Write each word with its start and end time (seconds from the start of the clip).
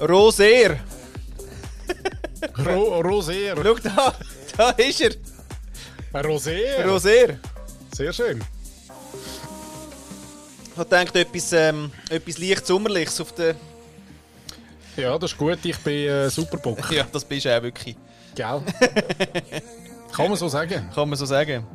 Roser. 0.00 0.78
Ro 2.58 3.00
Roser. 3.00 3.54
Schau 3.56 3.74
da, 3.74 4.14
da 4.56 4.70
ist 4.70 5.00
er. 5.00 5.12
Ein 6.12 6.24
Roser. 6.24 6.84
Roser. 6.86 7.38
Sehr 7.94 8.12
schön. 8.12 8.42
Ich 10.68 10.82
gedacht, 10.82 11.16
etwas, 11.16 11.52
ähm, 11.52 11.90
etwas 12.10 12.36
leicht 12.36 12.66
Sommerliches 12.66 13.20
auf 13.20 13.32
der... 13.32 13.54
Ja, 14.96 15.18
das 15.18 15.32
ist 15.32 15.38
gut. 15.38 15.58
Ich 15.64 15.78
bin 15.78 16.08
äh, 16.08 16.28
Superbock. 16.28 16.90
Ja, 16.90 17.06
das 17.10 17.24
bist 17.24 17.46
du 17.46 17.56
auch 17.56 17.62
wirklich. 17.62 17.96
Gell? 18.34 18.62
kann 20.12 20.28
man 20.28 20.36
so 20.36 20.48
sagen. 20.48 20.90
Kann 20.94 21.08
man 21.08 21.18
so 21.18 21.24
sagen. 21.24 21.66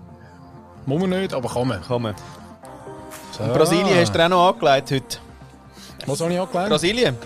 Muss 0.85 1.01
man 1.01 1.09
nicht, 1.09 1.33
aber 1.33 1.49
kann 1.49 1.67
man. 1.67 1.81
Kann 1.81 2.01
man. 2.01 2.15
So. 3.35 3.43
Brasilien 3.45 3.95
hast 3.95 4.13
du 4.13 4.23
auch 4.23 4.29
noch 4.29 4.53
angelegt 4.53 4.91
heute. 4.91 5.17
Was 6.05 6.21
habe 6.21 6.33
ich 6.33 6.39
angelegt? 6.39 6.69
Brasilien. 6.69 7.17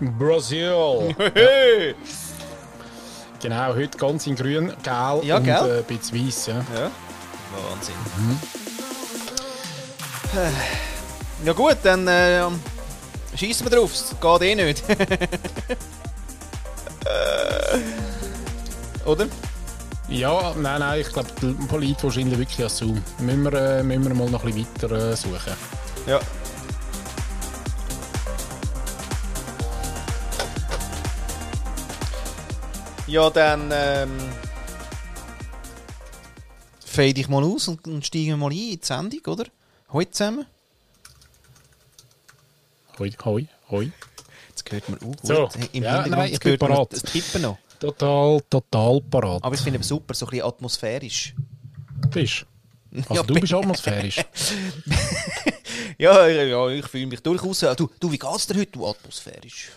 Brasil. 0.00 1.14
Hey. 1.34 1.94
genau, 3.40 3.74
heute 3.74 3.96
ganz 3.98 4.26
in 4.26 4.34
grün, 4.36 4.72
gel 4.82 5.20
Ja, 5.22 5.36
und 5.36 5.44
gell? 5.44 5.54
äh, 5.54 5.78
ein 5.78 5.84
bisschen 5.84 6.26
weiß. 6.26 6.46
Ja. 6.46 6.54
Ja. 6.54 6.90
Wahnsinn. 7.70 7.94
Ja 11.44 11.52
gut, 11.52 11.76
dann 11.84 12.08
äh, 12.08 12.42
schießen 13.36 13.70
wir 13.70 13.76
drauf. 13.78 13.92
Es 13.92 14.14
geht 14.20 14.42
eh 14.42 14.54
nicht. 14.56 14.82
Oder? 19.04 19.26
ja, 20.08 20.54
nein, 20.56 20.80
nein, 20.80 21.00
ich 21.02 21.12
glaube, 21.12 21.28
Polit 21.68 22.02
wahrscheinlich 22.02 22.38
wirklich 22.38 22.62
an 22.62 22.68
Zoom. 22.70 23.02
Müssen 23.20 23.42
wir, 23.44 23.52
äh, 23.52 23.82
müssen 23.82 24.04
wir 24.04 24.14
mal 24.14 24.30
noch 24.30 24.42
ein 24.44 24.54
bisschen 24.54 24.90
weiter 24.90 25.10
äh, 25.12 25.16
suchen. 25.16 25.52
Ja. 26.06 26.20
Ja, 33.14 33.30
dann 33.30 33.70
ähm, 33.72 34.10
fade 36.84 37.20
ich 37.20 37.28
mal 37.28 37.44
aus 37.44 37.68
und, 37.68 37.86
und 37.86 38.04
steige 38.04 38.36
mal 38.36 38.46
ein 38.50 38.56
in 38.58 38.80
die 38.80 38.84
Sendung, 38.84 39.20
oder? 39.26 39.44
Heute 39.92 40.10
zusammen. 40.10 40.46
Hoi, 42.98 43.12
hoi, 43.24 43.46
hoi. 43.70 43.92
Jetzt 44.48 44.72
hört 44.72 44.88
man 44.88 44.98
auch 44.98 45.14
So. 45.22 45.46
gut. 45.46 45.68
Im 45.74 45.84
Ja, 45.84 46.02
Hintergrund 46.02 46.10
nein, 46.10 46.32
ich 46.32 46.40
bin 46.40 46.50
hört 46.50 46.60
man 46.62 46.70
parat. 46.72 46.92
das 46.92 47.02
Tippen 47.02 47.42
noch. 47.42 47.58
Total, 47.78 48.40
total 48.50 49.00
parat. 49.02 49.44
Aber 49.44 49.54
ich 49.54 49.60
finde 49.60 49.78
es 49.78 49.86
super, 49.86 50.12
so 50.14 50.26
ein 50.26 50.30
bisschen 50.30 50.46
atmosphärisch. 50.48 51.36
Bist. 52.10 52.46
Also 52.96 53.14
Ja, 53.14 53.22
du 53.22 53.34
bist 53.34 53.54
atmosphärisch. 53.54 54.24
Ja, 55.98 56.26
ja 56.26 56.68
ich 56.70 56.86
fühle 56.86 57.06
mich 57.06 57.20
durchaus. 57.22 57.60
Du, 57.60 57.88
du, 58.00 58.10
wie 58.10 58.18
geht's 58.18 58.48
dir 58.48 58.56
heute, 58.58 58.72
du 58.72 58.84
atmosphärisch? 58.88 59.70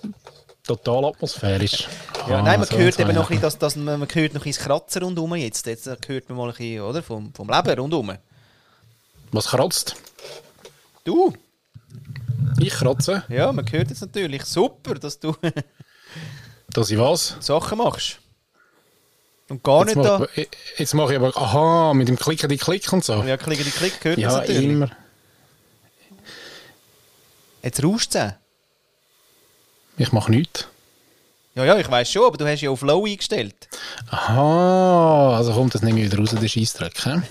Total 0.67 1.05
atmosphärisch. 1.05 1.87
Ja, 2.27 2.37
Ah, 2.39 2.41
nein, 2.41 2.59
man 2.59 2.67
so 2.69 2.77
hört 2.77 2.95
so, 2.95 3.01
eben 3.01 3.11
ja. 3.11 3.15
noch 3.15 3.29
ein 3.31 3.39
bisschen, 3.39 3.59
dass, 3.59 3.75
man, 3.77 3.99
man 3.99 4.07
hört 4.11 4.33
noch 4.33 4.45
ein 4.45 4.51
Kratzen 4.51 5.03
rundherum 5.03 5.35
jetzt. 5.35 5.65
Jetzt 5.65 5.87
hört 5.87 6.29
man 6.29 6.37
mal 6.37 6.49
ein 6.49 6.55
bisschen, 6.55 6.81
oder? 6.81 7.01
Vom, 7.01 7.33
vom 7.33 7.49
Leben 7.49 7.79
rundherum. 7.79 8.17
Was 9.31 9.47
kratzt? 9.47 9.95
Du? 11.03 11.33
Ich 12.59 12.73
kratze. 12.73 13.23
Ja, 13.29 13.51
man 13.51 13.69
hört 13.71 13.89
jetzt 13.89 14.01
natürlich. 14.01 14.43
Super, 14.45 14.95
dass 14.95 15.19
du 15.19 15.33
Dass 16.69 16.89
ich 16.91 16.97
was? 16.99 17.37
Sachen 17.39 17.77
machst. 17.77 18.19
Und 19.49 19.63
gar 19.63 19.85
Jetzt 19.87 19.95
nicht 19.95 20.05
da. 20.05 20.19
mache 20.19 20.29
ich, 20.35 20.49
jetzt 20.77 20.93
mache 20.93 21.13
ich 21.13 21.19
aber, 21.19 21.35
aha, 21.37 21.93
mit 21.93 22.09
dem 22.09 22.17
Klicken, 22.17 22.49
die 22.49 22.57
Klick 22.57 22.91
und 22.91 23.05
so. 23.05 23.23
Ja, 23.23 23.37
klick, 23.37 23.63
die 23.63 23.71
Klick 23.71 23.93
hört 24.03 24.17
man 24.17 24.29
Ja, 24.29 24.37
natürlich. 24.37 24.63
immer. 24.63 24.89
Jetzt 27.63 27.83
rauscht 27.83 28.15
es. 28.15 28.33
Ich 29.97 30.11
mache 30.11 30.31
nichts. 30.31 30.67
Ja, 31.55 31.65
ja, 31.65 31.75
ich 31.77 31.89
weiß 31.89 32.11
schon, 32.11 32.23
aber 32.27 32.37
du 32.37 32.45
hast 32.47 32.61
ja 32.61 32.69
auf 32.69 32.83
Low 32.83 33.05
eingestellt. 33.05 33.55
Aha, 34.11 35.35
also 35.37 35.53
kommt 35.53 35.73
das 35.73 35.81
nicht 35.81 35.95
mehr 35.95 36.05
wieder 36.05 36.19
raus, 36.19 36.35
der 36.39 36.47
Scheissdreck. 36.47 37.03
hä? 37.03 37.21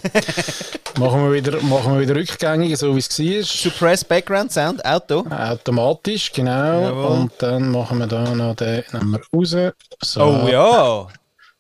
machen, 0.99 1.23
wir 1.23 1.33
wieder, 1.33 1.63
machen 1.63 1.95
wir 1.95 2.01
wieder 2.01 2.17
rückgängig, 2.17 2.77
so 2.77 2.97
wie 2.97 2.99
es 2.99 3.19
war. 3.21 3.43
Suppress 3.45 4.03
Background 4.05 4.51
Sound, 4.51 4.85
Auto. 4.85 5.25
Automatisch, 5.31 6.33
genau. 6.33 6.81
Jawohl. 6.81 7.05
Und 7.21 7.33
dann 7.39 7.71
machen 7.71 7.99
wir 8.01 8.09
da 8.09 8.35
noch 8.35 8.57
den 8.57 8.83
nehmen 8.93 9.13
wir 9.13 9.21
raus. 9.33 9.73
So, 10.03 10.23
Oh 10.25 10.49
ja. 10.49 11.07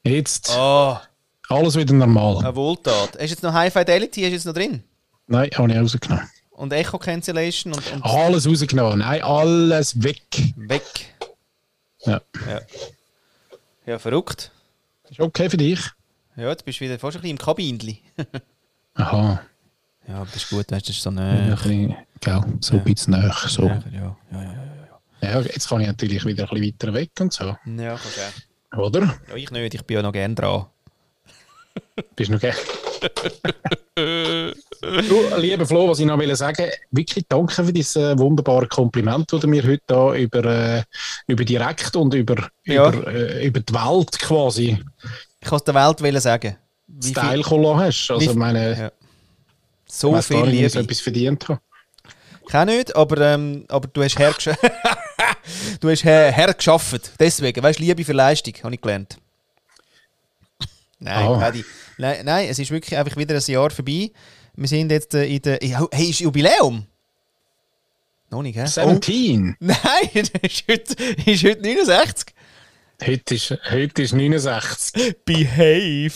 Jetzt 0.02 0.50
Ah, 0.50 1.02
alles 1.48 1.76
wieder 1.76 1.94
normal. 1.94 2.38
eine 2.38 2.56
Wohltat. 2.56 3.14
Du 3.14 3.24
jetzt 3.24 3.44
noch 3.44 3.52
High 3.52 3.72
Fidelity? 3.72 4.22
Du 4.22 4.28
jetzt 4.28 4.44
noch 4.44 4.54
drin? 4.54 4.82
Nein, 5.28 5.50
habe 5.56 5.70
ich 5.72 5.78
rausgenommen. 5.78 6.28
Und 6.56 6.72
Echo 6.72 6.98
Cancellation 6.98 7.74
und, 7.74 7.92
und 7.92 8.02
Alles 8.02 8.48
rausgenommen. 8.48 9.00
Nein, 9.00 9.22
alles 9.22 10.02
weg. 10.02 10.22
weg. 10.56 11.14
Ja. 12.06 12.20
Ja. 12.48 12.60
Ja, 13.84 13.98
verrückt. 13.98 14.50
Ist 15.10 15.20
okay 15.20 15.50
für 15.50 15.58
dich? 15.58 15.80
Ja, 16.34 16.48
jetzt 16.48 16.64
bist 16.64 16.80
du 16.80 16.84
wieder 16.86 16.98
fast 16.98 17.16
ein 17.18 17.20
bisschen 17.20 17.36
im 17.36 17.42
Kabinli. 17.42 18.00
Aha. 18.94 19.42
ja, 20.08 20.14
aber 20.16 20.24
das 20.24 20.36
ist 20.36 20.48
gut, 20.48 20.70
weißt 20.70 20.86
du, 20.86 20.90
das 20.92 20.96
ist 20.96 21.02
so 21.02 21.10
Ein 21.10 21.18
eine. 21.18 21.56
bisschen, 21.56 21.96
gell, 22.20 22.42
so 22.60 22.76
ein 22.76 22.84
bisschen 22.84 23.12
näher. 23.12 23.36
So. 23.46 23.66
Ja, 23.66 23.82
ja, 23.92 24.16
ja, 24.32 24.42
ja. 24.42 25.30
Ja, 25.30 25.40
jetzt 25.42 25.68
kann 25.68 25.82
ich 25.82 25.86
natürlich 25.86 26.24
wieder 26.24 26.44
ein 26.44 26.58
bisschen 26.58 26.74
weiter 26.74 26.94
weg 26.94 27.10
und 27.20 27.32
so. 27.34 27.44
Ja, 27.44 27.58
ja 27.66 27.98
kannst 28.02 28.18
du. 28.72 28.78
Oder? 28.78 29.14
Ja, 29.28 29.34
ich 29.34 29.50
nicht, 29.50 29.74
ich 29.74 29.84
bin 29.84 29.96
ja 29.96 30.02
noch 30.02 30.12
gern 30.12 30.34
dran. 30.34 30.66
Bist 32.16 32.28
du 32.28 32.32
noch 32.34 32.40
gern? 32.40 32.56
du, 33.96 35.36
lieber 35.38 35.66
Flo, 35.66 35.88
was 35.88 35.98
ich 36.00 36.06
noch 36.06 36.18
will 36.18 36.34
sagen 36.36 36.70
wirklich 36.90 37.24
danke 37.28 37.64
für 37.64 37.72
dieses 37.72 37.96
äh, 37.96 38.18
wunderbare 38.18 38.66
Kompliment, 38.66 39.32
das 39.32 39.40
du 39.40 39.48
mir 39.48 39.62
heute 39.62 39.82
da 39.86 40.14
über, 40.14 40.44
äh, 40.44 40.82
über 41.26 41.44
direkt 41.44 41.96
und 41.96 42.14
über, 42.14 42.48
Ja. 42.64 42.88
über, 42.90 43.06
äh, 43.12 43.46
über 43.46 43.60
die 43.60 43.72
Welt 43.74 44.18
quasi 44.18 44.82
Ich 45.40 45.50
es 45.52 45.64
der 45.64 45.74
Welt 45.74 46.00
wollen 46.02 46.20
sagen. 46.20 46.56
Wie 46.88 47.08
Style 47.10 47.32
viel, 47.34 47.42
hast. 47.76 48.10
Also, 48.10 48.20
wie- 48.30 48.36
meine, 48.36 48.78
ja. 48.78 48.86
ich 48.88 49.92
So 49.92 50.12
weiss 50.12 50.26
viel 50.26 50.36
gar 50.38 50.46
nicht, 50.46 50.54
ich 50.62 50.74
Liebe. 50.74 50.84
etwas 50.84 51.00
verdient 51.00 51.48
habe. 51.48 51.60
Ich 52.48 52.54
auch 52.54 52.64
nicht, 52.64 52.94
aber, 52.94 53.20
ähm, 53.34 53.64
aber 53.68 53.88
du 53.88 54.04
hast 54.04 54.18
hergesch 54.18 54.50
du 55.80 55.90
hast 55.90 56.04
her 56.04 56.30
hergeschafft. 56.30 57.10
Deswegen, 57.18 57.60
weißt 57.62 57.78
du, 57.80 57.82
Liebe 57.82 58.04
für 58.04 58.12
Leistung, 58.12 58.54
habe 58.62 58.74
ich 58.74 58.80
gelernt. 58.80 59.16
Nein, 61.00 61.26
Ah. 61.26 61.38
Paddy. 61.38 61.64
Nein, 61.98 62.24
nein, 62.24 62.48
es 62.48 62.58
ist 62.58 62.70
wirklich 62.70 62.98
einfach 62.98 63.16
wieder 63.16 63.34
ein 63.34 63.42
Jahr 63.46 63.70
vorbei. 63.70 64.10
Wir 64.54 64.68
sind 64.68 64.90
jetzt 64.90 65.14
äh, 65.14 65.26
in 65.26 65.42
der. 65.42 65.58
Hey, 65.92 66.10
ist 66.10 66.20
Jubiläum? 66.20 66.86
Noch 68.30 68.42
nicht, 68.42 68.56
hä? 68.56 68.64
Oh. 68.82 68.88
17. 68.90 69.56
Nein, 69.60 69.76
das 70.14 70.30
ist 70.42 70.64
heute, 70.68 70.94
ist 71.30 71.44
heute 71.44 71.62
69. 71.62 72.34
Heute, 73.04 73.34
ist, 73.34 73.50
heute 73.70 74.02
ist 74.02 74.12
69. 74.14 75.16
Behave. 75.24 76.12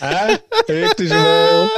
Hä? 0.00 0.38
Heute 0.68 1.04
ist 1.04 1.10
mal. 1.12 1.70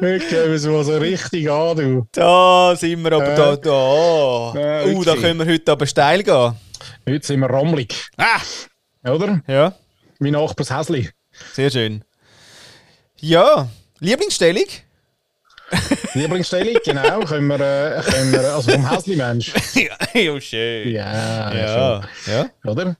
Heute 0.00 0.26
gehen 0.28 0.62
wir 0.62 0.70
mal 0.70 0.84
so 0.84 0.96
richtig 0.98 1.50
an, 1.50 1.76
du. 1.76 2.06
Da 2.12 2.76
sind 2.76 3.02
wir 3.02 3.12
aber 3.12 3.32
Äh. 3.32 3.36
da. 3.36 3.56
da. 3.56 4.82
Äh, 4.84 4.94
uh, 4.94 5.04
da 5.04 5.16
können 5.16 5.40
wir 5.40 5.46
heute 5.52 5.72
aber 5.72 5.86
steil 5.86 6.22
gehen. 6.22 6.54
Heute 7.08 7.26
sind 7.26 7.40
wir 7.40 7.50
rammelig. 7.50 7.94
Ah! 8.16 8.40
Oder? 9.04 9.40
Ja, 9.46 9.74
Wie 10.18 10.30
Nachbars 10.30 10.70
Häsli. 10.70 11.08
sehr 11.54 11.70
schön. 11.70 12.04
Ja, 13.18 13.68
Lieblingsstellung? 14.00 14.64
Lieblingsstellung, 16.14 16.76
genau. 16.84 17.20
Können 17.20 17.46
wir, 17.46 17.60
äh, 17.60 18.02
können 18.02 18.32
wir, 18.32 18.40
also 18.54 18.72
vom 18.72 18.90
Häsli-Mensch. 18.90 19.52
ja, 20.14 20.40
schön. 20.40 20.90
Ja, 20.90 21.54
Ja, 21.54 22.02
ja. 22.26 22.50
Oder? 22.64 22.96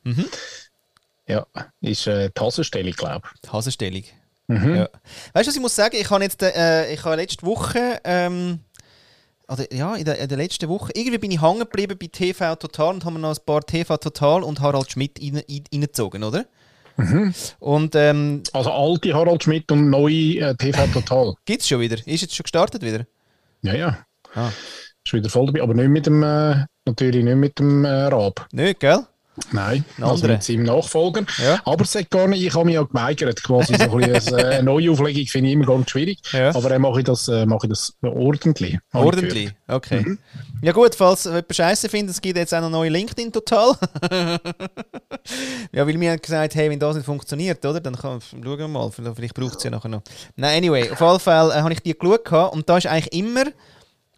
Ja, 1.27 1.47
ist 1.81 2.07
äh, 2.07 2.31
die 2.37 2.41
Hasenstellung, 2.41 2.93
glaube 2.93 3.29
Die 3.45 3.51
Hasenstellung. 3.51 4.05
Mhm. 4.47 4.77
Ja. 4.77 4.89
Weißt 5.33 5.47
du, 5.47 5.51
was 5.51 5.57
ich 5.57 5.61
muss 5.61 5.77
sagen? 5.77 5.97
Ich 5.97 6.11
habe 6.11 6.23
jetzt, 6.25 6.43
äh, 6.43 6.93
ich 6.93 7.05
habe 7.05 7.17
letzte 7.17 7.45
Woche, 7.47 8.01
ähm, 8.05 8.61
oder 9.51 9.73
ja, 9.75 9.95
in 9.97 10.05
der, 10.05 10.19
in 10.19 10.29
der 10.29 10.39
letzten 10.39 10.69
Woche, 10.69 10.93
irgendwie 10.95 11.19
bin 11.19 11.31
ich 11.31 11.43
hängen 11.43 11.61
geblieben 11.61 11.97
bei 12.01 12.07
TV 12.07 12.55
Total 12.57 12.95
und 12.95 13.05
haben 13.05 13.21
noch 13.21 13.31
ein 13.37 13.45
paar 13.45 13.63
TV 13.63 13.97
Total 13.97 14.43
und 14.43 14.61
Harald 14.61 14.91
Schmidt 14.93 15.19
rein- 15.21 15.43
rein- 15.49 15.65
reingezogen, 15.73 16.23
oder? 16.25 16.47
Mhm. 16.97 17.35
Und 17.59 17.95
ähm. 17.95 18.43
Also 18.53 18.71
alte 18.71 19.15
Harald 19.15 19.43
Schmidt 19.43 19.71
und 19.73 19.91
neue 19.91 20.39
äh, 20.39 20.55
TV 20.55 20.87
Total. 20.93 21.35
gibt 21.45 21.63
es 21.63 21.69
schon 21.69 21.81
wieder? 21.81 21.97
Ist 22.07 22.21
jetzt 22.23 22.35
schon 22.35 22.45
gestartet 22.45 22.83
wieder? 22.83 23.07
Ja, 23.63 23.75
ja. 23.75 23.99
Ah. 24.35 24.51
Ist 25.05 25.13
wieder 25.13 25.31
voll 25.31 25.47
dabei. 25.47 25.63
Aber 25.63 25.75
nicht 25.75 25.89
mit 25.89 26.07
dem, 26.07 26.23
äh, 26.23 26.65
natürlich 26.85 27.25
nicht 27.25 27.37
mit 27.37 27.59
dem 27.59 27.85
äh, 27.85 27.89
Rab. 28.07 28.47
Nicht, 28.53 28.81
gell? 28.81 29.01
Nein, 29.53 29.85
Ein 29.99 30.05
also 30.05 30.27
mit 30.27 30.43
seinem 30.43 30.65
Nachfolger. 30.65 31.25
Ja. 31.43 31.61
Aber 31.65 31.85
es 31.85 31.97
gar 32.11 32.29
nicht, 32.29 32.43
ich 32.43 32.55
habe 32.55 32.65
mich 32.65 32.75
ja 32.75 32.83
geweigert. 32.83 33.43
Quasi 33.43 33.75
so 33.75 33.99
ein 33.99 34.13
bisschen, 34.13 34.35
eine 34.37 34.63
Neuauflegung 34.63 35.27
finde 35.27 35.49
ich 35.49 35.55
immer 35.55 35.67
ganz 35.67 35.91
schwierig. 35.91 36.21
Ja. 36.33 36.55
Aber 36.55 36.69
dann 36.69 36.83
mache 36.83 37.01
ich 37.01 37.05
das, 37.05 37.29
äh, 37.29 37.47
mache 37.47 37.67
ich 37.67 37.71
das 37.71 37.95
ordentlich. 38.03 38.79
Ordentlich, 38.93 39.53
okay. 39.69 40.17
Ja 40.63 40.73
gut, 40.73 40.95
falls 40.95 41.25
jemand 41.25 41.55
Scheiße 41.55 41.89
findet, 41.89 42.15
es 42.15 42.21
gibt 42.21 42.37
jetzt 42.37 42.55
auch 42.55 42.61
noch 42.61 42.71
neue 42.71 42.91
LinkedIn 42.91 43.33
total. 43.33 43.75
ja, 45.73 45.87
weil 45.87 45.95
haben 46.11 46.21
gesagt, 46.21 46.55
hey, 46.55 46.71
wenn 46.71 46.79
das 46.79 46.97
nicht 46.97 47.07
funktioniert, 47.07 47.65
oder, 47.65 47.81
dann 47.81 47.97
kann, 47.97 48.21
schauen 48.21 48.59
wir 48.59 48.69
mal, 48.69 48.91
vielleicht 48.91 49.35
braucht 49.35 49.57
es 49.57 49.65
ja 49.65 49.71
nachher 49.71 49.89
noch. 49.89 50.03
Nein, 50.37 50.59
anyway, 50.59 50.91
auf 50.91 51.01
jeden 51.01 51.21
Fall 51.21 51.51
äh, 51.51 51.63
habe 51.63 51.73
ich 51.73 51.81
die 51.81 51.97
geschaut 51.97 52.53
und 52.53 52.69
da 52.69 52.79
ist 52.79 52.87
eigentlich 52.87 53.13
immer 53.13 53.45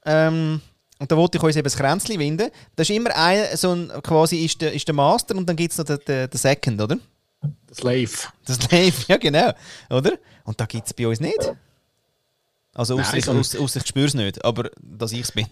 ähm, 0.04 0.60
Und 1.02 1.10
da 1.10 1.16
wollte 1.16 1.36
ich 1.38 1.42
uns 1.42 1.56
eben 1.56 1.64
das 1.64 1.76
Kränzchen 1.76 2.18
winden. 2.20 2.48
Das 2.76 2.88
ist 2.88 2.94
immer 2.94 3.10
ein, 3.16 3.56
so 3.56 3.72
ein, 3.74 3.90
quasi 4.04 4.44
ist 4.44 4.60
der, 4.62 4.72
ist 4.72 4.86
der 4.86 4.94
Master 4.94 5.34
und 5.36 5.48
dann 5.48 5.56
gibt 5.56 5.72
es 5.72 5.78
noch 5.78 5.84
den, 5.84 5.98
den, 6.06 6.30
den 6.30 6.38
Second, 6.38 6.80
oder? 6.80 6.96
Das 7.66 7.78
Slave. 7.78 8.08
Das 8.46 8.56
Slave, 8.56 8.92
ja 9.08 9.16
genau, 9.16 9.52
oder? 9.90 10.12
Und 10.44 10.60
da 10.60 10.64
gibt 10.66 10.86
es 10.86 10.94
bei 10.94 11.08
uns 11.08 11.18
nicht. 11.18 11.52
Also 12.74 12.98
ausser 12.98 13.16
ich, 13.18 13.28
aus, 13.28 13.54
ausser 13.56 13.80
ich 13.80 13.86
spüre 13.88 14.06
es 14.06 14.14
nicht, 14.14 14.42
aber 14.46 14.70
dass 14.80 15.12
ich 15.12 15.20
es 15.20 15.32
bin. 15.32 15.46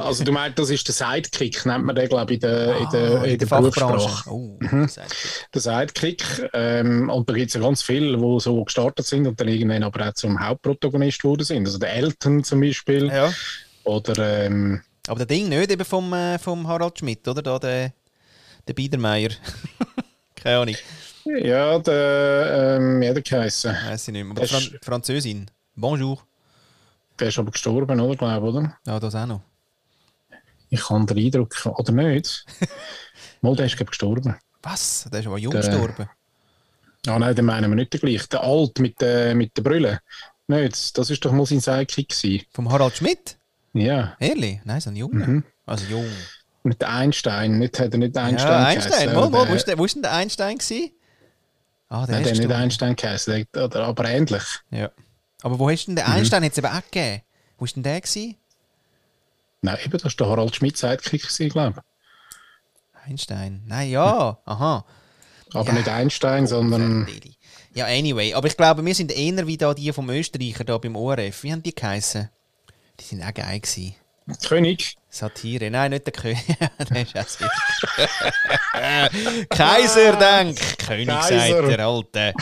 Also 0.00 0.22
du 0.24 0.32
meinst, 0.32 0.58
das 0.58 0.68
ist 0.68 0.86
der 0.86 0.94
Sidekick, 0.94 1.64
nennt 1.64 1.84
man 1.84 1.94
den, 1.96 2.08
glaube 2.08 2.34
ich, 2.34 2.42
in 2.42 2.48
der, 2.48 2.76
in 2.76 2.86
Ah, 2.86 2.90
der, 2.90 3.24
in 3.24 3.38
der 3.38 3.46
Berufssprache. 3.46 4.30
Oh, 4.30 4.58
Mhm. 4.60 4.86
Sidekick. 4.88 5.48
Der 5.54 5.60
Sidekick. 5.62 6.50
Ähm, 6.52 7.08
und 7.08 7.30
da 7.30 7.32
gibt 7.34 7.48
es 7.48 7.54
ja 7.54 7.60
ganz 7.60 7.82
viele, 7.82 8.18
die 8.18 8.40
so 8.40 8.64
gestartet 8.64 9.06
sind 9.06 9.26
und 9.26 9.40
dann 9.40 9.48
irgendwann 9.48 9.82
aber 9.84 10.08
auch 10.08 10.12
zum 10.14 10.38
Hauptprotagonist 10.38 11.22
geworden 11.22 11.44
sind. 11.44 11.66
Also 11.66 11.78
der 11.78 11.94
Elton 11.94 12.44
zum 12.44 12.60
Beispiel. 12.60 13.06
Ja. 13.06 13.32
Oder 13.86 14.44
ähm, 14.46 14.82
Aber 15.06 15.18
der 15.18 15.26
Ding 15.26 15.48
nicht 15.48 15.70
eben 15.70 15.84
vom, 15.84 16.12
äh, 16.12 16.38
vom 16.38 16.66
Harald 16.66 16.98
Schmidt, 16.98 17.26
oder? 17.28 17.42
Da 17.42 17.58
der, 17.58 17.92
der 18.66 18.74
Biedermeier. 18.74 19.30
Keine 20.34 20.58
Ahnung, 20.58 20.76
ja, 21.24 21.78
der, 21.78 22.76
ähm, 22.78 23.00
wie 23.00 23.08
hat 23.08 23.16
er 23.16 23.22
geheißen? 23.22 23.72
weiß 23.72 24.08
ich 24.08 24.12
nicht 24.12 24.24
mehr. 24.24 24.30
Aber 24.32 24.40
Das 24.42 24.50
Fran 24.50 24.62
ist- 24.62 24.84
Französin. 24.84 25.50
Bonjour. 25.74 26.18
Der 27.18 27.28
ist 27.28 27.38
aber 27.38 27.50
gestorben, 27.50 27.98
oder? 28.00 28.16
Glaube 28.16 28.46
oder? 28.48 28.76
Ja, 28.86 29.00
das 29.00 29.14
auch 29.14 29.26
noch. 29.26 29.40
Ich 30.68 30.88
habe 30.90 31.06
den 31.06 31.18
Eindruck, 31.24 31.54
oder 31.64 31.92
nicht? 31.92 32.44
Mal, 33.40 33.56
der 33.56 33.66
ist 33.66 33.76
glaub 33.76 33.88
gestorben. 33.88 34.36
Was? 34.62 35.08
Der 35.12 35.20
ist 35.20 35.26
aber 35.26 35.38
jung 35.38 35.52
Der- 35.52 35.62
gestorben. 35.62 36.08
Ah 37.06 37.18
nein, 37.20 37.36
den 37.36 37.44
meinen 37.44 37.70
wir 37.70 37.76
nicht 37.76 37.92
den 37.92 38.00
gleichen. 38.00 38.26
Der 38.32 38.42
Alt 38.42 38.80
mit, 38.80 39.00
der 39.00 39.34
mit 39.36 39.56
der 39.56 39.62
Brille. 39.62 40.00
Nicht, 40.48 40.98
das 40.98 41.08
ist 41.10 41.24
doch 41.24 41.30
mal 41.32 41.46
sein 41.46 41.60
Sidekick 41.60 42.08
gewesen. 42.08 42.44
Vom 42.50 42.70
Harald 42.70 42.96
Schmidt? 42.96 43.36
Ja, 43.76 44.16
Ehrlich? 44.20 44.60
Nein, 44.64 44.80
so 44.80 44.90
ein 44.90 44.96
Junger. 44.96 45.26
Mhm. 45.26 45.44
Also 45.66 45.84
jung. 45.86 46.06
mit 46.62 46.82
Einstein. 46.82 47.58
Nicht, 47.58 47.78
hat 47.78 47.92
er 47.92 47.98
nicht 47.98 48.16
Einstein 48.16 48.48
ja, 48.50 48.64
Einstein. 48.66 49.14
Mal, 49.14 49.30
mal, 49.30 49.48
wo 49.48 49.54
ist 49.54 49.66
der, 49.68 49.78
wo 49.78 49.84
ist 49.84 49.94
denn 49.94 50.02
der 50.02 50.12
Einstein 50.12 50.58
gewesen? 50.58 50.90
Ah, 51.88 52.04
der 52.06 52.16
Nein, 52.16 52.24
ist 52.24 52.38
der 52.38 52.44
hat 52.44 52.48
nicht. 52.48 52.56
Einstein 52.56 52.96
geheißen, 52.96 53.46
der- 53.54 53.64
oder, 53.64 53.84
aber 53.84 54.04
ähnlich. 54.08 54.42
Ja. 54.70 54.90
Aber 55.42 55.58
wo 55.58 55.70
hast 55.70 55.86
denn 55.86 55.94
Mhm. 55.94 55.96
der 55.96 56.08
Einstein 56.08 56.42
jetzt 56.42 56.58
eben 56.58 56.66
auch 56.66 56.82
gegeben? 56.90 57.22
Wo 57.58 57.64
ist 57.64 57.76
denn 57.76 57.82
der 57.84 58.00
gewesen? 58.00 58.36
Nein, 59.62 59.78
eben, 59.84 59.92
das 59.92 60.04
war 60.04 60.10
der 60.10 60.26
Harald 60.28 60.56
Schmidt 60.56 60.76
Sidekick, 60.76 61.28
glaube 61.50 61.82
Einstein. 63.04 63.62
Nein, 63.66 63.90
ja. 63.90 64.38
Aha. 64.44 64.84
ich. 65.48 65.54
Aber 65.54 65.68
Ja. 65.68 65.72
nicht 65.74 65.88
Einstein, 65.88 66.46
sondern 66.46 67.06
Verdeli. 67.06 67.36
Ja, 67.74 67.86
anyway. 67.86 68.34
Aber 68.34 68.46
ich 68.48 68.56
glaube, 68.56 68.84
wir 68.84 68.94
sind 68.94 69.12
eher 69.16 69.46
wie 69.46 69.56
da 69.56 69.74
die 69.74 69.92
vom 69.92 70.08
Österreicher 70.10 70.64
da 70.64 70.78
beim 70.78 70.96
ORF. 70.96 71.42
Wie 71.44 71.52
haben 71.52 71.62
die 71.62 71.74
geheißen? 71.74 72.28
Die 73.00 73.04
sind 73.04 73.22
auch 73.22 73.34
geil 73.34 73.60
gewesen. 73.60 73.94
König. 74.48 74.96
Satire. 75.08 75.70
Nein, 75.70 75.92
nicht 75.92 76.04
der 76.06 76.12
König. 76.12 76.38
der 76.90 77.02
ist 77.02 77.16
auch 77.16 77.28
sehr. 77.28 77.48
Kaiserdank. 79.50 80.58
König 80.84 81.06
Kaiser. 81.08 81.56
sagt 81.58 81.68
der 81.68 81.86
Alte. 81.86 82.32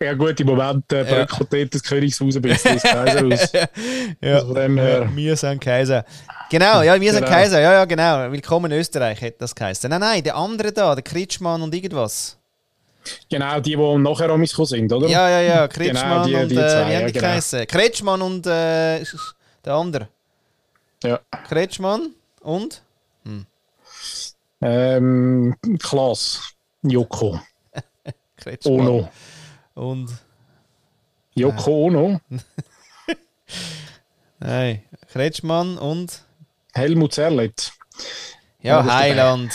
Ja 0.00 0.12
gut, 0.12 0.38
im 0.40 0.46
Moment 0.46 0.92
äh, 0.92 0.98
Ja. 0.98 1.24
bröckelt 1.24 1.52
dort 1.52 1.74
das 1.74 1.82
Königshaus 1.82 2.36
ein 2.36 2.42
bisschen 2.42 2.74
das 2.74 2.82
Kaiser 2.82 3.26
aus. 3.26 3.52
Ja. 4.20 4.34
Also 4.34 4.46
von 4.48 4.54
dem 4.56 4.78
her. 4.78 5.08
Wir 5.14 5.36
sind 5.36 5.60
Kaiser. 5.60 6.04
Genau, 6.50 6.82
ja, 6.82 7.00
wir 7.00 7.12
sind 7.12 7.24
Genau. 7.24 7.34
Kaiser. 7.34 7.60
Ja, 7.60 7.72
ja, 7.72 7.84
genau. 7.86 8.30
Willkommen 8.30 8.70
in 8.70 8.78
Österreich 8.78 9.20
hätte 9.22 9.38
das 9.40 9.54
geheißen. 9.54 9.88
Nein, 9.88 10.00
nein, 10.00 10.22
der 10.22 10.36
andere 10.36 10.70
da, 10.70 10.94
der 10.94 11.02
Kritschmann 11.02 11.62
und 11.62 11.74
irgendwas. 11.74 12.36
Genau, 13.30 13.58
die, 13.58 13.74
die 13.74 13.76
nachher 13.98 14.28
gekommen 14.28 14.66
sind, 14.66 14.92
oder? 14.92 15.08
Ja, 15.08 15.28
ja, 15.30 15.40
ja. 15.40 15.66
Kretschmann 15.68 16.26
die- 16.26 16.34
und 16.34 16.48
die 16.50 16.56
äh, 16.56 16.68
zwei, 16.68 16.88
wie 16.90 16.94
haben 16.94 17.00
ja, 17.00 17.06
die 17.06 17.12
genau. 17.58 17.66
Kretschmann 17.66 18.22
und 18.22 18.46
äh, 18.46 19.02
der 19.64 19.74
andere. 19.74 20.08
Ja. 21.02 21.20
Kretschmann 21.48 22.14
und? 22.40 22.82
Ähm, 24.60 25.56
Klaas. 25.80 26.54
Joko. 26.82 27.40
Kretschmann. 28.36 28.80
Ono. 28.80 29.08
Und. 29.74 30.10
Joko 31.34 31.86
Ono. 31.86 32.20
Nein. 34.38 34.82
Kretschmann 35.10 35.78
und. 35.78 36.22
Helmut 36.74 37.14
Zerlett. 37.14 37.72
Ja, 38.60 38.84
Ja. 38.84 38.94
Heiland. 38.94 39.52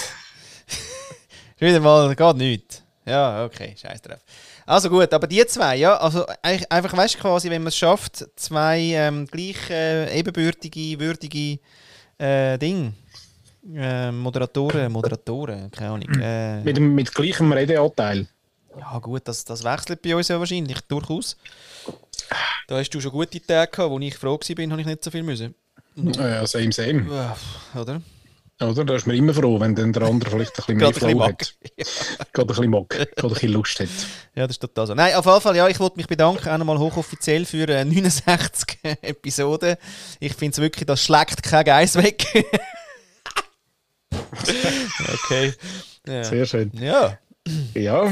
Wieder 1.58 1.80
mal, 1.80 2.14
geht 2.16 2.36
nichts. 2.36 2.84
Ja, 3.06 3.46
okay, 3.46 3.76
scheiß 3.78 4.02
drauf. 4.02 4.20
Also 4.68 4.90
gut, 4.90 5.14
aber 5.14 5.28
die 5.28 5.46
zwei, 5.46 5.78
ja, 5.78 5.96
also 5.96 6.26
einfach, 6.42 6.96
weißt 6.96 7.16
du, 7.16 7.20
quasi, 7.20 7.50
wenn 7.50 7.62
man 7.64 7.70
es 7.70 7.78
schafft, 7.78 8.26
zwei 8.36 8.80
ähm, 8.80 9.26
gleich 9.26 9.70
äh, 9.70 10.20
ebenbürtige, 10.20 11.00
würdige 11.00 11.60
äh, 12.18 12.58
Ding. 12.58 12.94
Äh, 13.74 14.12
Moderatoren, 14.12 14.92
Moderatoren, 14.92 15.72
keine 15.72 15.92
Ahnung. 15.92 16.20
Äh, 16.22 16.64
Mit, 16.64 16.80
mit 16.82 17.14
gleichem 17.16 17.50
Redeanteil. 17.54 18.28
Ja, 18.78 19.00
gut, 19.00 19.22
das, 19.26 19.46
das 19.46 19.64
wechselt 19.64 20.02
bei 20.02 20.14
uns 20.14 20.28
ja 20.28 20.38
wahrscheinlich 20.38 20.82
durchaus. 20.82 21.38
Da 22.68 22.78
hast 22.78 22.90
du 22.90 23.00
schon 23.00 23.12
gute 23.12 23.40
Tage 23.40 23.72
gehabt, 23.72 23.90
wo 23.90 23.98
ich 24.00 24.18
froh 24.18 24.38
war, 24.38 24.70
habe 24.70 24.82
ich 24.82 24.86
nicht 24.86 25.04
so 25.04 25.10
viel 25.10 25.24
müssen. 25.24 25.56
Ja, 25.96 26.46
same, 26.46 26.74
same. 26.74 27.06
Oder? 27.74 28.02
Oder? 28.60 28.86
Da 28.86 28.96
ist 28.96 29.06
man 29.06 29.16
immer 29.16 29.34
froh, 29.34 29.60
wenn 29.60 29.76
dann 29.76 29.94
der 29.94 30.04
andere 30.04 30.32
vielleicht 30.32 30.52
ein 30.52 30.56
bisschen 30.56 30.78
mehr 30.78 30.94
Flow 30.94 31.24
hat. 31.24 31.56
Gerade 32.34 32.42
ein 32.42 32.48
bisschen 32.48 32.70
mag. 32.72 32.90
Gerade 32.90 33.10
ein 33.22 33.30
bisschen 33.30 33.52
Lust 33.52 33.80
hat. 33.80 33.90
Ja, 34.36 34.48
das 34.48 34.56
ist 34.56 34.60
total 34.60 34.88
so. 34.88 34.96
Nein, 34.96 35.14
auf 35.14 35.26
jeden 35.26 35.42
Fall, 35.42 35.56
ja, 35.56 35.68
ich 35.68 35.80
wollte 35.80 35.98
mich 35.98 36.08
bedanken, 36.08 36.50
auch 36.50 36.58
nochmal 36.58 36.80
hochoffiziell 36.80 37.46
für 37.46 37.68
äh, 37.70 37.86
69 37.86 38.80
Episoden. 39.02 39.76
Ich 40.20 40.34
finde 40.34 40.54
es 40.54 40.58
wirklich, 40.60 40.88
das 40.88 41.04
schlägt 41.04 41.44
kein 41.44 41.66
Geiss 41.66 41.96
weg. 41.96 42.26
okay. 45.14 45.54
Ja. 46.08 46.24
Sehr 46.24 46.46
schön. 46.46 46.72
ja. 46.74 47.20
Ja, 47.76 48.12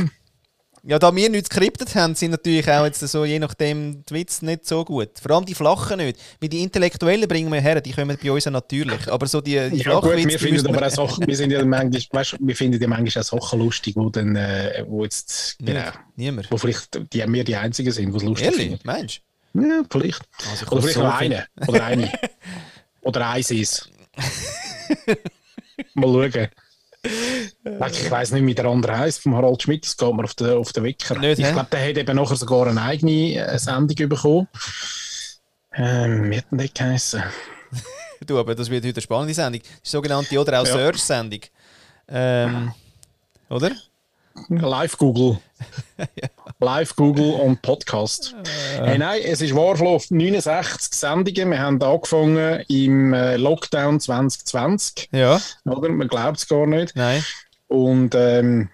Ja, 0.87 0.99
da 0.99 1.15
wir 1.15 1.29
nichts 1.31 1.47
skriptet 1.47 1.95
haben, 1.95 2.13
sind 2.13 2.29
natürlich 2.29 2.69
auch 2.69 2.85
jetzt 2.85 2.99
so, 2.99 3.25
je 3.25 3.39
nachdem, 3.39 4.03
die 4.05 4.13
Witze 4.13 4.45
nicht 4.45 4.67
so 4.67 4.85
gut. 4.85 5.09
Vor 5.19 5.31
allem 5.31 5.43
die 5.43 5.55
flachen 5.55 5.97
nicht. 5.97 6.19
Weil 6.39 6.49
die 6.49 6.61
Intellektuellen 6.61 7.27
bringen 7.27 7.51
wir 7.51 7.59
her, 7.59 7.81
die 7.81 7.91
kommen 7.91 8.15
bei 8.21 8.31
uns 8.31 8.45
natürlich. 8.45 9.11
Aber 9.11 9.25
so 9.25 9.41
die, 9.41 9.53
die 9.71 9.77
ja 9.77 9.83
flachen 9.83 10.09
gut, 10.09 10.17
Witze, 10.17 10.29
wir 10.29 10.39
finden 10.39 10.67
aber 10.67 10.85
auch 10.85 10.91
Sachen, 10.91 11.25
wir, 11.25 11.35
sind 11.35 11.49
ja 11.49 11.65
manchmal, 11.65 12.03
weißt, 12.11 12.37
wir 12.39 12.55
finden 12.55 12.79
ja 12.79 12.87
manchmal 12.87 13.23
auch 13.23 13.41
Sachen 13.41 13.59
lustig, 13.59 13.95
wo, 13.95 14.11
dann, 14.11 14.35
äh, 14.35 14.85
wo 14.87 15.03
jetzt, 15.03 15.57
genau, 15.57 15.79
Nicht. 15.79 15.99
Niemand. 16.17 16.51
wo 16.51 16.57
vielleicht 16.57 16.99
die, 17.11 17.25
wir 17.27 17.43
die 17.43 17.55
Einzigen 17.55 17.91
sind, 17.91 18.11
die 18.11 18.17
es 18.17 18.23
lustig 18.23 18.45
Ehrlich? 18.45 18.67
finden. 18.67 18.79
Meinst 18.83 19.21
Ja, 19.55 19.81
vielleicht. 19.89 20.21
Also 20.51 20.67
Oder 20.67 20.81
vielleicht 20.81 20.97
so 20.97 21.03
noch 21.03 21.15
eine. 21.15 21.47
Oder 21.67 21.83
eine. 21.83 22.11
Oder 23.01 23.29
eins 23.29 23.49
ist. 23.49 23.89
Mal 25.95 26.31
schauen. 26.31 26.47
Ich 27.05 28.11
weiß 28.11 28.31
nicht, 28.31 28.45
wie 28.45 28.55
der 28.55 28.65
andere 28.65 28.97
heisst, 28.97 29.21
vom 29.21 29.35
Harald 29.35 29.61
Schmidt, 29.61 29.85
das 29.85 29.97
geht 29.97 30.13
mir 30.13 30.23
auf 30.23 30.33
den, 30.33 30.49
auf 30.51 30.71
den 30.73 30.83
Wecker. 30.83 31.17
Nicht, 31.19 31.39
ich 31.39 31.51
glaube, 31.51 31.67
der 31.71 31.89
hat 31.89 31.97
eben 31.97 32.15
nachher 32.15 32.35
sogar 32.35 32.67
eine 32.67 32.81
eigene 32.81 33.35
äh, 33.35 33.57
Sendung 33.59 34.09
bekommen. 34.09 34.47
Ähm, 35.73 36.31
wie 36.31 36.37
hat 36.37 36.45
denn 36.51 36.57
der 36.57 36.67
geheißen? 36.69 37.23
Du, 38.25 38.39
aber 38.39 38.55
das 38.55 38.69
wird 38.69 38.85
heute 38.85 38.95
eine 38.95 39.01
spannende 39.01 39.33
Sendung. 39.33 39.61
Die 39.61 39.89
sogenannte 39.89 40.39
oder 40.39 40.61
auch 40.61 40.65
Ja. 40.65 40.73
Search-Sendung. 40.73 41.41
Ähm, 42.07 42.73
oder? 43.49 43.71
Live 44.49 44.97
Google. 44.97 45.39
Live 46.59 46.95
Google 46.95 47.33
und 47.33 47.61
Podcast. 47.61 48.35
Hey, 48.77 48.97
nein, 48.97 49.21
es 49.23 49.41
ist 49.41 49.55
wahr, 49.55 49.75
Flo, 49.75 50.01
69 50.09 50.93
Sendungen. 50.93 51.51
Wir 51.51 51.59
haben 51.59 51.81
angefangen 51.81 52.63
im 52.67 53.13
äh, 53.13 53.37
Lockdown 53.37 53.99
2020. 53.99 55.09
Ja, 55.11 55.41
Oder? 55.65 55.89
Man 55.89 56.07
glaubt 56.07 56.37
es 56.37 56.47
gar 56.47 56.67
nicht. 56.67 56.95
nein. 56.95 57.23
Und 57.67 58.13
ähm, 58.15 58.69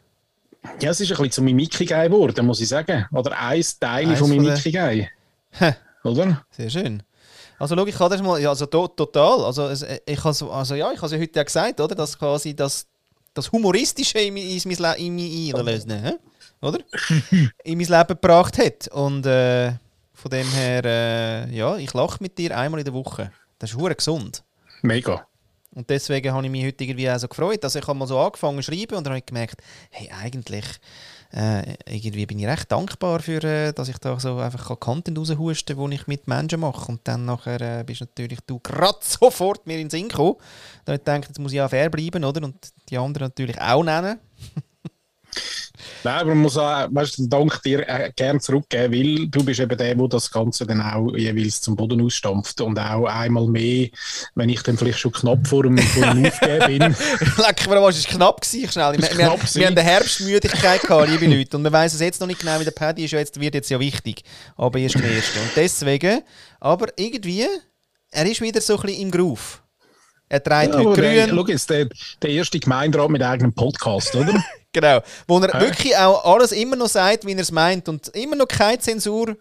ja, 0.80 0.91
es 0.91 1.00
ist 1.00 1.12
ein 1.12 1.18
bisschen 1.18 1.32
zu 1.32 1.41
meinem 1.44 1.56
Mickey-Guy 1.56 2.10
geworden, 2.10 2.46
muss 2.46 2.62
ich 2.62 2.68
sagen. 2.68 3.08
Oder 3.12 3.39
ein 3.39 3.63
Teil 3.80 4.10
Eins 4.10 4.20
von 4.20 4.30
von 4.30 4.44
der-. 4.44 4.98
Oder? 6.03 6.44
Sehr 6.51 6.70
schön. 6.70 7.03
Also 7.58 7.75
schau, 7.75 7.86
ich 7.86 7.96
kann 7.96 8.10
das 8.10 8.22
mal, 8.22 8.41
ja, 8.41 8.50
also 8.50 8.65
to, 8.65 8.88
total, 8.88 9.46
also 9.46 9.70
ich 10.06 10.24
has, 10.24 10.41
also 10.41 10.74
ja, 10.74 10.91
ich 10.91 10.98
habe 10.98 11.06
es 11.06 11.12
ja 11.12 11.20
heute 11.20 11.39
ja 11.39 11.44
gesagt, 11.44 11.80
oder, 11.80 11.94
dass 11.94 12.18
quasi 12.18 12.56
das, 12.56 12.88
das 13.33 13.51
Humoristische 13.51 14.19
in, 14.19 14.38
in, 14.38 14.61
mein 14.65 14.95
in, 14.97 15.15
mein- 15.15 15.19
in, 15.19 15.19
in, 15.19 15.53
oder? 16.61 16.79
in 17.63 17.77
mein 17.77 17.88
Leben 17.88 18.07
gebracht 18.07 18.57
hat 18.57 18.88
und 18.89 19.25
äh, 19.25 19.73
von 20.13 20.29
dem 20.31 20.47
her, 20.51 20.85
äh, 20.85 21.55
ja, 21.55 21.77
ich 21.77 21.93
lache 21.93 22.17
mit 22.21 22.38
dir 22.38 22.55
einmal 22.57 22.79
in 22.81 22.85
der 22.85 22.93
Woche. 22.93 23.31
Das 23.57 23.71
ist 23.71 23.77
hure 23.77 23.95
gesund. 23.95 24.43
Mega. 24.81 25.25
Und 25.73 25.89
deswegen 25.89 26.33
habe 26.33 26.45
ich 26.45 26.51
mich 26.51 26.65
heute 26.65 26.83
irgendwie 26.83 27.09
auch 27.09 27.17
so 27.17 27.27
gefreut. 27.27 27.63
Also 27.63 27.79
ich 27.79 27.88
habe 27.88 27.97
mal 27.97 28.05
so 28.07 28.19
angefangen 28.19 28.61
zu 28.61 28.71
schreiben 28.71 28.95
und 28.97 29.03
dann 29.05 29.13
habe 29.13 29.19
ich 29.19 29.25
gemerkt, 29.25 29.61
hey, 29.89 30.09
eigentlich 30.11 30.65
äh, 31.33 31.75
irgendwie 31.85 32.25
bin 32.25 32.39
ich 32.39 32.47
recht 32.47 32.71
dankbar 32.71 33.19
für, 33.21 33.43
äh, 33.43 33.73
dass 33.73 33.89
ich 33.89 33.97
da 33.97 34.19
so 34.19 34.38
einfach 34.38 34.79
Content 34.79 35.17
raushusten 35.17 35.75
kann, 35.77 35.89
den 35.89 36.00
ich 36.00 36.07
mit 36.07 36.27
Menschen 36.27 36.59
mache. 36.59 36.91
Und 36.91 37.01
dann 37.05 37.25
nachher 37.25 37.61
äh, 37.61 37.83
bist 37.83 38.01
natürlich 38.01 38.39
du 38.41 38.59
gerade 38.59 38.97
sofort 39.01 39.65
mir 39.65 39.73
in 39.73 39.88
den 39.88 39.89
Sinn 39.89 40.09
gekommen. 40.09 40.35
Da 40.85 40.93
ich 40.93 41.00
gedacht, 41.00 41.27
jetzt 41.27 41.39
muss 41.39 41.51
ich 41.51 41.57
ja 41.57 41.69
fair 41.69 41.89
bleiben, 41.89 42.23
oder? 42.23 42.43
Und 42.43 42.55
die 42.89 42.97
anderen 42.97 43.27
natürlich 43.27 43.59
auch 43.61 43.83
nennen. 43.83 44.19
Nein, 46.03 46.19
aber 46.19 46.29
man 46.29 46.39
muss 46.39 46.57
auch, 46.57 46.88
weißt 46.89 47.19
du, 47.19 47.27
Dank 47.27 47.61
dir 47.63 47.88
äh, 47.88 48.11
gerne 48.15 48.39
zurückgeben, 48.39 48.93
weil 48.93 49.27
du 49.27 49.43
bist 49.43 49.59
eben 49.59 49.77
der, 49.77 49.95
der 49.95 50.07
das 50.07 50.31
Ganze 50.31 50.65
dann 50.65 50.81
auch 50.81 51.15
jeweils 51.15 51.61
zum 51.61 51.75
Boden 51.75 52.01
ausstampft 52.01 52.59
und 52.61 52.77
auch 52.79 53.05
einmal 53.05 53.47
mehr, 53.47 53.89
wenn 54.35 54.50
ich 54.50 54.61
dann 54.63 54.77
vielleicht 54.77 55.00
schon 55.00 55.11
knapp 55.11 55.45
vor 55.47 55.63
dem, 55.63 55.77
vor 55.77 56.13
dem 56.13 56.25
Aufgeben 56.25 56.79
bin. 56.79 56.81
Leck, 57.38 57.69
mir 57.69 57.81
was 57.81 57.97
ist 57.97 58.07
knapp 58.07 58.41
gewesen, 58.41 58.71
schnell. 58.71 58.93
Wir, 58.93 59.01
wir, 59.01 59.17
wir, 59.17 59.39
wir 59.55 59.67
haben 59.67 59.77
eine 59.77 59.83
Herbstmüdigkeit 59.83 60.81
gehabt, 60.81 61.09
liebe 61.09 61.27
Leute, 61.27 61.57
und 61.57 61.63
wir 61.63 61.71
wissen 61.71 61.95
es 61.95 62.01
jetzt 62.01 62.19
noch 62.19 62.27
nicht 62.27 62.39
genau, 62.39 62.59
wie 62.59 62.65
der 62.65 62.71
Paddy 62.71 63.05
ist, 63.05 63.11
jetzt, 63.11 63.39
wird 63.39 63.53
jetzt 63.53 63.69
ja 63.69 63.79
wichtig, 63.79 64.23
aber 64.57 64.79
erst 64.79 64.95
der 64.95 65.11
Erste. 65.11 65.39
Und 65.39 65.51
deswegen, 65.55 66.21
aber 66.59 66.88
irgendwie, 66.97 67.45
er 68.09 68.25
ist 68.25 68.41
wieder 68.41 68.61
so 68.61 68.75
ein 68.75 68.81
bisschen 68.81 69.01
im 69.03 69.11
Groove. 69.11 69.61
Er 70.29 70.41
trägt 70.41 70.73
ja, 70.73 70.81
grün. 70.81 71.29
Schau 71.29 71.47
jetzt, 71.47 71.69
der, 71.69 71.89
der 72.21 72.29
erste 72.29 72.57
Gemeinderat 72.57 73.09
mit 73.09 73.21
eigenem 73.21 73.53
Podcast, 73.53 74.15
oder? 74.15 74.41
genau. 74.72 75.01
Wo 75.28 75.40
er 75.40 75.56
äh? 75.56 75.62
wirklich 75.62 75.96
auch 75.98 76.25
alles 76.25 76.51
immer 76.51 76.75
noch 76.75 76.88
sagt, 76.88 77.25
wie 77.25 77.34
er 77.34 77.40
es 77.40 77.51
meint 77.51 77.88
und 77.90 78.08
immer 78.10 78.36
noch 78.36 78.48
keine 78.48 78.80
Zensur. 78.80 79.38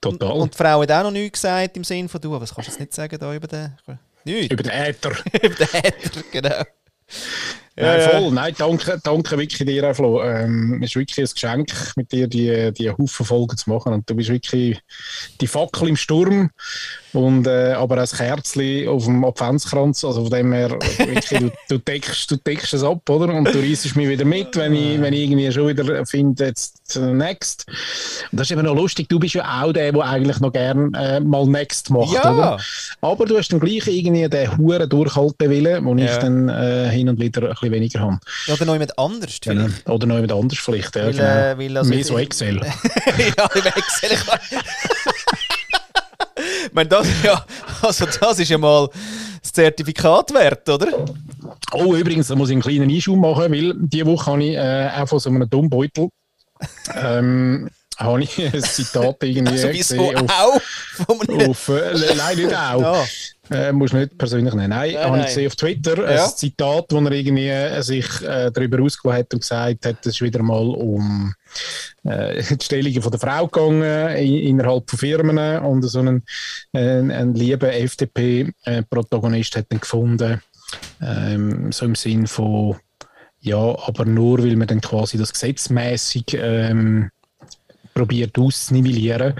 Total. 0.00 0.32
Und, 0.32 0.40
und 0.40 0.54
die 0.54 0.58
Frau 0.58 0.82
hat 0.82 0.90
auch 0.90 1.02
noch 1.04 1.10
nichts 1.10 1.40
gesagt 1.40 1.76
im 1.76 1.84
Sinne 1.84 2.08
von, 2.08 2.20
du, 2.20 2.40
was 2.40 2.54
kannst 2.54 2.68
du 2.68 2.72
jetzt 2.72 2.80
nicht 2.80 2.94
sagen 2.94 3.18
da 3.18 3.34
über 3.34 3.46
den... 3.46 3.76
Nichts. 4.24 4.52
Über 4.52 4.62
den 4.62 4.72
Äther. 4.72 5.10
über 5.42 5.54
den 5.54 5.68
Äther, 5.72 6.22
genau. 6.30 6.62
Nein, 7.76 8.00
voll. 8.02 8.30
Nein, 8.32 8.54
danke, 8.58 9.00
danke 9.02 9.38
wirklich 9.38 9.66
dir, 9.66 9.94
Flo. 9.94 10.22
Ähm, 10.22 10.80
es 10.82 10.90
ist 10.90 10.96
wirklich 10.96 11.18
ein 11.18 11.32
Geschenk, 11.32 11.92
mit 11.96 12.12
dir 12.12 12.28
die, 12.28 12.72
die 12.72 12.90
Haufen 12.90 13.24
Folgen 13.24 13.56
zu 13.56 13.70
machen. 13.70 13.94
Und 13.94 14.08
du 14.08 14.14
bist 14.14 14.28
wirklich 14.28 14.78
die 15.40 15.46
Fackel 15.46 15.88
im 15.88 15.96
Sturm. 15.96 16.50
Und, 17.12 17.46
äh, 17.46 17.72
aber 17.72 17.98
ein 17.98 18.06
Kerzchen 18.06 18.88
auf 18.88 19.04
dem 19.04 19.22
Adventskranz, 19.24 20.02
also 20.02 20.22
von 20.22 20.30
dem 20.30 20.52
her, 20.52 20.70
wirklich, 20.70 21.28
du, 21.28 21.52
du, 21.68 21.78
deckst, 21.78 22.30
du 22.30 22.36
deckst 22.36 22.72
es 22.72 22.82
ab, 22.82 23.08
oder? 23.08 23.34
Und 23.34 23.52
du 23.52 23.58
reißt 23.58 23.96
mich 23.96 24.08
wieder 24.08 24.24
mit, 24.24 24.56
wenn 24.56 24.74
ich, 24.74 25.00
wenn 25.00 25.12
ich 25.12 25.24
irgendwie 25.24 25.52
schon 25.52 25.68
wieder 25.68 26.06
finde, 26.06 26.46
jetzt 26.46 26.96
äh, 26.96 27.12
Next. 27.12 27.66
Und 28.30 28.38
das 28.38 28.46
ist 28.46 28.52
eben 28.52 28.64
noch 28.64 28.74
lustig, 28.74 29.10
du 29.10 29.18
bist 29.18 29.34
ja 29.34 29.62
auch 29.62 29.72
der, 29.72 29.92
der 29.92 30.02
eigentlich 30.02 30.40
noch 30.40 30.52
gern 30.52 30.94
äh, 30.94 31.20
mal 31.20 31.46
Next 31.46 31.90
macht, 31.90 32.14
ja. 32.14 32.32
oder? 32.32 32.58
Aber 33.02 33.26
du 33.26 33.36
hast 33.36 33.52
dann 33.52 33.60
gleich 33.60 33.86
irgendwie 33.86 34.26
den 34.28 34.56
Huren 34.56 34.88
Durchhaltewillen, 34.88 35.84
den 35.84 35.98
ja. 35.98 36.06
ich 36.06 36.16
dann 36.16 36.48
äh, 36.48 36.88
hin 36.88 37.10
und 37.10 37.20
wieder 37.20 37.54
bisschen 37.62 37.74
weniger 37.74 38.00
habe. 38.00 38.18
Ja, 38.46 38.54
oder 38.54 38.64
noch 38.64 38.74
jemand 38.74 38.98
anders 38.98 39.38
genau. 39.40 39.66
Oder 39.86 40.06
noch 40.06 40.16
jemand 40.16 40.32
anders 40.32 40.58
vielleicht, 40.58 40.94
ja. 40.96 41.04
Weil, 41.04 41.12
genau. 41.12 41.24
äh, 41.24 41.58
weil 41.58 41.76
also 41.76 41.90
Mehr 41.90 42.04
so 42.04 42.18
Excel. 42.18 42.56
ja, 43.36 43.50
im 43.54 43.66
Excel. 43.66 44.10
ich 46.66 46.72
meine, 46.72 46.88
das, 46.88 47.06
ja, 47.22 47.44
also 47.82 48.06
das 48.06 48.38
ist 48.38 48.48
ja 48.48 48.58
mal 48.58 48.88
das 49.40 49.52
Zertifikat 49.52 50.32
wert, 50.34 50.68
oder? 50.68 51.04
Oh, 51.72 51.94
übrigens, 51.94 52.28
da 52.28 52.36
muss 52.36 52.50
ich 52.50 52.54
einen 52.54 52.62
kleinen 52.62 52.90
Einschub 52.90 53.16
machen, 53.16 53.52
weil 53.52 53.74
diese 53.76 54.06
Woche 54.06 54.30
habe 54.30 54.44
ich 54.44 54.56
äh, 54.56 54.90
auch 54.96 55.08
von 55.08 55.18
so 55.18 55.30
einem 55.30 55.48
Dummbeutel 55.48 56.08
ähm, 56.94 57.68
habe 57.96 58.22
ich 58.22 58.38
ein 58.38 58.62
Zitat 58.62 59.16
irgendwie 59.22 59.52
also, 59.52 59.68
gesehen. 59.68 60.28
Auf, 60.28 60.60
auch? 61.08 61.48
Auf, 61.48 61.68
äh, 61.68 62.14
nein, 62.16 62.36
nicht 62.36 62.54
auch. 62.54 62.80
Ja. 62.80 63.04
Äh, 63.52 63.72
musst 63.72 63.92
du 63.92 63.98
nicht 63.98 64.16
persönlich 64.16 64.54
nennen. 64.54 64.70
Nein, 64.70 64.94
nein 64.94 65.04
habe 65.04 65.18
ich 65.20 65.26
gesehen 65.26 65.46
auf 65.46 65.56
Twitter 65.56 66.10
ja. 66.10 66.24
ein 66.24 66.30
Zitat, 66.36 66.86
wo 66.90 66.98
er 66.98 67.12
irgendwie 67.12 67.48
äh, 67.48 67.82
sich 67.82 68.06
äh, 68.22 68.50
darüber 68.50 68.82
ausgelassen 68.82 69.18
hat 69.20 69.34
und 69.34 69.40
gesagt 69.40 69.86
hat, 69.86 69.96
es 70.00 70.06
ist 70.06 70.22
wieder 70.22 70.42
mal 70.42 70.68
um 70.68 71.34
äh, 72.04 72.42
die 72.50 72.64
Stellungen 72.64 73.02
von 73.02 73.10
der 73.12 73.20
Frau 73.20 73.46
gegangen 73.46 74.16
in, 74.16 74.38
innerhalb 74.38 74.88
von 74.88 74.98
Firmen 74.98 75.62
und 75.62 75.82
so 75.82 76.00
einen, 76.00 76.22
einen 76.72 77.34
lieben 77.34 77.68
FDP-Protagonist 77.68 79.56
hat 79.56 79.66
dann 79.68 79.80
gefunden, 79.80 80.42
ähm, 81.00 81.72
so 81.72 81.84
im 81.84 81.94
Sinn 81.94 82.26
von 82.26 82.76
ja, 83.44 83.56
aber 83.56 84.04
nur, 84.04 84.38
weil 84.38 84.54
man 84.54 84.68
dann 84.68 84.80
quasi 84.80 85.18
das 85.18 85.32
gesetzmäßig 85.32 86.24
ähm, 86.34 87.10
probiert 87.94 88.38
auszunivellieren 88.38 89.34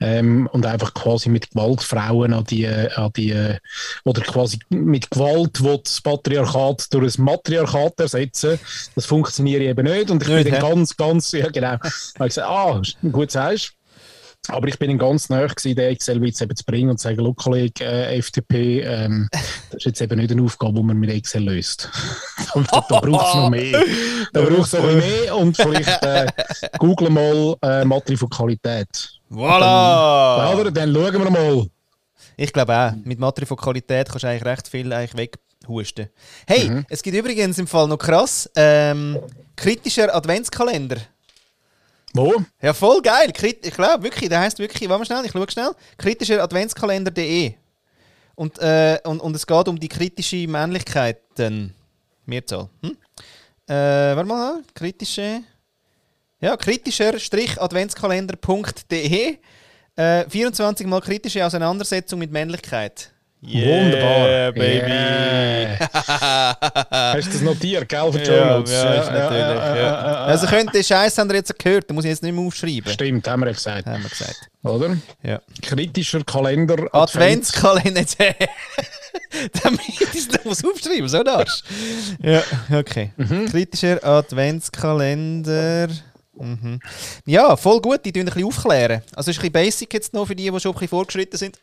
ähm, 0.00 0.48
und 0.52 0.66
einfach 0.66 0.94
quasi 0.94 1.28
mit 1.28 1.50
Gewalt 1.50 1.82
Frauen 1.82 2.32
an 2.32 2.44
die, 2.44 2.66
an 2.66 3.12
die 3.16 3.56
oder 4.04 4.22
quasi 4.22 4.58
mit 4.68 5.10
Gewalt 5.10 5.62
will 5.62 5.80
das 5.82 6.00
Patriarchat 6.00 6.92
durch 6.92 7.18
ein 7.18 7.24
Matriarchat 7.24 8.00
ersetzen. 8.00 8.58
Das 8.94 9.06
funktioniert 9.06 9.62
eben 9.62 9.86
nicht. 9.86 10.10
Und 10.10 10.22
ich 10.22 10.28
nicht, 10.28 10.44
bin 10.44 10.52
dann 10.54 10.62
ganz, 10.62 10.96
ganz, 10.96 11.32
ja 11.32 11.48
genau, 11.48 11.74
ich 11.74 12.18
gesagt, 12.18 12.48
ah, 12.48 12.80
gut 13.10 13.30
sagst 13.30 13.75
aber 14.48 14.68
ich 14.68 14.78
bin 14.78 14.90
in 14.90 14.98
ganz 14.98 15.28
nahe 15.28 15.46
gewesen, 15.46 15.76
den 15.76 15.90
Excel-Witz 15.90 16.40
eben 16.40 16.56
zu 16.56 16.64
bringen 16.64 16.90
und 16.90 16.98
zu 16.98 17.08
sagen, 17.08 17.36
Kollege 17.36 17.84
äh, 17.84 18.18
FDP, 18.18 18.80
ähm, 18.80 19.28
das 19.70 19.78
ist 19.78 19.84
jetzt 19.86 20.00
eben 20.02 20.18
nicht 20.18 20.30
eine 20.30 20.42
Aufgabe, 20.42 20.74
die 20.74 20.82
man 20.82 20.96
mit 20.96 21.10
Excel 21.10 21.44
löst. 21.44 21.90
da, 22.54 22.84
da 22.88 23.00
braucht 23.00 23.28
es 23.28 23.34
noch 23.34 23.50
mehr. 23.50 23.82
Da 24.32 24.40
braucht 24.42 24.66
es 24.66 24.72
noch 24.72 24.82
mehr 24.82 25.36
und 25.36 25.56
vielleicht 25.56 26.02
äh, 26.02 26.26
google 26.78 27.10
mal 27.10 27.56
äh, 27.62 27.84
Matrifokalität. 27.84 28.88
Voilà! 29.30 30.36
Dann, 30.38 30.58
oder, 30.58 30.70
dann 30.70 30.94
schauen 30.94 31.24
wir 31.24 31.30
mal. 31.30 31.66
Ich 32.36 32.52
glaube 32.52 32.76
auch, 32.76 32.92
mit 33.04 33.18
Matrifokalität 33.18 34.08
kannst 34.08 34.24
du 34.24 34.28
eigentlich 34.28 34.44
recht 34.44 34.68
viel 34.68 34.92
eigentlich 34.92 35.16
weghusten. 35.62 36.08
Hey, 36.46 36.68
mhm. 36.68 36.86
es 36.88 37.02
gibt 37.02 37.16
übrigens 37.16 37.58
im 37.58 37.66
Fall 37.66 37.88
noch 37.88 37.98
krass, 37.98 38.50
ähm, 38.56 39.18
kritischer 39.56 40.14
Adventskalender. 40.14 40.98
Wo? 42.16 42.42
Ja, 42.62 42.72
voll 42.72 43.02
geil. 43.02 43.32
Ich 43.62 43.74
glaube 43.74 44.04
wirklich, 44.04 44.28
der 44.28 44.40
heißt 44.40 44.58
wirklich, 44.58 44.88
warte 44.88 45.00
mal 45.00 45.04
schnell, 45.04 45.24
ich 45.24 45.32
schaue 45.32 45.50
schnell. 45.50 45.72
Kritischer 45.98 46.42
Adventskalender.de. 46.42 47.54
Und, 48.34 48.58
äh, 48.58 48.98
und, 49.04 49.20
und 49.20 49.34
es 49.34 49.46
geht 49.46 49.68
um 49.68 49.78
die 49.78 49.88
kritische 49.88 50.48
Männlichkeiten. 50.48 51.74
Mehrzahl. 52.26 52.68
Hm? 52.82 52.96
Äh, 53.68 54.16
warte 54.16 54.24
mal, 54.24 54.62
kritische. 54.74 55.42
Ja, 56.40 56.56
kritischer-adventskalender.de. 56.56 59.38
Äh, 59.96 60.28
24 60.28 60.86
mal 60.86 61.00
kritische 61.00 61.46
Auseinandersetzung 61.46 62.18
mit 62.18 62.30
Männlichkeit. 62.30 63.10
Yeah, 63.42 63.84
Wunderbar. 63.84 64.52
Baby. 64.52 64.90
Yeah. 64.90 65.78
Hast 67.14 67.28
du 67.28 67.32
das 67.32 67.42
notiert, 67.42 67.88
gell, 67.88 68.12
für 68.12 68.22
ja, 68.22 68.34
ja, 68.34 68.42
ja, 68.44 68.58
ist 68.60 69.10
natürlich. 69.10 69.62
Ja, 69.62 69.76
ja. 69.76 70.24
Also 70.24 70.46
könnt 70.46 70.74
ihr 70.74 70.82
Scheiß 70.82 71.18
haben 71.18 71.28
ihr 71.30 71.36
jetzt 71.36 71.58
gehört, 71.58 71.88
da 71.88 71.94
muss 71.94 72.04
ich 72.04 72.10
jetzt 72.10 72.22
nicht 72.22 72.34
mehr 72.34 72.44
aufschreiben. 72.44 72.92
Stimmt, 72.92 73.28
haben 73.28 73.40
wir 73.40 73.46
ja 73.48 73.52
gesagt. 73.52 73.86
Haben 73.86 74.02
wir 74.02 74.08
gesagt. 74.10 74.48
Oder? 74.62 74.96
Ja. 75.22 75.40
Kritischer 75.62 76.24
Kalender. 76.24 76.88
Adventskalender. 76.92 78.04
Damit 79.62 79.80
es 80.14 80.28
noch 80.28 80.46
aufschreiben, 80.46 81.08
so 81.08 81.22
das. 81.22 81.62
Ja, 82.22 82.42
okay. 82.72 83.12
Mhm. 83.16 83.46
Kritischer 83.46 84.02
Adventskalender. 84.02 85.88
Mhm. 86.38 86.80
Ja, 87.24 87.56
voll 87.56 87.80
gut, 87.80 88.04
die 88.04 88.12
tun 88.12 88.22
ein 88.22 88.26
bisschen 88.26 88.44
aufklären. 88.44 89.02
Also 89.14 89.30
ist 89.30 89.38
ein 89.38 89.40
bisschen 89.40 89.52
basic 89.52 89.94
jetzt 89.94 90.12
noch 90.12 90.26
für 90.26 90.36
die, 90.36 90.50
die 90.50 90.60
schon 90.60 90.72
ein 90.72 90.74
bisschen 90.74 90.88
vorgeschritten 90.88 91.38
sind. 91.38 91.58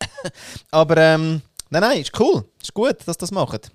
Aber 0.70 0.96
ähm, 0.96 1.42
nein, 1.70 1.82
nein, 1.82 2.00
ist 2.00 2.18
cool. 2.18 2.44
Ist 2.60 2.74
gut, 2.74 2.96
dass 3.06 3.16
das 3.16 3.30
macht. 3.30 3.70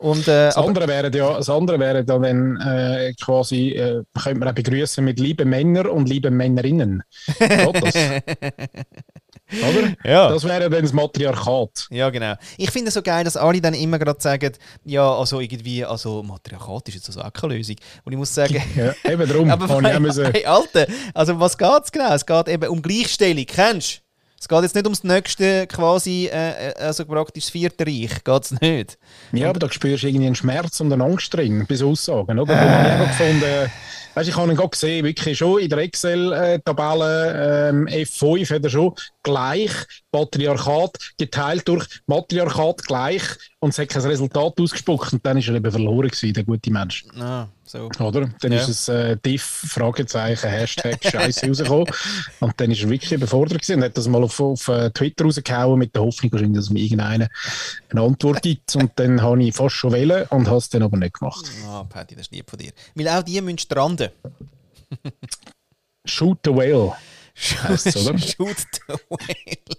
Und, 0.00 0.26
äh, 0.28 0.46
das, 0.46 0.56
andere 0.56 0.88
wäre 0.88 1.14
ja, 1.14 1.36
das 1.36 1.50
andere 1.50 1.78
wäre 1.78 2.02
dann, 2.02 2.22
wenn 2.22 2.56
äh, 2.56 3.12
quasi, 3.22 3.72
äh, 3.72 4.02
könnte 4.18 4.40
man 4.40 4.48
auch 4.48 4.54
begrüßen 4.54 5.04
mit 5.04 5.20
liebe 5.20 5.44
Männer 5.44 5.92
und 5.92 6.08
liebe 6.08 6.30
Männerinnen. 6.30 7.02
das? 7.38 7.94
Oder? 9.52 9.94
Ja. 10.04 10.28
Das 10.30 10.44
wäre 10.44 10.70
dann 10.70 10.82
das 10.82 10.94
Matriarchat. 10.94 11.88
Ja, 11.90 12.08
genau. 12.08 12.34
Ich 12.56 12.70
finde 12.70 12.88
es 12.88 12.94
so 12.94 13.02
geil, 13.02 13.24
dass 13.24 13.36
alle 13.36 13.60
dann 13.60 13.74
immer 13.74 13.98
gerade 13.98 14.22
sagen, 14.22 14.52
ja, 14.84 15.12
also 15.12 15.40
irgendwie, 15.40 15.84
also 15.84 16.22
Matriarchat 16.22 16.88
ist 16.88 16.94
jetzt 16.94 17.08
also 17.08 17.20
auch 17.20 17.32
keine 17.32 17.56
Lösung. 17.56 17.76
Und 18.04 18.12
ich 18.12 18.18
muss 18.18 18.34
sagen... 18.34 18.62
ja, 18.76 18.94
eben 19.12 19.28
darum. 19.28 19.50
aber 19.50 19.82
hey, 20.32 20.46
Alter, 20.46 20.86
also 21.12 21.38
was 21.38 21.58
geht 21.58 21.84
es 21.84 21.92
genau? 21.92 22.14
Es 22.14 22.24
geht 22.24 22.48
eben 22.48 22.70
um 22.70 22.80
Gleichstellung, 22.80 23.44
kennst 23.46 23.96
du? 23.96 24.09
Es 24.40 24.48
geht 24.48 24.62
jetzt 24.62 24.74
nicht 24.74 24.86
ums 24.86 25.04
nächste, 25.04 25.66
quasi, 25.66 26.30
äh, 26.32 26.70
äh 26.70 26.74
also 26.78 27.04
praktisch 27.04 27.44
das 27.44 27.50
vierte 27.50 27.84
Reich, 27.84 28.24
geht 28.24 28.44
es 28.44 28.58
nicht. 28.58 28.98
Ja, 29.32 29.50
aber 29.50 29.58
da 29.58 29.70
spürst 29.70 30.02
du 30.02 30.08
irgendwie 30.08 30.26
einen 30.26 30.34
Schmerz 30.34 30.80
und 30.80 30.90
eine 30.90 31.04
Angst 31.04 31.34
drin, 31.34 31.66
bis 31.66 31.82
Aussagen, 31.82 32.38
oder? 32.38 32.54
Äh. 32.54 32.64
Wo 32.64 32.68
man 32.68 33.08
gefunden 33.18 33.70
Weißt, 34.20 34.28
ich 34.28 34.36
habe 34.36 34.52
ihn 34.52 34.56
gerade 34.56 34.68
gesehen, 34.68 35.02
wirklich 35.02 35.38
schon 35.38 35.60
in 35.60 35.70
der 35.70 35.78
Excel-Tabelle 35.78 37.70
ähm, 37.70 37.86
F5 37.86 38.54
hat 38.54 38.64
er 38.64 38.68
schon 38.68 38.94
gleich 39.22 39.70
Patriarchat 40.12 40.98
geteilt 41.18 41.66
durch 41.66 41.86
Matriarchat 42.06 42.84
gleich 42.84 43.22
und 43.60 43.70
es 43.70 43.78
hat 43.78 43.88
kein 43.88 44.02
Resultat 44.02 44.60
ausgespuckt 44.60 45.12
und 45.12 45.24
dann 45.24 45.38
ist 45.38 45.48
er 45.48 45.54
eben 45.54 45.70
verloren 45.70 46.08
gewesen, 46.08 46.34
der 46.34 46.44
gute 46.44 46.70
Mensch. 46.70 47.04
Ah, 47.18 47.46
so. 47.64 47.88
Oder? 48.00 48.30
Dann 48.40 48.52
ja. 48.52 48.58
ist 48.58 48.68
es 48.68 48.88
äh, 48.88 49.16
diff, 49.24 49.42
Fragezeichen, 49.42 50.48
Hashtag 50.48 50.98
Scheiße 51.02 51.46
rausgekommen 51.46 51.86
und 52.40 52.52
dann 52.56 52.70
ist 52.70 52.82
er 52.82 52.90
wirklich 52.90 53.12
überfordert 53.12 53.60
gewesen 53.60 53.76
und 53.76 53.84
hat 53.84 53.96
das 53.96 54.08
mal 54.08 54.24
auf, 54.24 54.40
auf 54.40 54.68
uh, 54.68 54.88
Twitter 54.88 55.24
rausgehauen 55.24 55.78
mit 55.78 55.94
der 55.94 56.02
Hoffnung 56.02 56.52
dass 56.52 56.70
mir 56.70 56.80
irgendeiner 56.80 57.28
eine 57.90 58.00
Antwort 58.00 58.42
gibt 58.42 58.74
und 58.76 58.92
dann 58.96 59.22
habe 59.22 59.42
ich 59.42 59.54
fast 59.54 59.76
schon 59.76 59.92
wählen 59.92 60.26
und 60.30 60.48
habe 60.48 60.58
es 60.58 60.68
dann 60.68 60.82
aber 60.82 60.96
nicht 60.96 61.18
gemacht. 61.18 61.44
Ah, 61.66 61.80
oh, 61.80 61.84
Patty, 61.84 62.14
das 62.16 62.26
ist 62.26 62.32
lieb 62.32 62.48
von 62.48 62.58
dir. 62.58 62.72
Weil 62.94 63.08
auch 63.08 63.22
die 63.22 63.40
müssen 63.40 63.58
stranden. 63.58 64.09
Shoot 66.04 66.38
the 66.44 66.50
whale. 66.50 66.96
heisst's, 67.62 67.96
oder? 67.96 68.18
Shoot 68.18 68.56
the 68.56 68.94
whale. 69.08 69.78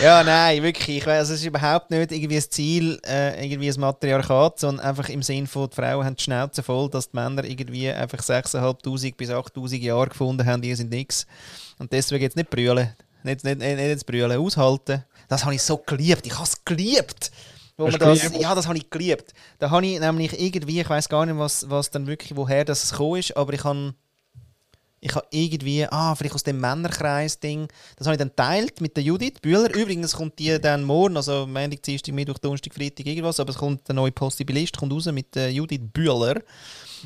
ja, 0.00 0.22
nein, 0.22 0.62
wirklich. 0.62 0.98
Ich 0.98 1.06
weiß, 1.06 1.28
es 1.28 1.40
ist 1.40 1.46
überhaupt 1.46 1.90
nicht 1.90 2.12
irgendwie 2.12 2.36
ein 2.36 2.50
Ziel, 2.50 3.00
äh, 3.06 3.44
irgendwie 3.44 3.70
ein 3.70 3.80
Matriarchat, 3.80 4.60
sondern 4.60 4.86
einfach 4.86 5.08
im 5.08 5.22
Sinn 5.22 5.46
von, 5.46 5.68
die 5.68 5.76
Frauen 5.76 6.04
haben 6.04 6.16
die 6.16 6.22
Schnauze 6.22 6.62
voll, 6.62 6.88
dass 6.90 7.10
die 7.10 7.16
Männer 7.16 7.44
irgendwie 7.44 7.90
einfach 7.90 8.18
6'500 8.18 9.16
bis 9.16 9.30
8'000 9.30 9.76
Jahre 9.78 10.08
gefunden 10.08 10.46
haben, 10.46 10.62
die 10.62 10.74
sind 10.74 10.90
nichts. 10.90 11.26
Und 11.78 11.92
deswegen 11.92 12.22
jetzt 12.22 12.36
nicht 12.36 12.50
brüllen. 12.50 12.94
Nicht, 13.22 13.44
nicht, 13.44 13.58
nicht, 13.58 13.78
nicht 13.78 14.06
brüllen, 14.06 14.38
aushalten. 14.38 15.04
Das 15.28 15.44
habe 15.44 15.54
ich 15.54 15.62
so 15.62 15.78
geliebt. 15.78 16.26
Ich 16.26 16.34
habe 16.34 16.44
es 16.44 16.64
geliebt. 16.64 17.30
Wo 17.76 17.88
man 17.88 17.98
das, 17.98 18.32
ja, 18.38 18.54
das 18.54 18.68
habe 18.68 18.78
ich 18.78 18.88
geliebt. 18.88 19.32
Da 19.58 19.70
habe 19.70 19.84
ich 19.84 19.98
nämlich 19.98 20.40
irgendwie, 20.40 20.80
ich 20.80 20.88
weiß 20.88 21.08
gar 21.08 21.26
nicht, 21.26 21.38
was, 21.38 21.68
was 21.68 21.90
dann 21.90 22.06
wirklich, 22.06 22.36
woher 22.36 22.64
das 22.64 22.90
gekommen 22.90 23.16
ist, 23.16 23.36
aber 23.36 23.52
ich 23.52 23.64
habe 23.64 23.94
ich 25.04 25.14
habe 25.14 25.26
irgendwie, 25.30 25.86
ah, 25.90 26.14
vielleicht 26.14 26.34
aus 26.34 26.44
dem 26.44 26.60
Männerkreis-Ding, 26.60 27.68
das 27.96 28.06
habe 28.06 28.14
ich 28.14 28.18
dann 28.18 28.34
teilt 28.34 28.80
mit 28.80 28.96
der 28.96 29.04
Judith 29.04 29.34
Bühler. 29.42 29.68
Übrigens 29.74 30.14
kommt 30.14 30.38
die 30.38 30.58
dann 30.58 30.82
morgen, 30.82 31.18
also 31.18 31.46
Montag, 31.46 31.82
Dienstag, 31.82 32.14
Mittwoch, 32.14 32.38
Donnerstag, 32.38 32.72
Freitag, 32.72 33.04
irgendwas, 33.04 33.38
aber 33.38 33.50
es 33.50 33.58
kommt 33.58 33.86
der 33.86 33.94
neue 33.94 34.12
Possibilist, 34.12 34.78
kommt 34.78 34.94
raus 34.94 35.04
mit 35.12 35.34
der 35.34 35.52
Judith 35.52 35.82
Bühler. 35.92 36.40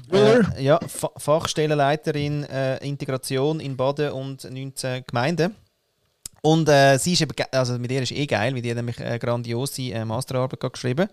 Bühler? 0.08 0.56
Äh, 0.56 0.62
ja, 0.62 0.78
Fa 0.86 1.10
Fachstellenleiterin 1.16 2.44
äh, 2.44 2.76
Integration 2.86 3.58
in 3.58 3.76
Baden 3.76 4.12
und 4.12 4.44
19 4.44 5.02
Gemeinden. 5.04 5.56
Und 6.42 6.68
äh, 6.68 6.98
sie 6.98 7.14
ist 7.14 7.22
eben, 7.22 7.34
also 7.52 7.78
mit 7.78 7.90
ihr 7.90 8.02
ist 8.02 8.12
eh 8.12 8.26
geil, 8.26 8.54
weil 8.54 8.62
die 8.62 8.70
hat 8.70 8.76
nämlich 8.76 9.00
eine 9.00 9.18
grandiose 9.18 9.82
äh, 9.82 10.04
Masterarbeit 10.04 10.72
geschrieben. 10.72 11.08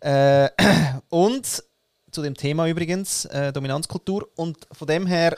Äh, 0.00 0.48
und 1.08 1.62
zu 2.10 2.22
dem 2.22 2.34
Thema 2.34 2.66
übrigens, 2.66 3.24
äh, 3.26 3.52
Dominanzkultur. 3.52 4.28
Und 4.36 4.66
von 4.72 4.88
dem 4.88 5.06
her 5.06 5.36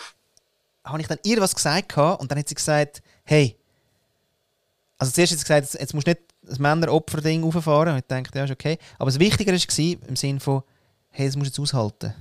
habe 0.85 1.00
ich 1.00 1.07
dann 1.07 1.19
ihr 1.25 1.40
was 1.40 1.54
gesagt 1.54 1.97
und 1.97 2.31
dann 2.31 2.38
hat 2.38 2.49
sie 2.49 2.54
gesagt, 2.54 3.02
hey, 3.25 3.57
also 4.99 5.12
zuerst 5.12 5.33
hat 5.33 5.38
sie 5.38 5.45
gesagt, 5.45 5.81
jetzt 5.81 5.95
musst 5.95 6.07
du 6.07 6.12
nicht 6.12 6.23
das 6.42 6.59
Männer-Opfer-Ding 6.59 7.45
auffahren. 7.45 7.92
Und 7.92 7.99
ich 7.99 8.07
dachte, 8.07 8.38
ja, 8.38 8.45
ist 8.45 8.50
okay. 8.50 8.78
Aber 8.99 9.11
das 9.11 9.19
Wichtigere 9.19 9.57
war 9.57 10.09
im 10.09 10.16
Sinne 10.16 10.40
von, 10.40 10.62
hey, 11.11 11.26
das 11.26 11.37
musst 11.37 11.57
du 11.57 11.62
jetzt 11.62 11.73
aushalten. 11.75 12.14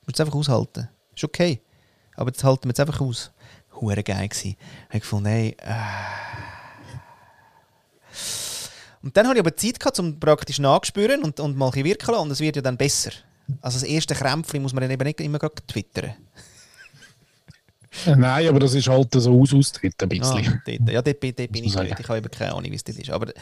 Du 0.00 0.06
musst 0.06 0.14
es 0.14 0.20
einfach 0.20 0.34
aushalten. 0.34 0.88
Ist 1.14 1.24
okay. 1.24 1.60
Aber 2.16 2.30
jetzt 2.30 2.44
halten 2.44 2.64
wir 2.64 2.72
es 2.72 2.80
einfach 2.80 3.00
aus. 3.00 3.30
Hure 3.80 4.02
geil 4.02 4.28
gewesen. 4.28 4.56
Ich 4.92 5.00
gefunden, 5.00 5.28
hey, 5.28 5.56
äh. 5.58 5.74
Und 9.02 9.16
dann 9.16 9.26
hatte 9.26 9.36
ich 9.36 9.40
aber 9.40 9.56
Zeit 9.56 9.78
gehabt, 9.78 9.98
um 9.98 10.18
praktisch 10.18 10.58
nachzuspüren 10.58 11.22
und, 11.22 11.38
und 11.38 11.56
mal 11.56 11.70
ein 11.74 11.84
wirken 11.84 12.10
lassen. 12.10 12.22
Und 12.22 12.30
es 12.30 12.40
wird 12.40 12.56
ja 12.56 12.62
dann 12.62 12.76
besser. 12.76 13.10
Also 13.60 13.78
das 13.78 13.88
erste 13.88 14.14
Krämpfchen 14.14 14.62
muss 14.62 14.72
man 14.72 14.82
dann 14.82 14.90
eben 14.90 15.04
nicht 15.04 15.20
immer 15.20 15.38
gerade 15.38 15.54
twittern. 15.66 16.14
Nein, 18.06 18.48
aber 18.48 18.58
das 18.58 18.74
ist 18.74 18.88
halt 18.88 19.12
so 19.12 19.40
aus 19.40 19.54
austritt 19.54 20.02
ein 20.02 20.08
bisschen. 20.08 20.48
Ah, 20.48 20.60
dort, 20.66 20.90
ja, 20.90 21.02
dort, 21.02 21.22
dort 21.22 21.36
bin 21.36 21.64
ich 21.64 21.76
nicht. 21.76 22.00
Ich 22.00 22.08
habe 22.08 22.18
eben 22.18 22.30
keine 22.30 22.52
Ahnung, 22.52 22.70
wie 22.70 22.74
es 22.74 22.82
das 22.82 22.96
ist. 22.96 23.10
Aber 23.10 23.32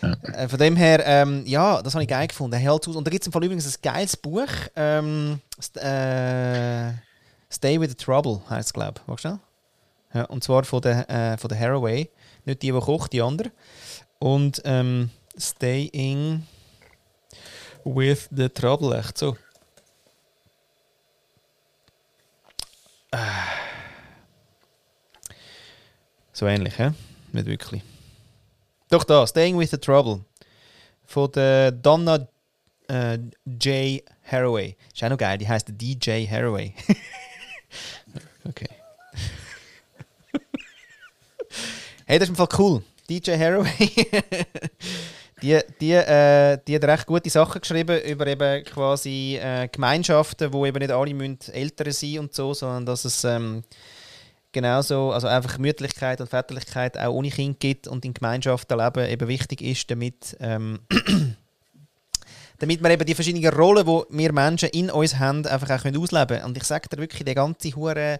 ja. 0.00 0.12
äh, 0.32 0.48
von 0.48 0.58
dem 0.58 0.76
her, 0.76 1.02
ähm, 1.04 1.44
ja, 1.44 1.82
das 1.82 1.94
habe 1.94 2.04
ich 2.04 2.08
geil 2.08 2.28
gefunden. 2.28 2.62
Halt 2.62 2.88
und 2.88 3.06
da 3.06 3.10
gibt 3.10 3.22
es 3.22 3.26
im 3.26 3.32
Fall 3.32 3.44
übrigens 3.44 3.66
ein 3.66 3.80
geiles 3.82 4.16
Buch. 4.16 4.48
Ähm, 4.76 5.40
äh, 5.74 6.92
Stay 7.52 7.80
with 7.80 7.90
the 7.90 7.96
Trouble 7.96 8.40
heißt 8.48 8.68
es, 8.68 8.72
glaube 8.72 9.00
ich. 9.00 9.08
Magst 9.08 9.24
du 9.24 9.40
ja, 10.12 10.24
Und 10.24 10.42
zwar 10.44 10.64
von 10.64 10.80
der, 10.82 11.08
äh, 11.08 11.38
von 11.38 11.48
der 11.48 11.58
Haraway. 11.58 12.10
Nicht 12.44 12.62
die, 12.62 12.72
die 12.72 12.80
kocht, 12.80 13.12
die 13.12 13.22
andere. 13.22 13.50
Und 14.18 14.60
ähm, 14.64 15.10
Staying 15.38 16.46
with 17.84 18.28
the 18.30 18.48
Trouble, 18.48 18.98
echt 18.98 19.16
so. 19.16 19.36
So 26.32 26.46
ähnlich, 26.46 26.78
hä? 26.78 26.92
Nicht 27.32 27.46
wirklich. 27.46 27.82
Doch 28.88 29.04
da, 29.04 29.26
Staying 29.26 29.58
with 29.58 29.70
the 29.70 29.78
Trouble. 29.78 30.24
Von 31.04 31.30
der 31.32 31.70
Donna 31.72 32.26
äh, 32.88 33.18
J. 33.44 34.02
Haraway. 34.24 34.76
Ist 34.94 35.04
auch 35.04 35.10
noch 35.10 35.18
geil, 35.18 35.38
die 35.38 35.48
heißt 35.48 35.68
DJ 35.70 36.26
Haraway. 36.26 36.74
okay. 38.44 38.79
Hey, 42.10 42.18
das 42.18 42.28
ist 42.28 42.30
im 42.30 42.36
Fall 42.36 42.48
cool. 42.58 42.82
DJ 43.08 43.36
Haraway. 43.38 43.70
die, 45.42 45.60
die, 45.80 45.92
äh, 45.92 46.58
die 46.66 46.74
hat 46.74 46.84
recht 46.84 47.06
gute 47.06 47.30
Sachen 47.30 47.60
geschrieben 47.60 48.00
über 48.00 48.26
eben 48.26 48.64
quasi 48.64 49.38
äh, 49.40 49.68
Gemeinschaften, 49.68 50.52
wo 50.52 50.66
eben 50.66 50.80
nicht 50.80 50.90
alle 50.90 51.14
müssen 51.14 51.38
Eltern 51.52 51.92
sein 51.92 52.18
und 52.18 52.34
so, 52.34 52.52
sondern 52.52 52.84
dass 52.84 53.04
es 53.04 53.22
ähm, 53.22 53.62
genauso, 54.50 55.12
also 55.12 55.28
einfach 55.28 55.58
Mütterlichkeit 55.58 56.20
und 56.20 56.28
Väterlichkeit 56.28 56.98
auch 56.98 57.12
ohne 57.12 57.30
Kind 57.30 57.60
gibt 57.60 57.86
und 57.86 58.04
in 58.04 58.12
Gemeinschaften 58.12 58.76
leben 58.76 59.08
eben 59.08 59.28
wichtig 59.28 59.62
ist, 59.62 59.88
damit, 59.88 60.36
ähm, 60.40 60.80
damit 62.58 62.82
wir 62.82 62.90
eben 62.90 63.06
die 63.06 63.14
verschiedenen 63.14 63.54
Rollen, 63.54 63.86
die 63.86 64.16
wir 64.18 64.32
Menschen 64.32 64.70
in 64.70 64.90
uns 64.90 65.16
haben, 65.20 65.46
einfach 65.46 65.70
auch 65.70 65.84
ausleben 65.84 66.26
können. 66.26 66.44
Und 66.44 66.56
ich 66.56 66.64
sage 66.64 66.88
dir 66.88 66.98
wirklich, 66.98 67.24
der 67.24 67.36
ganze 67.36 67.70
hure 67.76 68.18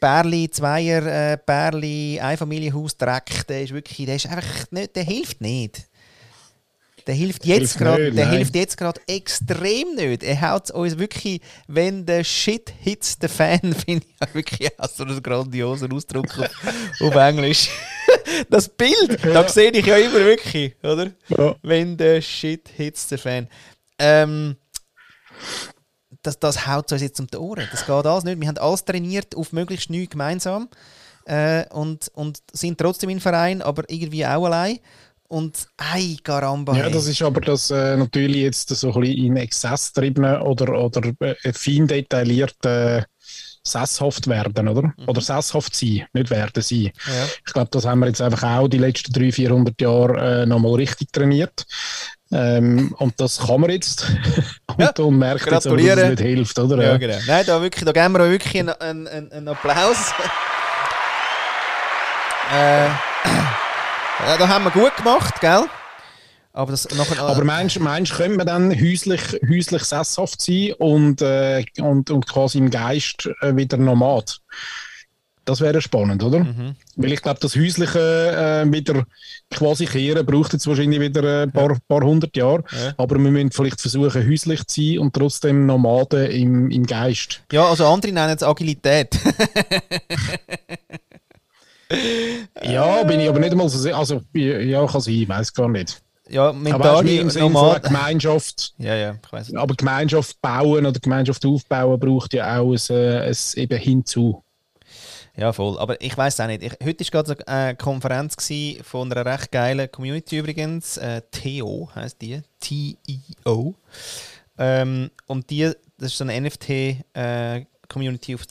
Bärli, 0.00 0.50
Zweier, 0.50 1.32
äh, 1.32 1.38
Bärli, 1.44 2.20
Einfamilienhaus, 2.20 2.96
Dreck, 2.96 3.46
der 3.48 3.62
ist 3.62 3.72
wirklich, 3.72 4.06
der 4.06 4.16
ist 4.16 4.26
einfach 4.26 4.70
nicht, 4.70 4.96
der 4.96 5.04
hilft 5.04 5.40
nicht. 5.40 5.86
Der 7.06 7.14
hilft 7.14 7.46
jetzt 7.46 7.78
gerade, 7.78 8.10
der 8.10 8.26
nein. 8.26 8.38
hilft 8.38 8.56
jetzt 8.56 8.76
gerade 8.76 9.00
extrem 9.06 9.94
nicht. 9.94 10.24
Er 10.24 10.40
haut 10.40 10.72
uns 10.72 10.98
wirklich, 10.98 11.40
wenn 11.68 12.04
der 12.04 12.24
Shit 12.24 12.72
hits 12.80 13.16
the 13.20 13.28
Fan, 13.28 13.60
finde 13.86 14.04
ich 14.20 14.34
wirklich 14.34 14.76
auch 14.78 14.88
so 14.88 15.04
einen 15.04 15.22
grandiosen 15.22 15.92
Ausdruck 15.92 16.26
auf, 16.36 16.50
auf 17.00 17.14
Englisch. 17.14 17.70
das 18.50 18.68
Bild, 18.68 19.22
ja. 19.24 19.32
da 19.32 19.48
sehe 19.48 19.70
ich 19.70 19.86
ja 19.86 19.96
immer 19.98 20.18
wirklich, 20.18 20.74
oder? 20.82 21.12
Ja. 21.28 21.54
Wenn 21.62 21.96
der 21.96 22.20
Shit 22.20 22.68
hits 22.76 23.08
the 23.08 23.16
Fan. 23.16 23.48
Ähm, 24.00 24.56
das, 26.26 26.38
das 26.38 26.66
haut 26.66 26.90
uns 26.92 27.02
jetzt 27.02 27.20
um 27.20 27.26
die 27.26 27.36
Ohren. 27.36 27.68
Das 27.70 27.86
geht 27.86 28.06
alles 28.06 28.24
nicht. 28.24 28.40
Wir 28.40 28.48
haben 28.48 28.58
alles 28.58 28.84
trainiert 28.84 29.36
auf 29.36 29.52
möglichst 29.52 29.90
neu 29.90 30.06
gemeinsam 30.06 30.68
äh, 31.24 31.64
und, 31.70 32.08
und 32.14 32.42
sind 32.52 32.78
trotzdem 32.78 33.10
im 33.10 33.20
Verein, 33.20 33.62
aber 33.62 33.84
irgendwie 33.88 34.26
auch 34.26 34.44
allein. 34.44 34.78
Und 35.28 35.66
ei, 35.76 36.16
Garamba. 36.22 36.76
Ja, 36.76 36.88
das 36.88 37.06
ist 37.08 37.20
aber 37.22 37.40
das 37.40 37.70
äh, 37.70 37.96
natürlich 37.96 38.42
jetzt 38.42 38.68
so 38.68 38.92
ein 38.92 39.00
bisschen 39.00 39.24
in 39.24 39.36
Exzess 39.36 39.92
getriebene 39.92 40.40
oder, 40.42 40.80
oder 40.80 41.12
äh, 41.20 41.52
fein 41.52 41.88
detaillierte 41.88 42.68
äh, 43.00 43.02
sesshaft 43.66 44.28
werden, 44.28 44.68
oder? 44.68 44.82
Mhm. 44.82 45.08
Oder 45.08 45.20
sesshaft 45.20 45.74
sein, 45.74 46.06
nicht 46.12 46.30
werden 46.30 46.62
sein. 46.62 46.92
Ja. 47.06 47.26
Ich 47.44 47.52
glaube, 47.52 47.70
das 47.72 47.84
haben 47.84 48.00
wir 48.00 48.06
jetzt 48.06 48.22
einfach 48.22 48.44
auch 48.44 48.68
die 48.68 48.78
letzten 48.78 49.12
300, 49.12 49.34
400 49.34 49.80
Jahre 49.80 50.42
äh, 50.42 50.46
nochmal 50.46 50.74
richtig 50.74 51.12
trainiert. 51.12 51.66
Ähm, 52.32 52.94
und 52.98 53.20
das 53.20 53.38
kann 53.38 53.60
man 53.60 53.70
jetzt. 53.70 54.10
und, 54.66 54.80
ja, 54.80 54.90
und 55.04 55.18
merkt 55.18 55.50
jetzt, 55.50 55.66
aber, 55.66 55.76
dass 55.76 55.86
es 55.86 56.08
nicht 56.10 56.20
hilft, 56.20 56.58
oder? 56.58 56.82
Ja, 56.82 56.96
genau. 56.96 57.18
Nein, 57.26 57.44
da, 57.46 57.62
wirklich, 57.62 57.84
da 57.84 57.92
geben 57.92 58.14
wir 58.14 58.20
euch 58.20 58.30
wirklich 58.30 58.58
einen, 58.58 59.06
einen, 59.06 59.32
einen 59.32 59.48
Applaus. 59.48 60.12
äh, 62.52 62.86
ja, 64.26 64.36
da 64.38 64.48
haben 64.48 64.64
wir 64.64 64.70
gut 64.72 64.96
gemacht, 64.96 65.40
gell? 65.40 65.66
Aber, 66.52 66.70
das 66.70 66.88
nachher, 66.96 67.22
Aber 67.22 67.44
meinst, 67.44 67.78
meinst 67.80 68.14
können 68.14 68.38
wir 68.38 68.46
dann 68.46 68.70
häuslich, 68.70 69.20
häuslich 69.46 69.82
sesshaft 69.82 70.40
sein 70.40 70.72
und, 70.78 71.20
äh, 71.20 71.64
und, 71.80 72.10
und 72.10 72.26
quasi 72.26 72.56
im 72.58 72.70
Geist 72.70 73.28
äh, 73.42 73.54
wieder 73.54 73.76
Nomad? 73.76 74.40
Das 75.46 75.60
wäre 75.60 75.80
spannend, 75.80 76.22
oder? 76.24 76.40
Mhm. 76.40 76.74
Weil 76.96 77.12
ich 77.12 77.22
glaube, 77.22 77.38
das 77.40 77.54
Häusliche 77.54 78.00
äh, 78.66 78.70
wieder 78.72 79.04
quasi 79.48 79.86
kehren 79.86 80.26
braucht 80.26 80.52
jetzt 80.52 80.66
wahrscheinlich 80.66 81.00
wieder 81.00 81.44
ein 81.44 81.52
paar, 81.52 81.70
ja. 81.70 81.78
paar 81.86 82.02
hundert 82.02 82.36
Jahre. 82.36 82.64
Ja. 82.72 82.94
Aber 82.96 83.16
wir 83.16 83.30
müssen 83.30 83.52
vielleicht 83.52 83.80
versuchen, 83.80 84.28
häuslich 84.28 84.66
zu 84.66 84.80
sein 84.82 84.98
und 84.98 85.14
trotzdem 85.14 85.64
Nomaden 85.64 86.32
im, 86.32 86.68
im 86.70 86.84
Geist. 86.84 87.42
Ja, 87.52 87.68
also 87.68 87.86
andere 87.86 88.10
nennen 88.10 88.34
es 88.34 88.42
Agilität. 88.42 89.16
ja, 92.62 93.04
bin 93.04 93.20
ich 93.20 93.28
aber 93.28 93.38
nicht 93.38 93.52
einmal 93.52 93.68
so 93.68 93.94
Also, 93.94 94.22
ja, 94.34 94.84
kann 94.84 95.00
sein, 95.00 95.14
ich 95.14 95.28
weiß 95.28 95.54
gar 95.54 95.68
nicht. 95.68 96.02
Ja, 96.28 96.52
mentale 96.52 97.24
Nomad. 97.24 97.84
Gemeinschaft. 97.84 98.74
Ja, 98.78 98.96
ja, 98.96 99.14
ich 99.24 99.32
weiß. 99.32 99.54
Aber 99.54 99.76
Gemeinschaft 99.76 100.42
bauen 100.42 100.84
oder 100.84 100.98
Gemeinschaft 100.98 101.46
aufbauen 101.46 102.00
braucht 102.00 102.34
ja 102.34 102.58
auch 102.58 102.72
ein, 102.72 102.96
äh, 102.96 103.28
ein 103.28 103.36
eben 103.54 103.78
hinzu. 103.78 104.42
Ja, 105.36 105.52
voll. 105.52 105.78
Aber 105.78 106.00
ich 106.00 106.16
weiß 106.16 106.40
auch 106.40 106.46
nicht. 106.46 106.62
Ich, 106.62 106.72
heute 106.82 107.04
war 107.04 107.24
gerade 107.24 107.46
eine 107.46 107.76
Konferenz 107.76 108.36
von 108.82 109.12
einer 109.12 109.26
recht 109.26 109.52
geilen 109.52 109.90
Community 109.92 110.38
übrigens. 110.38 110.96
Äh, 110.96 111.20
TEO 111.30 111.90
heisst 111.94 112.22
die. 112.22 112.40
T-E-O. 112.60 113.74
Ähm, 114.58 115.10
und 115.26 115.50
die, 115.50 115.70
das 115.98 116.12
ist 116.12 116.16
so 116.16 116.24
eine 116.24 116.48
NFT- 116.48 117.02
äh, 117.12 117.66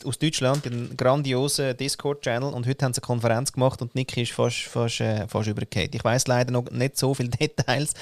aus 0.05 0.17
Deutschland, 0.17 0.65
einen 0.65 0.95
grandiosen 0.95 1.75
Discord-Channel 1.75 2.53
und 2.53 2.65
heute 2.67 2.85
haben 2.85 2.93
sie 2.93 3.01
eine 3.01 3.05
Konferenz 3.05 3.51
gemacht 3.51 3.81
und 3.81 3.93
Niki 3.93 4.21
ist 4.21 4.31
fast, 4.31 4.59
fast, 4.59 5.01
äh, 5.01 5.27
fast 5.27 5.49
übergeht. 5.49 5.93
Ich 5.93 6.03
weiß 6.03 6.27
leider 6.27 6.51
noch 6.51 6.69
nicht 6.71 6.97
so 6.97 7.13
viele 7.13 7.29
Details, 7.39 7.93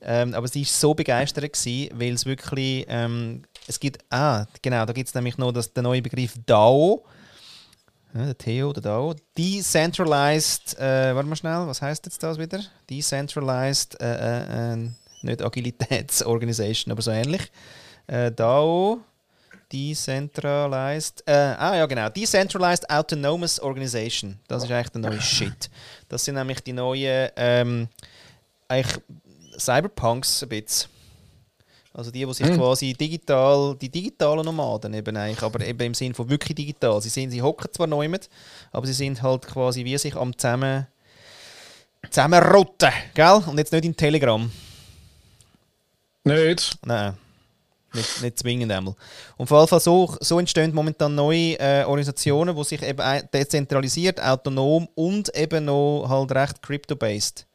ähm, 0.00 0.32
aber 0.34 0.48
sie 0.48 0.62
war 0.62 0.66
so 0.66 0.94
begeistert 0.94 1.56
weil 1.94 2.14
es 2.14 2.24
wirklich, 2.24 2.86
ähm, 2.88 3.42
es 3.66 3.78
gibt, 3.78 4.02
ah, 4.10 4.46
genau, 4.62 4.86
da 4.86 4.92
gibt 4.92 5.08
es 5.08 5.14
nämlich 5.14 5.36
noch 5.36 5.52
den 5.52 5.84
neuen 5.84 6.02
Begriff 6.02 6.34
DAO. 6.46 7.04
Ja, 8.14 8.24
der 8.24 8.38
Theo, 8.38 8.72
der 8.72 8.82
DAO. 8.82 9.14
Decentralized, 9.36 10.78
äh, 10.78 11.14
warte 11.14 11.28
mal 11.28 11.36
schnell, 11.36 11.66
was 11.66 11.82
heißt 11.82 12.06
jetzt 12.06 12.22
das 12.22 12.38
wieder? 12.38 12.60
Decentralized, 12.88 14.00
äh, 14.00 14.72
äh, 14.72 14.88
nicht 15.22 15.42
Agilitätsorganisation, 15.42 16.92
aber 16.92 17.02
so 17.02 17.10
ähnlich. 17.10 17.50
Äh, 18.06 18.32
DAO, 18.32 19.00
Decentralized, 19.70 21.22
äh, 21.26 21.32
ah 21.32 21.76
ja 21.76 21.84
genau, 21.84 22.08
Decentralized 22.08 22.88
Autonomous 22.88 23.60
Organization. 23.60 24.38
Das 24.48 24.64
ist 24.64 24.70
eigentlich 24.70 24.88
der 24.88 25.00
neue 25.02 25.20
Shit. 25.20 25.68
Das 26.08 26.24
sind 26.24 26.36
nämlich 26.36 26.60
die 26.60 26.72
neuen, 26.72 27.28
ähm, 27.36 27.88
eigentlich 28.68 29.02
Cyberpunks 29.58 30.42
ein 30.42 30.48
bisschen. 30.48 30.90
Also 31.98 32.12
die, 32.12 32.24
die 32.24 32.32
sich 32.32 32.46
Hm. 32.46 32.56
quasi 32.58 32.92
digital, 32.92 33.74
die 33.74 33.88
digitalen 33.88 34.44
Nomaden 34.44 34.94
eben 34.94 35.16
eigentlich, 35.16 35.42
aber 35.42 35.66
eben 35.66 35.80
im 35.80 35.94
Sinn 35.94 36.14
von 36.14 36.30
wirklich 36.30 36.54
digital. 36.54 37.02
Sie 37.02 37.08
sind, 37.08 37.32
sie 37.32 37.42
hocken 37.42 37.72
zwar 37.72 37.88
neu 37.88 38.08
mit, 38.08 38.30
aber 38.70 38.86
sie 38.86 38.92
sind 38.92 39.20
halt 39.20 39.48
quasi 39.48 39.84
wie 39.84 39.98
sich 39.98 40.14
am 40.14 40.38
zusammen 40.38 40.86
zusammenrotten, 42.08 42.92
gell? 43.14 43.42
Und 43.44 43.58
jetzt 43.58 43.72
nicht 43.72 43.84
in 43.84 43.96
Telegram. 43.96 44.48
Nicht? 46.22 46.78
Nein. 46.86 47.14
Nicht, 47.92 48.22
nicht 48.22 48.38
zwingend 48.38 48.70
einmal. 48.70 48.94
Und 49.36 49.48
vor 49.48 49.58
allem 49.58 49.80
so, 49.80 50.16
so 50.20 50.38
entstehen 50.38 50.72
momentan 50.72 51.16
neue 51.16 51.58
äh, 51.58 51.82
Organisationen, 51.82 52.54
die 52.54 52.62
sich 52.62 52.80
eben 52.80 53.28
dezentralisiert, 53.34 54.22
autonom 54.22 54.86
und 54.94 55.34
eben 55.34 55.64
noch 55.64 56.06
halt 56.08 56.30
recht 56.30 56.62
crypto-based. 56.62 57.47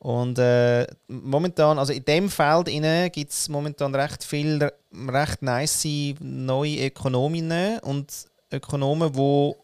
Und 0.00 0.38
äh, 0.38 0.86
momentan, 1.08 1.78
also 1.78 1.92
in 1.92 2.04
dem 2.06 2.30
Feld 2.30 2.66
gibt 3.12 3.32
es 3.32 3.50
momentan 3.50 3.94
recht 3.94 4.24
viele 4.24 4.72
recht 4.92 5.42
nice 5.42 5.86
neue 6.20 6.86
Ökonominnen 6.86 7.80
und 7.80 8.10
Ökonomen, 8.50 9.12
die 9.12 9.54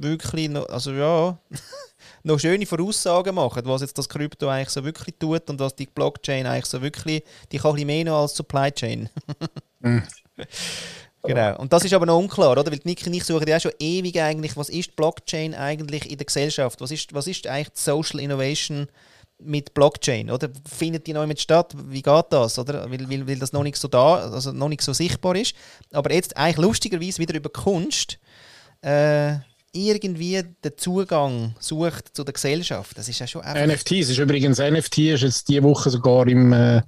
wirklich 0.00 0.48
noch, 0.48 0.68
also 0.68 0.92
ja, 0.92 1.36
noch 2.22 2.38
schöne 2.38 2.66
Voraussagen 2.66 3.34
machen, 3.34 3.62
was 3.64 3.80
jetzt 3.80 3.98
das 3.98 4.08
Krypto 4.08 4.48
eigentlich 4.48 4.70
so 4.70 4.84
wirklich 4.84 5.16
tut 5.18 5.50
und 5.50 5.58
was 5.58 5.74
die 5.74 5.86
Blockchain 5.86 6.46
eigentlich 6.46 6.66
so 6.66 6.80
wirklich, 6.80 7.24
die 7.50 7.58
kann 7.58 7.72
ein 7.72 7.74
bisschen 7.74 7.86
mehr 7.88 8.04
noch 8.04 8.20
als 8.22 8.36
Supply 8.36 8.70
Chain. 8.70 9.08
Genau. 11.26 11.56
Und 11.56 11.72
das 11.72 11.82
ist 11.82 11.94
aber 11.94 12.04
noch 12.04 12.18
unklar, 12.18 12.52
oder? 12.52 12.70
Weil 12.70 12.80
Nick 12.84 13.06
und 13.06 13.14
ich 13.14 13.24
suchen 13.24 13.48
ja 13.48 13.58
schon 13.58 13.72
ewig 13.78 14.20
eigentlich, 14.20 14.58
was 14.58 14.68
ist 14.68 14.94
Blockchain 14.94 15.54
eigentlich 15.54 16.10
in 16.10 16.18
der 16.18 16.26
Gesellschaft? 16.26 16.82
Was 16.82 16.90
ist, 16.90 17.14
was 17.14 17.26
ist 17.26 17.46
eigentlich 17.46 17.70
Social 17.72 18.20
Innovation 18.20 18.88
mit 19.38 19.74
Blockchain, 19.74 20.30
oder? 20.30 20.50
Findet 20.66 21.06
die 21.06 21.12
noch 21.12 21.26
mit 21.26 21.40
statt? 21.40 21.74
Wie 21.88 22.02
geht 22.02 22.26
das, 22.30 22.58
oder? 22.58 22.90
Weil, 22.90 23.08
weil, 23.10 23.26
weil 23.26 23.38
das 23.38 23.52
noch 23.52 23.62
nicht 23.62 23.76
so 23.76 23.88
da, 23.88 24.16
also 24.16 24.52
noch 24.52 24.68
nicht 24.68 24.82
so 24.82 24.92
sichtbar 24.92 25.36
ist. 25.36 25.54
Aber 25.92 26.12
jetzt 26.12 26.36
eigentlich 26.36 26.58
lustigerweise 26.58 27.18
wieder 27.18 27.34
über 27.34 27.50
Kunst 27.50 28.18
äh, 28.82 29.34
irgendwie 29.72 30.42
den 30.42 30.76
Zugang 30.76 31.54
sucht 31.58 32.14
zu 32.14 32.24
der 32.24 32.32
Gesellschaft. 32.32 32.96
Das 32.96 33.08
ist 33.08 33.18
ja 33.18 33.26
schon. 33.26 33.42
NFTs 33.42 34.10
ist 34.10 34.18
übrigens, 34.18 34.58
NFT 34.58 34.98
ist 34.98 35.22
jetzt 35.22 35.48
diese 35.48 35.62
Woche 35.64 35.90
sogar 35.90 36.26
im, 36.28 36.52
äh, 36.52 36.82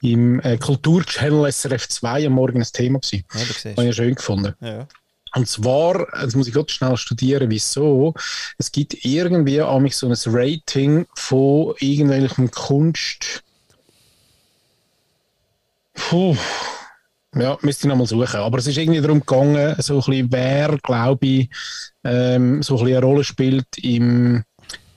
im 0.00 0.40
äh, 0.40 0.56
Kulturchannel 0.58 1.50
SRF 1.50 1.88
2 1.88 2.26
am 2.26 2.34
Morgen 2.34 2.62
ein 2.62 2.68
Thema 2.72 3.00
gewesen. 3.00 3.24
Ja, 3.32 3.40
siehst. 3.40 3.76
Habe 3.76 3.88
ich 3.88 3.96
schön 3.96 4.14
gefunden. 4.14 4.54
Ja. 4.60 4.86
Und 5.34 5.48
zwar, 5.48 6.06
jetzt 6.22 6.36
muss 6.36 6.46
ich 6.46 6.54
gerade 6.54 6.70
schnell 6.70 6.96
studieren, 6.96 7.50
wieso. 7.50 8.14
Es 8.56 8.70
gibt 8.70 9.04
irgendwie 9.04 9.60
an 9.60 9.82
mich 9.82 9.96
so 9.96 10.06
ein 10.06 10.14
Rating 10.26 11.06
von 11.14 11.74
irgendwelchem 11.80 12.50
Kunst. 12.50 13.42
Puh. 15.94 16.36
Ja, 17.36 17.58
müsste 17.62 17.86
ich 17.86 17.88
nochmal 17.88 18.06
suchen. 18.06 18.40
Aber 18.40 18.58
es 18.58 18.68
ist 18.68 18.78
irgendwie 18.78 19.00
darum 19.00 19.20
gegangen, 19.20 19.74
so 19.80 19.94
ein 19.94 19.98
bisschen, 19.98 20.32
wer, 20.32 20.78
glaube 20.82 21.26
ich, 21.26 21.50
ähm, 22.04 22.62
so 22.62 22.74
ein 22.74 22.84
bisschen 22.84 22.96
eine 22.96 23.06
Rolle 23.06 23.24
spielt 23.24 23.66
im 23.78 24.44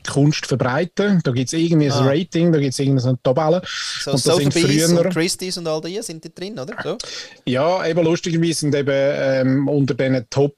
Kunst 0.07 0.45
verbreiten. 0.47 1.21
Da 1.23 1.31
gibt 1.31 1.47
es 1.47 1.53
irgendwie 1.53 1.91
Ah. 1.91 1.99
ein 2.01 2.07
Rating, 2.07 2.51
da 2.51 2.59
gibt 2.59 2.73
es 2.73 2.79
irgendwie 2.79 3.01
so 3.01 3.09
eine 3.09 3.21
Tabelle. 3.21 3.61
So 4.01 4.11
Und 4.11 4.27
da 4.27 4.35
sind 4.35 4.53
früher- 4.53 4.89
und 5.05 5.09
Christie's 5.13 5.57
und 5.57 5.67
all 5.67 5.81
die 5.81 6.01
sind 6.01 6.23
die 6.23 6.33
drin, 6.33 6.57
oder? 6.57 6.73
So? 6.83 6.97
Ja, 7.45 7.85
eben 7.85 8.03
lustigerweise 8.03 8.53
sind 8.61 8.75
eben 8.75 8.89
ähm, 8.93 9.67
unter 9.67 9.93
diesen 9.93 10.25
Top 10.29 10.55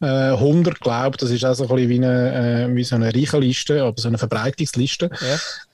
äh, 0.00 0.06
100, 0.06 0.80
glaube 0.80 1.10
ich, 1.10 1.16
das 1.18 1.30
ist 1.30 1.44
auch 1.44 1.54
so 1.54 1.64
ein 1.64 1.68
bisschen 1.76 1.88
wie, 1.90 1.96
eine, 1.96 2.68
äh, 2.70 2.74
wie 2.74 2.84
so 2.84 2.94
eine 2.94 3.14
Reichenliste, 3.14 3.82
aber 3.82 4.00
so 4.00 4.08
eine 4.08 4.16
Verbreitungsliste, 4.16 5.10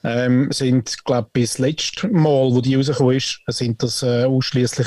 Ja. 0.02 0.24
ähm, 0.24 0.50
sind, 0.50 1.04
glaube 1.04 1.28
ich, 1.28 1.32
bis 1.32 1.58
letztes 1.58 2.10
Mal, 2.10 2.52
wo 2.52 2.60
die 2.60 2.74
rausgekommen 2.74 3.16
ist, 3.16 3.40
sind 3.46 3.80
das 3.82 4.02
äh, 4.02 4.24
ausschließlich 4.24 4.86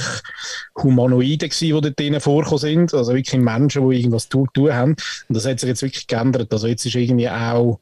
Humanoide 0.83 1.47
gewesen, 1.49 1.65
die 1.75 1.81
dort 1.81 1.99
drinnen 1.99 2.19
vorgekommen 2.21 2.59
sind, 2.59 2.93
also 2.93 3.13
wirklich 3.13 3.39
Menschen, 3.41 3.89
die 3.89 3.97
irgendwas 3.99 4.27
zu 4.29 4.45
tun 4.53 4.73
haben. 4.73 4.91
Und 5.29 5.35
das 5.37 5.45
hat 5.45 5.59
sich 5.59 5.69
jetzt 5.69 5.81
wirklich 5.83 6.07
geändert. 6.07 6.51
Also 6.53 6.67
jetzt 6.67 6.85
ist 6.85 6.95
irgendwie 6.95 7.29
auch 7.29 7.79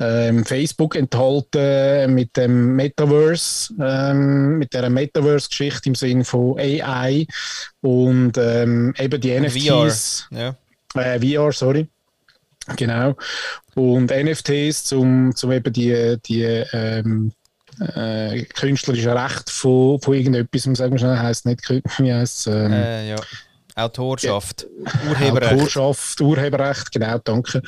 ähm, 0.00 0.44
Facebook 0.44 0.96
enthalten 0.96 2.14
mit 2.14 2.36
dem 2.36 2.74
Metaverse, 2.74 3.74
ähm, 3.80 4.58
mit 4.58 4.72
der 4.72 4.88
Metaverse-Geschichte 4.88 5.90
im 5.90 5.94
Sinne 5.94 6.24
von 6.24 6.58
AI 6.58 7.26
und 7.82 8.32
ähm, 8.38 8.94
eben 8.98 9.20
die 9.20 9.38
NFTs. 9.38 10.28
Ja. 10.30 10.56
Äh, 10.94 11.20
VR, 11.20 11.52
sorry. 11.52 11.86
Genau. 12.76 13.14
Und 13.74 14.10
NFTs, 14.10 14.84
zum, 14.84 15.34
zum 15.34 15.52
eben 15.52 15.72
die, 15.72 16.16
die 16.26 16.42
ähm, 16.42 17.32
äh, 17.80 18.42
künstlerische 18.44 19.14
Recht 19.14 19.50
von, 19.50 20.00
von 20.00 20.14
irgendetwas, 20.14 20.62
sagen 20.62 20.92
wir 20.92 20.98
schnell, 20.98 21.18
heisst 21.18 21.46
nicht, 21.46 21.68
wie 21.98 22.12
heisst 22.12 22.46
es? 22.46 22.54
Ähm, 22.54 22.72
Äh, 22.72 23.10
ja. 23.10 23.16
Autorschaft. 23.80 24.66
Urheberrecht. 25.08 25.52
Autorschaft, 25.52 26.20
Urheberrecht, 26.20 26.92
genau, 26.92 27.18
danke. 27.18 27.62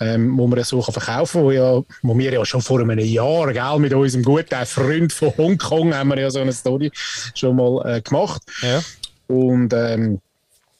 Ähm, 0.00 0.36
wo 0.36 0.46
man 0.46 0.62
so 0.64 0.82
verkaufen 0.82 1.42
wo, 1.42 1.50
ja, 1.50 1.80
wo 2.02 2.18
wir 2.18 2.32
ja 2.32 2.44
schon 2.44 2.62
vor 2.62 2.80
einem 2.80 2.98
Jahr 2.98 3.52
gell, 3.52 3.78
mit 3.78 3.92
unserem 3.94 4.24
guten 4.24 4.66
Freund 4.66 5.12
von 5.12 5.32
Hongkong 5.36 5.94
haben 5.94 6.08
wir 6.10 6.20
ja 6.20 6.30
so 6.30 6.40
eine 6.40 6.52
Story 6.52 6.90
schon 7.34 7.56
mal 7.56 7.96
äh, 7.96 8.00
gemacht. 8.00 8.42
Ja. 8.62 8.82
Und, 9.28 9.72
ähm, 9.72 10.20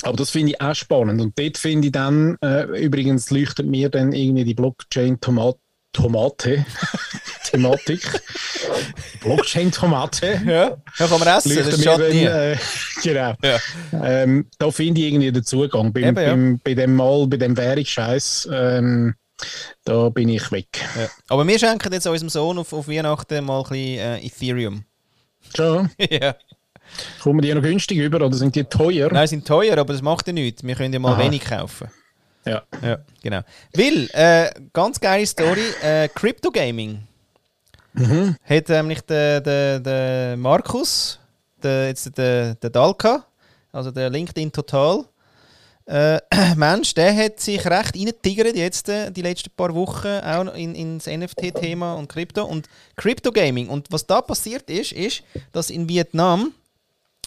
aber 0.02 0.16
das 0.16 0.30
finde 0.30 0.52
ich 0.52 0.60
auch 0.60 0.74
spannend. 0.74 1.20
Und 1.20 1.38
dort 1.38 1.58
finde 1.58 1.86
ich 1.86 1.92
dann, 1.92 2.36
äh, 2.42 2.84
übrigens 2.84 3.30
leuchtet 3.30 3.66
mir 3.66 3.88
dann 3.88 4.12
irgendwie 4.12 4.44
die 4.44 4.54
Blockchain-Tomate. 4.54 5.58
Tomate, 5.92 6.64
Thematik. 7.50 8.22
Blockchain-Tomate. 9.20 10.40
Ja. 10.46 10.76
Ja, 10.98 11.06
kann 11.06 11.18
man 11.18 11.28
essen, 11.28 11.54
Leuchtet 11.54 11.72
das 11.74 11.84
schadet 11.84 12.12
nie. 12.14 12.24
äh, 12.24 12.56
genau. 13.02 13.34
Ja. 13.42 13.58
Ähm, 14.02 14.46
da 14.58 14.70
finde 14.70 15.00
ich 15.00 15.08
irgendwie 15.08 15.30
den 15.32 15.44
Zugang. 15.44 15.92
Beim, 15.92 16.04
Eben, 16.04 16.16
ja. 16.16 16.30
beim, 16.30 16.60
bei 16.64 16.74
dem 16.74 16.96
Mal, 16.96 17.26
bei 17.26 17.36
dem 17.36 17.56
Währungsscheiß, 17.56 18.48
ähm, 18.52 19.14
da 19.84 20.08
bin 20.08 20.28
ich 20.28 20.50
weg. 20.50 20.68
Ja. 20.96 21.08
Aber 21.28 21.46
wir 21.46 21.58
schenken 21.58 21.92
jetzt 21.92 22.06
unserem 22.06 22.28
Sohn 22.30 22.58
auf, 22.58 22.72
auf 22.72 22.88
Weihnachten 22.88 23.44
mal 23.44 23.58
ein 23.58 23.62
bisschen 23.68 23.98
äh, 23.98 24.26
Ethereum. 24.26 24.84
Schon. 25.54 25.90
ja. 26.10 26.34
Kommen 27.22 27.40
die 27.40 27.52
noch 27.54 27.62
günstig 27.62 27.98
über 27.98 28.24
oder 28.24 28.34
sind 28.36 28.54
die 28.54 28.64
teuer? 28.64 29.08
Nein, 29.12 29.26
sind 29.26 29.46
teuer, 29.46 29.78
aber 29.78 29.92
das 29.92 30.02
macht 30.02 30.26
ja 30.26 30.32
nichts. 30.32 30.62
Wir 30.62 30.74
können 30.74 30.92
ja 30.92 31.00
mal 31.00 31.14
Aha. 31.14 31.24
wenig 31.24 31.44
kaufen. 31.44 31.88
Ja. 32.44 32.62
Ja, 32.82 32.98
genau. 33.22 33.40
Will, 33.74 34.08
äh, 34.12 34.50
ganz 34.72 34.98
geile 35.00 35.26
Story, 35.26 35.64
äh, 35.82 36.08
Crypto 36.08 36.50
Gaming. 36.50 37.06
Mhm. 37.92 38.36
Hat 38.44 38.68
nämlich 38.68 39.00
der, 39.02 39.40
der, 39.40 39.80
der 39.80 40.36
Markus, 40.36 41.18
der, 41.62 41.88
jetzt 41.88 42.16
der, 42.16 42.54
der 42.54 42.70
Dalka, 42.70 43.24
also 43.70 43.90
der 43.90 44.10
LinkedIn 44.10 44.50
Total, 44.50 45.04
äh, 45.86 46.18
Mensch, 46.56 46.94
der 46.94 47.14
hat 47.14 47.40
sich 47.40 47.64
recht 47.66 47.94
reingetigert 47.96 48.56
jetzt 48.56 48.88
äh, 48.88 49.10
die 49.10 49.22
letzten 49.22 49.50
paar 49.50 49.74
Wochen 49.74 50.06
auch 50.06 50.44
noch 50.44 50.54
in, 50.54 50.74
ins 50.74 51.06
NFT-Thema 51.06 51.94
und 51.94 52.08
Krypto 52.08 52.44
und 52.44 52.68
Crypto 52.96 53.30
Gaming. 53.30 53.68
Und 53.68 53.90
was 53.90 54.06
da 54.06 54.20
passiert 54.20 54.70
ist, 54.70 54.92
ist, 54.92 55.22
dass 55.52 55.70
in 55.70 55.88
Vietnam 55.88 56.52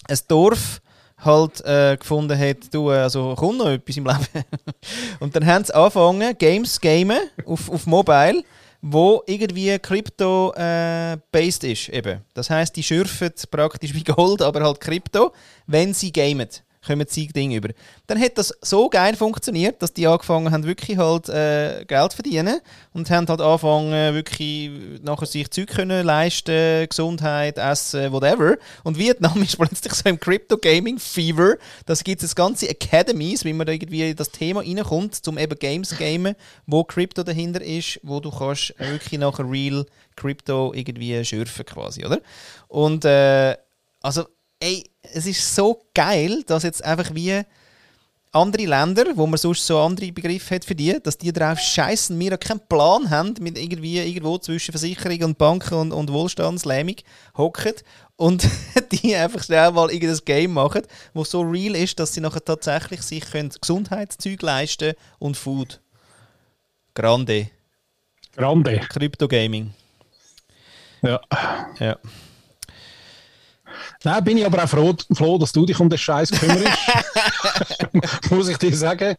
ein 0.08 0.18
Dorf 0.28 0.80
halt 1.18 1.64
äh, 1.64 1.96
gefunden 1.96 2.38
hat, 2.38 2.72
du, 2.72 2.90
äh, 2.90 2.98
also 2.98 3.34
kommt 3.34 3.58
noch 3.58 3.68
etwas 3.68 3.96
im 3.96 4.06
Leben. 4.06 4.44
und 5.20 5.34
dann 5.34 5.46
haben 5.46 5.64
sie 5.64 5.74
angefangen, 5.74 6.36
Games 6.38 6.74
zu 6.74 6.80
gamen 6.80 7.18
auf, 7.44 7.70
auf 7.70 7.86
Mobile, 7.86 8.42
wo 8.82 9.22
irgendwie 9.26 9.78
Krypto 9.78 10.52
äh, 10.56 11.16
ist. 11.38 11.88
Eben. 11.88 12.20
Das 12.34 12.50
heißt, 12.50 12.76
die 12.76 12.82
schürfen 12.82 13.32
praktisch 13.50 13.94
wie 13.94 14.04
Gold, 14.04 14.42
aber 14.42 14.62
halt 14.62 14.80
Krypto, 14.80 15.32
wenn 15.66 15.94
sie 15.94 16.12
gamen. 16.12 16.48
Kommen 16.86 17.06
sie 17.08 17.26
Ding 17.26 17.52
über. 17.52 17.70
Dann 18.06 18.20
hat 18.20 18.38
das 18.38 18.54
so 18.62 18.88
geil 18.88 19.16
funktioniert, 19.16 19.82
dass 19.82 19.92
die 19.92 20.06
angefangen 20.06 20.52
haben, 20.52 20.64
wirklich 20.64 20.98
halt 20.98 21.28
äh, 21.28 21.84
Geld 21.84 22.12
zu 22.12 22.16
verdienen 22.16 22.60
und 22.92 23.10
haben 23.10 23.26
halt 23.26 23.40
angefangen, 23.40 24.14
wirklich 24.14 24.70
nachher 25.02 25.26
sich 25.26 25.50
Zeug 25.50 25.68
können 25.68 26.04
leisten, 26.04 26.88
Gesundheit, 26.88 27.58
Essen, 27.58 28.12
whatever. 28.12 28.56
Und 28.84 28.98
Vietnam 28.98 29.42
ist 29.42 29.58
plötzlich 29.58 29.92
so 29.94 30.08
im 30.08 30.20
Crypto-Gaming-Fever. 30.20 31.56
Das 31.86 32.04
gibt 32.04 32.22
es 32.22 32.34
ganze 32.34 32.68
Academies, 32.68 33.44
wie 33.44 33.52
man 33.52 33.66
da 33.66 33.72
irgendwie 33.72 34.10
in 34.10 34.16
das 34.16 34.30
Thema 34.30 34.60
reinkommt, 34.60 35.16
zum 35.16 35.38
eben 35.38 35.58
Games 35.58 35.96
gamen, 35.98 36.36
wo 36.66 36.84
Crypto 36.84 37.22
dahinter 37.24 37.62
ist, 37.62 37.98
wo 38.02 38.20
du 38.20 38.30
kannst 38.30 38.74
wirklich 38.78 39.18
nachher 39.18 39.50
real 39.50 39.86
Crypto 40.14 40.72
irgendwie 40.72 41.24
schürfen 41.24 41.64
quasi, 41.64 42.04
oder? 42.04 42.20
Und 42.68 43.04
äh, 43.04 43.56
also, 44.02 44.24
ey, 44.60 44.84
es 45.02 45.26
ist 45.26 45.54
so 45.54 45.82
geil, 45.94 46.42
dass 46.46 46.62
jetzt 46.62 46.84
einfach 46.84 47.14
wie 47.14 47.42
andere 48.32 48.66
Länder, 48.66 49.04
wo 49.14 49.26
man 49.26 49.38
sonst 49.38 49.66
so 49.66 49.78
andere 49.78 50.12
Begriffe 50.12 50.56
hat 50.56 50.64
für 50.64 50.74
die, 50.74 50.98
dass 51.02 51.16
die 51.16 51.32
drauf 51.32 51.58
scheißen, 51.58 52.18
wir 52.18 52.36
keinen 52.36 52.60
Plan 52.68 53.08
haben, 53.08 53.34
mit 53.40 53.58
irgendwie 53.58 53.98
irgendwo 53.98 54.38
zwischen 54.38 54.72
Versicherung 54.72 55.22
und 55.22 55.38
Banken 55.38 55.74
und, 55.74 55.92
und 55.92 56.12
Wohlstandslähmung 56.12 56.96
hocken 57.36 57.74
und 58.16 58.46
die 58.92 59.14
einfach 59.14 59.42
schnell 59.42 59.70
mal 59.72 59.90
irgendein 59.90 60.24
Game 60.24 60.52
machen, 60.52 60.82
wo 61.14 61.24
so 61.24 61.40
real 61.40 61.74
ist, 61.76 61.98
dass 61.98 62.12
sie 62.12 62.20
nachher 62.20 62.44
tatsächlich 62.44 63.02
sich 63.02 63.24
können 63.30 63.52
Gesundheitszeug 63.58 64.42
leisten 64.42 64.94
und 65.18 65.36
Food. 65.36 65.80
Grande. 66.94 67.50
Grande. 68.34 68.80
Krypto-Gaming. 68.80 69.72
Ja. 71.02 71.20
Ja. 71.78 71.96
Nein, 74.06 74.22
bin 74.22 74.38
ich 74.38 74.46
aber 74.46 74.62
auch 74.62 74.68
froh, 74.68 74.94
froh 75.14 75.36
dass 75.36 75.50
du 75.50 75.66
dich 75.66 75.80
um 75.80 75.90
den 75.90 75.98
Scheiß 75.98 76.30
kümmerst. 76.30 76.78
Muss 78.30 78.48
ich 78.48 78.56
dir 78.56 78.76
sagen. 78.76 79.16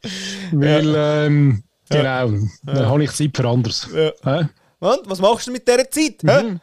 Weil, 0.54 0.94
ähm, 0.96 1.64
genau, 1.90 2.32
dann 2.64 2.86
habe 2.86 3.04
ich 3.04 3.12
Zeit 3.12 3.36
für 3.36 3.46
anderes. 3.50 3.86
Ja. 3.94 4.50
Und, 4.80 5.02
was 5.04 5.20
machst 5.20 5.48
du 5.48 5.52
mit 5.52 5.68
dieser 5.68 5.92
Zeit? 5.92 6.24
Mhm. 6.24 6.62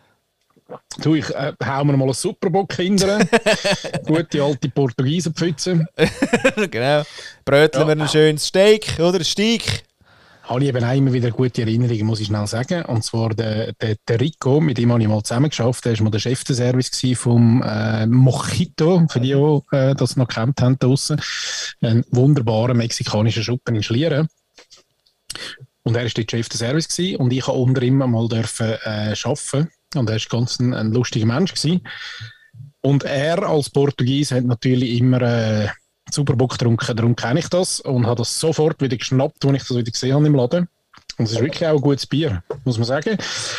Du, 1.02 1.14
ich 1.14 1.28
äh, 1.34 1.52
hau 1.62 1.84
mir 1.84 1.98
mal 1.98 2.04
einen 2.04 2.14
Superbock 2.14 2.72
hinter. 2.72 3.18
Gute 4.06 4.42
alte 4.42 4.70
Portugiesenpfütze. 4.70 5.86
genau. 6.70 7.02
Bröteln 7.44 7.86
wir 7.86 8.04
ein 8.04 8.08
schönes 8.08 8.46
Steak, 8.46 8.98
oder? 9.00 9.22
Steak. 9.22 9.83
Habe 10.44 10.62
ich 10.62 10.68
eben 10.68 10.84
auch 10.84 10.94
immer 10.94 11.12
wieder 11.14 11.30
gute 11.30 11.62
Erinnerungen, 11.62 12.04
muss 12.04 12.20
ich 12.20 12.26
schnell 12.26 12.46
sagen. 12.46 12.84
Und 12.84 13.02
zwar 13.02 13.30
der, 13.30 13.72
der, 13.72 13.96
der 14.06 14.20
Rico, 14.20 14.60
mit 14.60 14.76
dem 14.76 14.92
habe 14.92 15.00
ich 15.00 15.08
mal 15.08 15.22
zusammengeschafft. 15.22 15.86
Der 15.86 15.96
war 15.96 16.04
mal 16.04 16.10
der 16.10 16.18
Chef 16.18 16.44
des 16.44 16.58
Service 16.58 16.90
vom 17.16 17.62
äh, 17.62 18.06
Mojito, 18.06 19.06
für 19.08 19.20
die, 19.20 19.32
die 19.32 19.76
äh, 19.76 19.94
das 19.94 20.16
noch 20.16 20.28
gekannt 20.28 20.60
haben 20.60 20.78
draussen. 20.78 21.18
Ein 21.80 22.04
wunderbarer 22.10 22.74
mexikanischer 22.74 23.42
Schuppen 23.42 23.74
in 23.74 23.82
Schlieren. 23.82 24.28
Und 25.82 25.96
er 25.96 26.04
war 26.04 26.10
dort 26.14 26.30
Chef 26.30 26.48
des 26.50 26.58
Service 26.58 26.88
gewesen, 26.88 27.16
und 27.16 27.32
ich 27.32 27.46
habe 27.46 27.58
unter 27.58 27.82
ihm 27.82 27.96
mal 27.96 28.28
dürfen 28.28 28.76
äh, 28.84 29.14
arbeiten. 29.24 29.70
Und 29.94 30.10
er 30.10 30.16
war 30.16 30.28
ganz 30.28 30.58
ein, 30.60 30.74
ein 30.74 30.92
lustiger 30.92 31.26
Mensch 31.26 31.54
gewesen. 31.54 31.80
Und 32.82 33.04
er 33.04 33.42
als 33.48 33.70
Portugies 33.70 34.30
hat 34.30 34.44
natürlich 34.44 34.98
immer 34.98 35.22
äh, 35.22 35.68
Superbock 36.14 36.52
getrunken, 36.52 36.96
darum 36.96 37.16
kenne 37.16 37.40
ich 37.40 37.48
das 37.48 37.80
und 37.80 38.06
habe 38.06 38.16
das 38.16 38.38
sofort 38.38 38.80
wieder 38.80 38.96
geschnappt, 38.96 39.44
als 39.44 39.54
ich 39.54 39.68
das 39.68 39.76
wieder 39.76 39.90
gesehen 39.90 40.14
habe 40.14 40.26
im 40.26 40.34
Laden. 40.34 40.68
Und 41.16 41.26
es 41.26 41.32
ist 41.32 41.40
wirklich 41.40 41.66
auch 41.66 41.76
ein 41.76 41.80
gutes 41.80 42.06
Bier, 42.06 42.42
muss 42.64 42.76
man 42.76 42.86
sagen. 42.86 43.16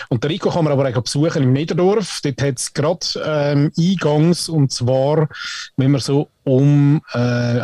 Und 0.10 0.24
der 0.24 0.30
Rico 0.30 0.50
kann 0.50 0.66
man 0.66 0.74
aber 0.74 0.90
auch 0.90 1.02
besuchen 1.02 1.44
im 1.44 1.54
Niederdorf. 1.54 2.20
Dort 2.22 2.42
hat 2.42 2.60
es 2.60 2.74
gerade 2.74 3.06
ähm, 3.24 3.72
Eingangs, 3.78 4.50
und 4.50 4.74
zwar, 4.74 5.30
wenn 5.78 5.92
man 5.92 6.02
so 6.02 6.30
um, 6.44 7.02
äh, 7.14 7.18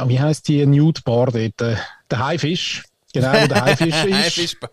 wie 0.07 0.19
heisst 0.19 0.47
die 0.47 0.65
Nude 0.65 1.01
Bar 1.03 1.31
dort, 1.31 1.61
äh, 1.61 1.75
der 2.09 2.25
Haifisch. 2.25 2.83
Genau, 3.13 3.33
wo 3.33 3.47
der 3.47 3.65
Haifisch 3.65 3.87
ist. 4.05 4.13
Haifischbar. 4.13 4.69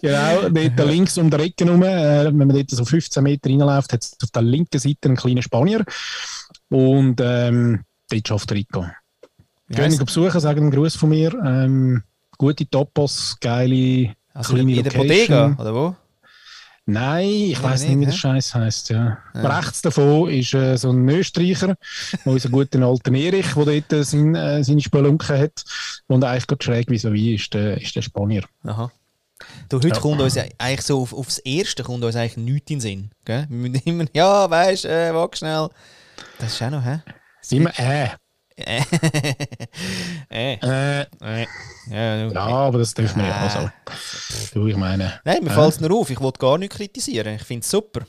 Genau, 0.00 0.48
dort 0.48 0.88
links 0.88 1.18
um 1.18 1.30
der 1.30 1.40
Ecke 1.40 1.68
rum, 1.68 1.82
äh, 1.82 2.26
wenn 2.26 2.36
man 2.36 2.50
dort 2.50 2.70
so 2.70 2.84
15 2.84 3.22
Meter 3.24 3.50
reinläuft, 3.50 3.92
hat 3.92 4.04
es 4.04 4.16
auf 4.22 4.30
der 4.30 4.42
linken 4.42 4.78
Seite 4.78 5.06
einen 5.06 5.16
kleinen 5.16 5.42
Spanier. 5.42 5.84
Und 6.68 7.20
ähm, 7.20 7.82
dort 8.08 8.28
schafft 8.28 8.50
der 8.50 8.58
Rico. 8.58 8.86
Gehen 9.68 9.92
ihn 9.92 10.04
besuchen, 10.04 10.40
sagen 10.40 10.60
einen 10.60 10.70
Gruß 10.70 10.96
von 10.96 11.08
mir. 11.10 11.32
Ähm, 11.44 12.02
gute 12.38 12.68
Topos, 12.68 13.36
geile 13.40 14.14
Also 14.32 14.54
kleine 14.54 14.74
in 14.76 14.82
der 14.84 14.92
Location. 14.92 15.56
Bodega, 15.56 15.62
oder 15.62 15.74
wo? 15.74 15.96
Nein, 16.86 17.24
ich 17.26 17.52
Ja, 17.52 17.62
weiß 17.62 17.82
nicht, 17.82 17.90
nicht, 17.96 18.00
wie 18.00 18.04
der 18.10 18.12
Scheiß 18.12 18.54
heisst. 18.54 18.90
Ja. 18.90 19.16
Rechts 19.34 19.80
davon 19.80 20.28
ist 20.28 20.52
äh, 20.52 20.76
so 20.76 20.90
ein 20.90 21.08
Österreicher, 21.08 21.76
unser 22.26 22.50
guter 22.50 22.82
alter 22.82 23.12
Erich, 23.14 23.54
der 23.54 23.64
dort 23.64 23.92
äh, 23.92 24.04
sein, 24.04 24.34
äh, 24.34 24.62
seine 24.62 24.82
Spelunke 24.82 25.38
hat. 25.38 25.64
Und 26.08 26.24
eigentlich 26.24 26.46
gerade 26.46 26.62
schräg 26.62 26.90
wie 26.90 26.98
so 26.98 27.10
wie 27.14 27.34
ist 27.36 27.54
der, 27.54 27.80
ist 27.80 27.96
der 27.96 28.02
Spanier. 28.02 28.42
Aha. 28.64 28.92
Du, 29.70 29.78
heute 29.78 29.88
Ja. 29.88 29.94
kommt 29.98 30.20
uns 30.20 30.34
ja 30.34 30.44
eigentlich 30.58 30.82
so 30.82 31.00
auf, 31.00 31.14
aufs 31.14 31.38
Erste 31.38 31.82
kommt 31.84 32.04
uns 32.04 32.16
eigentlich 32.16 32.36
nichts 32.36 32.70
in 32.70 32.76
den 32.76 32.80
Sinn. 32.82 33.10
Gell? 33.24 33.46
Wir 33.48 33.56
müssen 33.70 33.82
immer, 33.86 34.04
ja, 34.12 34.50
weißt 34.50 34.84
du, 34.84 34.88
äh, 34.88 35.14
wag 35.14 35.34
schnell. 35.38 35.70
Das 36.38 36.52
ist 36.52 36.62
auch 36.62 36.70
noch, 36.70 36.84
hä? 36.84 37.00
Immer 37.50 37.70
äh. 37.78 38.08
Äh. 40.30 40.54
äh. 40.54 41.06
äh. 41.22 41.46
äh. 41.90 42.32
Ja, 42.32 42.46
aber 42.46 42.78
das 42.78 42.94
dürfen 42.94 43.20
wir 43.20 43.28
ja 43.28 43.46
auch 43.46 43.50
so. 43.50 43.70
Du, 44.54 44.66
ich 44.68 44.76
meine, 44.76 45.20
Nein, 45.24 45.42
mir 45.42 45.50
Äh? 45.50 45.54
fällt 45.54 45.74
es 45.74 45.80
nur 45.80 45.92
auf. 45.98 46.10
Ich 46.10 46.20
wollte 46.20 46.38
gar 46.38 46.56
nicht 46.58 46.72
kritisieren. 46.72 47.34
Ich 47.34 47.42
finde 47.42 47.64
es 47.64 47.70
super. 47.70 48.06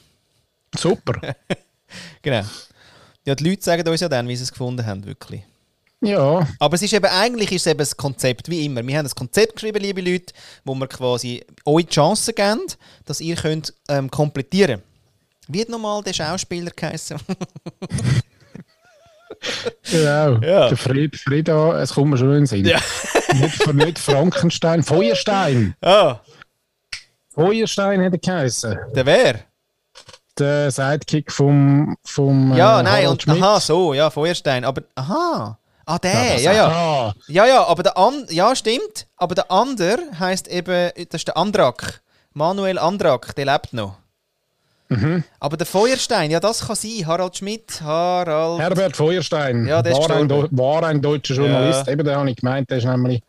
super. 0.78 1.14
Genau. 2.22 2.44
Ja, 3.26 3.36
die 3.36 3.48
Leute 3.48 3.64
sagen 3.64 3.88
uns 3.88 4.02
ja 4.02 4.10
dann, 4.10 4.28
wie 4.28 4.36
sie 4.36 4.44
es 4.44 4.52
gefunden 4.52 4.86
haben, 4.86 5.06
wirklich. 5.06 5.44
Ja, 6.02 6.48
Aber 6.60 6.76
es 6.76 6.82
ist 6.82 6.94
eben, 6.94 7.06
eigentlich 7.06 7.52
ist 7.52 7.66
es 7.66 7.72
eben 7.72 7.82
ein 7.82 7.98
Konzept, 7.98 8.50
wie 8.50 8.66
immer. 8.66 8.86
Wir 8.86 8.98
haben 8.98 9.06
ein 9.06 9.16
Konzept 9.16 9.54
geschrieben, 9.54 9.82
liebe 9.82 10.02
Leute, 10.02 10.34
wo 10.64 10.76
wir 10.76 10.88
quasi 10.88 11.44
euch 11.66 11.86
die 11.86 11.94
Chance 11.94 12.34
geben, 12.34 12.62
dass 13.06 13.22
ihr 13.22 13.36
könnt 13.36 13.74
ähm, 13.88 14.12
komplettieren 14.12 14.82
Wie 15.48 15.62
hat 15.62 15.70
nochmal 15.70 16.04
der 16.04 16.14
Schauspieler 16.14 16.72
geheißen? 16.76 17.18
genau. 19.90 20.40
Ja. 20.42 20.68
Der 20.70 20.78
Fred, 20.78 21.16
Freda, 21.16 21.80
es 21.82 21.94
kommt 21.94 22.12
mir 22.12 22.18
schon 22.18 22.30
in 22.30 22.34
den 22.36 22.46
Sinn. 22.46 22.66
Ja. 22.66 22.80
nicht, 23.34 23.74
nicht 23.74 24.00
Frankenstein, 24.00 24.84
Feuerstein. 24.84 25.76
ah, 25.82 26.20
Feuerstein 27.34 28.04
hat 28.04 28.14
er 28.14 28.20
geheißen. 28.20 28.80
der 28.96 29.06
wer? 29.06 29.40
Der 30.38 30.72
Sidekick 30.72 31.32
vom, 31.32 31.96
vom 32.04 32.56
Ja, 32.56 32.80
äh, 32.80 32.84
nein, 32.84 33.08
und 33.08 33.22
Schmidt. 33.22 33.42
aha, 33.42 33.60
so, 33.60 33.94
ja, 33.94 34.10
Feuerstein. 34.10 34.66
Aber, 34.66 34.82
aha. 34.96 35.58
Ah, 35.86 36.00
der, 36.00 36.40
ja, 36.42 36.52
ja. 36.52 37.14
Ja, 37.28 37.46
ja, 37.46 37.64
aber 37.66 37.84
der 37.84 37.96
an 37.98 38.26
ja, 38.30 38.56
stimmt. 38.56 39.08
Aber 39.18 39.36
der 39.36 39.52
andere 39.52 40.00
heißt 40.20 40.48
eben, 40.48 40.92
das 40.96 41.22
ist 41.22 41.28
der 41.28 41.38
Andrak. 41.38 42.02
Manuel 42.34 42.80
Andrak, 42.80 43.36
der 43.36 43.46
lebt 43.46 43.72
noch. 43.72 43.98
Mhm. 44.90 45.24
Aber 45.40 45.58
der 45.58 45.66
Feuerstein, 45.66 46.32
ja, 46.32 46.40
das 46.40 46.66
kann 46.66 46.76
sein. 46.76 47.06
Harald 47.06 47.38
Schmidt, 47.38 47.82
Harald. 47.82 48.62
Herbert 48.62 48.96
Feuerstein 48.96 49.66
Ja, 49.66 49.82
der 49.82 49.94
war, 49.94 50.12
ein, 50.12 50.30
war 50.30 50.84
ein 50.84 51.02
deutscher 51.02 51.36
Journalist. 51.36 51.88
Ja. 51.88 51.94
Eben, 51.94 52.06
den 52.06 52.16
habe 52.16 52.30
ich 52.30 52.36
gemeint, 52.36 52.70
der 52.70 52.78
ist 52.78 52.86
nämlich, 52.86 53.22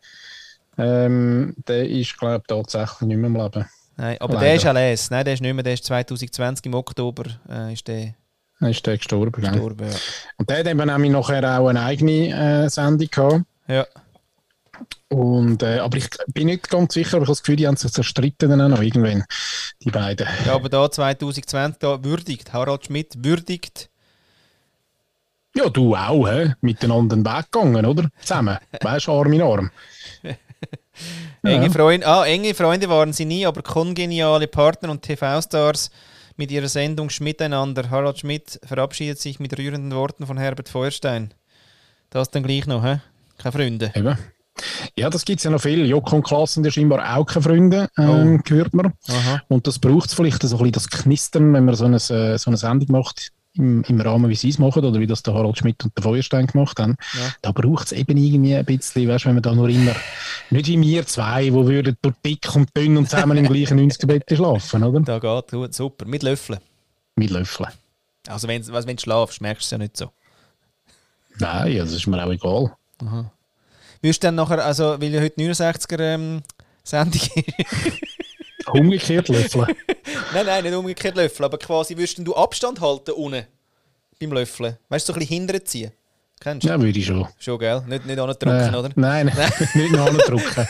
ähm, 0.77 1.55
der 1.67 1.89
ist, 1.89 2.17
glaube 2.17 2.37
ich, 2.37 2.47
tatsächlich 2.47 3.01
nicht 3.01 3.17
mehr 3.17 3.27
im 3.27 3.35
Leben. 3.35 3.65
Nein, 3.97 4.17
aber 4.19 4.35
Leider. 4.35 4.45
der 4.45 4.55
ist 4.55 4.65
alles. 4.65 5.09
Nein, 5.09 5.25
der 5.25 5.33
ist 5.33 5.41
nicht 5.41 5.53
mehr. 5.53 5.63
Der 5.63 5.73
ist 5.73 5.83
2020 5.85 6.65
im 6.67 6.75
Oktober 6.75 7.23
äh, 7.49 7.73
ist 7.73 7.87
der 7.87 8.13
ist 8.59 8.85
der 8.85 8.97
gestorben. 8.97 9.31
gestorben. 9.31 9.87
Ja. 9.89 9.95
Und 10.37 10.49
der 10.49 10.59
hat 10.59 10.67
eben 10.67 10.85
nämlich 10.87 11.11
nachher 11.11 11.59
auch 11.59 11.67
eine 11.67 11.81
eigene 11.81 12.65
äh, 12.65 12.69
Sendung 12.69 13.07
gehabt. 13.09 13.41
ja. 13.67 13.85
Und, 15.09 15.63
äh, 15.63 15.79
aber 15.79 15.97
ich 15.97 16.09
bin 16.33 16.47
nicht 16.47 16.69
ganz 16.69 16.93
sicher, 16.93 17.17
aber 17.17 17.23
ich 17.23 17.27
habe 17.27 17.31
das 17.31 17.43
Gefühl, 17.43 17.55
die 17.55 17.67
haben 17.67 17.77
sich 17.77 17.91
zerstritten 17.91 18.49
dann 18.49 18.61
auch 18.61 18.69
noch 18.69 18.81
irgendwann, 18.81 19.23
die 19.81 19.91
beiden. 19.91 20.27
ja, 20.45 20.53
aber 20.53 20.69
da 20.69 20.89
2020 20.89 21.79
da 21.79 22.03
würdigt. 22.03 22.53
Harald 22.53 22.85
Schmidt 22.85 23.23
würdigt. 23.23 23.89
Ja, 25.55 25.69
du 25.69 25.95
auch, 25.95 26.27
hä? 26.27 26.53
miteinander 26.61 27.15
den 27.15 27.25
Weg 27.25 27.51
gegangen, 27.51 27.85
oder? 27.85 28.09
Zusammen. 28.21 28.57
Weißt 28.81 29.07
du, 29.07 29.11
Arm 29.11 29.33
in 29.33 29.41
Arm. 29.41 29.71
Enge, 31.43 31.71
Freunde, 31.71 32.05
ah, 32.07 32.25
enge 32.25 32.53
Freunde 32.53 32.89
waren 32.89 33.13
sie 33.13 33.25
nie, 33.25 33.45
aber 33.45 33.61
kongeniale 33.61 34.47
Partner 34.47 34.89
und 34.89 35.03
TV-Stars 35.03 35.91
mit 36.35 36.51
ihrer 36.51 36.67
Sendung 36.67 37.09
Schmiteinander. 37.09 37.89
Harald 37.89 38.19
Schmidt 38.19 38.59
verabschiedet 38.63 39.19
sich 39.19 39.39
mit 39.39 39.57
rührenden 39.57 39.95
Worten 39.95 40.25
von 40.25 40.37
Herbert 40.37 40.69
Feuerstein. 40.69 41.33
Das 42.09 42.29
dann 42.29 42.43
gleich 42.43 42.67
noch, 42.67 42.83
hä? 42.83 42.99
Keine 43.37 43.51
Freunde. 43.51 43.91
Eben. 43.95 44.17
Ja, 44.95 45.09
das 45.09 45.25
gibt 45.25 45.39
es 45.39 45.43
ja 45.43 45.51
noch 45.51 45.61
viel. 45.61 45.85
Joko 45.85 46.15
und 46.15 46.23
Klaas 46.23 46.53
sind 46.53 46.65
ja 46.65 46.71
scheinbar 46.71 47.17
auch 47.17 47.25
keine 47.25 47.43
Freunde, 47.43 47.89
ähm, 47.97 48.41
hört 48.47 48.73
man. 48.73 48.93
Aha. 49.07 49.41
Und 49.47 49.67
das 49.67 49.79
braucht 49.79 50.09
es 50.09 50.15
vielleicht 50.15 50.41
so 50.41 50.47
ein 50.47 50.57
bisschen 50.57 50.71
das 50.71 50.89
Knistern, 50.89 51.53
wenn 51.53 51.65
man 51.65 51.75
so 51.75 51.85
eine, 51.85 51.97
äh, 51.97 52.37
so 52.37 52.49
eine 52.49 52.57
Sendung 52.57 52.91
macht, 52.91 53.31
im, 53.57 53.83
im 53.83 54.01
Rahmen, 54.01 54.29
wie 54.29 54.35
sie 54.35 54.49
es 54.49 54.59
machen, 54.59 54.83
oder 54.83 54.99
wie 54.99 55.07
das 55.07 55.23
der 55.23 55.33
Harald 55.33 55.57
Schmidt 55.57 55.83
und 55.83 55.95
der 55.97 56.03
Feuerstein 56.03 56.47
gemacht 56.47 56.79
haben. 56.79 56.95
Ja. 57.13 57.33
Da 57.41 57.51
braucht 57.51 57.87
es 57.87 57.91
eben 57.91 58.17
irgendwie 58.17 58.55
ein 58.55 58.65
bisschen, 58.65 59.07
weißt, 59.07 59.25
wenn 59.25 59.35
man 59.35 59.43
da 59.43 59.53
nur 59.53 59.69
immer, 59.69 59.95
nicht 60.49 60.67
wie 60.67 60.79
wir 60.81 61.05
zwei, 61.05 61.51
wo 61.53 61.67
würden 61.67 61.97
durch 62.01 62.15
dick 62.25 62.55
und 62.55 62.75
dünn 62.75 62.97
und 62.97 63.09
zusammen 63.09 63.37
im 63.37 63.47
gleichen 63.47 63.79
90er-Bett 63.79 64.25
schlafen, 64.35 64.83
oder? 64.83 64.99
Da 65.01 65.19
geht 65.19 65.51
gut, 65.51 65.73
super. 65.73 66.05
Mit 66.05 66.23
Löffeln. 66.23 66.59
Mit 67.15 67.31
Löffeln. 67.31 67.69
Also 68.27 68.47
wenn, 68.47 68.65
wenn 68.67 68.95
du 68.95 69.01
schlafst, 69.01 69.41
merkst 69.41 69.63
du 69.63 69.65
es 69.65 69.71
ja 69.71 69.77
nicht 69.77 69.97
so. 69.97 70.11
Nein, 71.39 71.77
das 71.77 71.91
ist 71.91 72.07
mir 72.07 72.23
auch 72.23 72.31
egal. 72.31 72.71
Wirst 74.01 74.23
du 74.23 74.27
dann 74.27 74.35
nachher, 74.35 74.63
also 74.63 74.99
weil 74.99 75.13
ja 75.13 75.21
heute 75.21 75.39
69er 75.41 75.99
ähm, 75.99 76.41
Sendung 76.83 77.21
ist. 77.35 77.97
Umgekehrt 78.67 79.29
Löffeln. 79.29 79.65
nein, 80.33 80.45
nein, 80.45 80.63
nicht 80.63 80.73
umgekehrt 80.73 81.15
Löffeln, 81.15 81.45
aber 81.45 81.57
quasi 81.57 81.95
würdest 81.95 82.19
du 82.19 82.35
Abstand 82.35 82.81
halten 82.81 83.11
unten 83.11 83.45
beim 84.19 84.31
Löffeln? 84.33 84.77
Weißt 84.89 85.07
du, 85.07 85.13
so 85.13 85.15
ein 85.15 85.19
bisschen 85.19 85.37
hinterher 85.37 85.63
ziehen? 85.63 85.91
Kennst 86.39 86.65
du? 86.65 86.69
Ja, 86.69 86.79
würde 86.79 86.99
ich 86.99 87.05
schon. 87.05 87.27
Schon, 87.39 87.57
gell? 87.59 87.81
Nicht, 87.87 88.05
nicht 88.05 88.17
drücken, 88.17 88.75
oder? 88.75 88.89
Nein, 88.95 89.25
nicht 89.73 89.91
noch 89.91 90.09
drücken. 90.09 90.67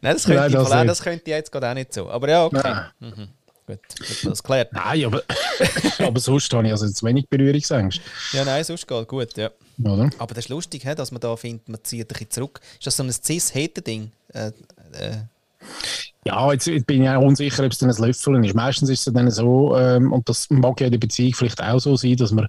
Nein, 0.00 0.14
das 0.14 0.24
könnte, 0.24 0.40
Nein, 0.40 0.50
ich, 0.50 0.56
das 0.56 0.70
nicht. 0.70 0.88
das 0.88 1.02
könnte 1.02 1.22
ich 1.24 1.28
jetzt 1.28 1.52
gerade 1.52 1.70
auch 1.70 1.74
nicht 1.74 1.92
so. 1.92 2.10
Aber 2.10 2.28
ja, 2.28 2.44
okay. 2.46 2.60
Nein. 3.00 3.28
Gut, 3.66 3.78
gut 3.98 4.26
das 4.26 4.42
klärt. 4.42 4.72
Nein, 4.72 5.04
aber, 5.04 5.22
aber 5.98 6.20
sonst 6.20 6.52
habe 6.52 6.66
ich 6.66 6.72
also 6.72 6.86
jetzt 6.86 7.02
wenig 7.02 7.28
Berührungsängste. 7.28 8.02
Ja, 8.32 8.44
nein, 8.44 8.64
sonst 8.64 8.86
geht 8.86 9.08
gut, 9.08 9.36
ja. 9.36 9.50
Oder? 9.82 10.10
Aber 10.18 10.34
das 10.34 10.44
ist 10.44 10.48
lustig, 10.50 10.84
he, 10.84 10.94
dass 10.94 11.10
man 11.10 11.20
da 11.20 11.36
findet, 11.36 11.68
man 11.68 11.82
zieht 11.82 12.02
ein 12.02 12.08
bisschen 12.08 12.30
zurück. 12.30 12.60
Ist 12.78 12.86
das 12.86 12.96
so 12.96 13.02
ein 13.02 13.12
cis-hete-Ding? 13.12 14.10
Äh, 14.32 14.52
äh, 14.92 15.16
Ja, 16.24 16.52
jetzt 16.52 16.66
bin 16.86 17.02
ich 17.02 17.08
auch 17.08 17.22
unsicher, 17.22 17.64
ob 17.64 17.72
es 17.72 17.78
dann 17.78 17.90
ein 17.90 17.96
Löffeln 18.02 18.44
ist. 18.44 18.54
Meistens 18.54 18.88
ist 18.88 19.06
es 19.06 19.12
dann 19.12 19.30
so, 19.30 19.76
ähm, 19.76 20.12
und 20.12 20.28
das 20.28 20.48
mag 20.50 20.80
ja 20.80 20.86
in 20.86 20.92
der 20.92 20.98
Beziehung 20.98 21.34
vielleicht 21.34 21.62
auch 21.62 21.80
so 21.80 21.96
sein, 21.96 22.16
dass 22.16 22.32
man 22.32 22.46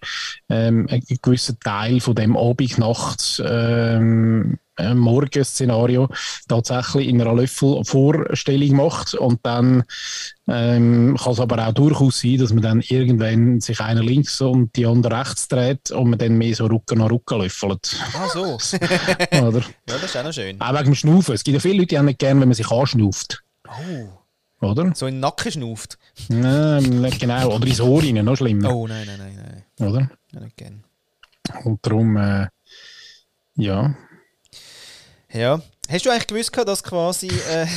ähm, 0.50 0.88
einen 0.90 1.04
gewissen 1.22 1.60
Teil 1.60 2.00
von 2.00 2.16
dem 2.16 2.38
Abend, 2.38 2.78
Nacht, 2.78 3.42
ähm, 3.46 4.54
äh, 4.54 4.65
Morgen-Szenario 4.78 6.10
tatsächlich 6.48 7.08
in 7.08 7.22
einer 7.22 7.34
Löffelvorstellung 7.34 8.76
macht 8.76 9.14
und 9.14 9.40
dann 9.44 9.84
ähm, 10.48 11.18
kann 11.22 11.34
es 11.34 11.40
aber 11.40 11.68
auch 11.68 11.74
durchaus 11.74 12.20
sein, 12.20 12.38
dass 12.38 12.54
man 12.54 12.62
dann 12.62 12.82
irgendwann 12.82 13.62
sich 13.62 13.80
einer 13.80 14.04
links 14.04 14.42
und 14.42 14.76
die 14.76 14.86
andere 14.86 15.20
rechts 15.20 15.48
dreht 15.48 15.92
und 15.92 16.10
man 16.10 16.20
dann 16.20 16.38
mehr 16.38 16.56
so 16.56 16.66
Rücken 16.66 17.02
an 17.02 17.10
Rücken 17.10 17.40
löffelt. 17.42 17.98
ah, 18.14 18.28
so. 18.32 18.44
Oder? 19.48 19.60
ja, 19.60 19.64
das 19.88 20.04
ist 20.04 20.18
auch 20.18 20.24
noch 20.24 20.34
schön. 20.34 20.62
Auch 20.62 20.74
wegen 20.74 20.86
dem 20.86 20.96
Schnaufen. 20.96 21.34
Es 21.36 21.44
gibt 21.44 21.56
ja 21.56 21.60
viele 21.60 21.76
Leute, 21.76 21.88
die 21.88 21.98
haben 21.98 22.06
nicht 22.06 22.20
gerne, 22.20 22.42
wenn 22.42 22.50
man 22.50 22.56
sich 22.56 22.70
anschnauft. 22.70 23.44
Oh, 23.68 24.66
Oder? 24.68 24.94
so 24.94 25.08
in 25.08 25.16
den 25.16 25.20
Nacken 25.22 25.52
schnauft. 25.52 25.98
Nein, 26.30 27.12
genau. 27.20 27.56
Oder 27.56 27.66
ins 27.68 27.82
Ohr 27.82 28.02
rein, 28.04 28.24
noch 28.24 28.36
schlimmer. 28.36 28.74
Oh, 28.74 28.88
nein, 28.88 29.08
nein, 29.08 29.20
nein, 29.20 29.64
nein. 29.80 29.90
Oder? 29.90 30.10
Ja, 30.32 30.40
nicht 30.42 30.58
gern. 30.58 30.84
Und 31.64 31.86
darum, 31.86 32.18
äh, 32.18 32.48
ja. 33.56 33.96
Ja. 35.36 35.62
Hast 35.90 36.06
du 36.06 36.10
eigentlich 36.10 36.28
gewusst, 36.28 36.54
gehabt, 36.54 36.70
dass 36.70 36.82
quasi. 36.84 37.28
Äh, 37.28 37.68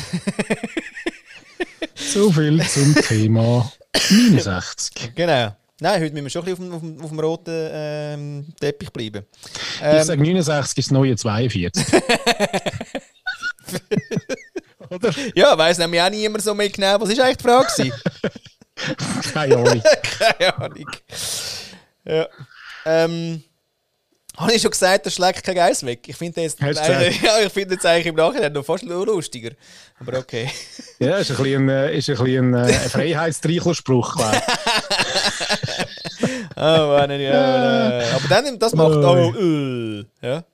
So 1.94 2.30
viel 2.30 2.64
zum 2.68 2.94
Thema 2.94 3.72
69. 3.92 5.14
genau. 5.14 5.56
Nein, 5.80 6.00
heute 6.00 6.12
müssen 6.14 6.24
wir 6.24 6.30
schon 6.30 6.46
ein 6.46 6.54
bisschen 6.54 6.72
auf 6.72 6.80
dem, 6.80 6.92
auf 6.92 6.96
dem, 6.96 7.04
auf 7.04 7.10
dem 7.10 7.20
roten 7.20 7.68
ähm, 7.72 8.46
Teppich 8.60 8.90
bleiben. 8.90 9.26
ich 9.44 9.82
Ähm, 9.82 10.04
sage 10.04 10.20
69 10.22 10.78
ist 10.78 10.86
das 10.86 10.90
neue 10.92 11.16
42. 11.16 11.84
Oder? 14.90 15.14
ja, 15.34 15.58
weiss 15.58 15.78
nämlich 15.78 16.00
auch 16.00 16.10
niemand 16.10 16.42
so 16.42 16.54
mehr 16.54 16.68
genau. 16.70 17.00
Was 17.00 17.16
war 17.16 17.24
eigentlich 17.24 17.36
die 17.36 17.42
Frage? 17.42 17.92
Keine 19.32 19.56
Ahnung. 19.56 19.82
Keine 20.02 20.58
Ahnung. 20.58 20.90
Ja. 22.04 22.28
Ähm, 22.86 23.42
habe 24.38 24.52
ich 24.52 24.62
schon 24.62 24.70
gesagt, 24.70 25.06
das 25.06 25.14
schlägt 25.14 25.42
kein 25.44 25.54
Geist 25.54 25.84
weg. 25.84 26.00
Ich 26.06 26.16
finde 26.16 26.40
jetzt, 26.42 26.60
eigentlich- 26.62 27.20
ja, 27.22 27.40
ich 27.44 27.52
finde 27.52 27.74
jetzt 27.74 27.84
eigentlich 27.86 28.06
im 28.06 28.14
Nachhinein 28.14 28.52
noch 28.52 28.64
fast 28.64 28.84
nur 28.84 29.04
lustiger. 29.06 29.50
Aber 30.00 30.18
okay. 30.18 30.50
Ja, 31.00 31.16
ist 31.18 31.30
ein 31.30 31.36
bisschen 31.36 31.68
ein, 31.70 31.88
äh, 31.88 31.96
ist 31.96 32.08
ein, 32.10 32.16
bisschen 32.16 32.54
ein, 32.54 32.68
äh, 32.68 32.72
Freiheitstreichlerspruch, 32.72 34.16
glaube 34.16 34.36
ich. 34.36 34.42
Oh, 36.56 36.60
Mann, 36.60 37.10
ja, 37.10 38.00
ja. 38.00 38.16
Aber 38.16 38.28
dann, 38.28 38.58
das 38.58 38.74
macht 38.74 38.96
auch. 38.96 39.34
Äh, 39.36 40.04
ja. 40.22 40.44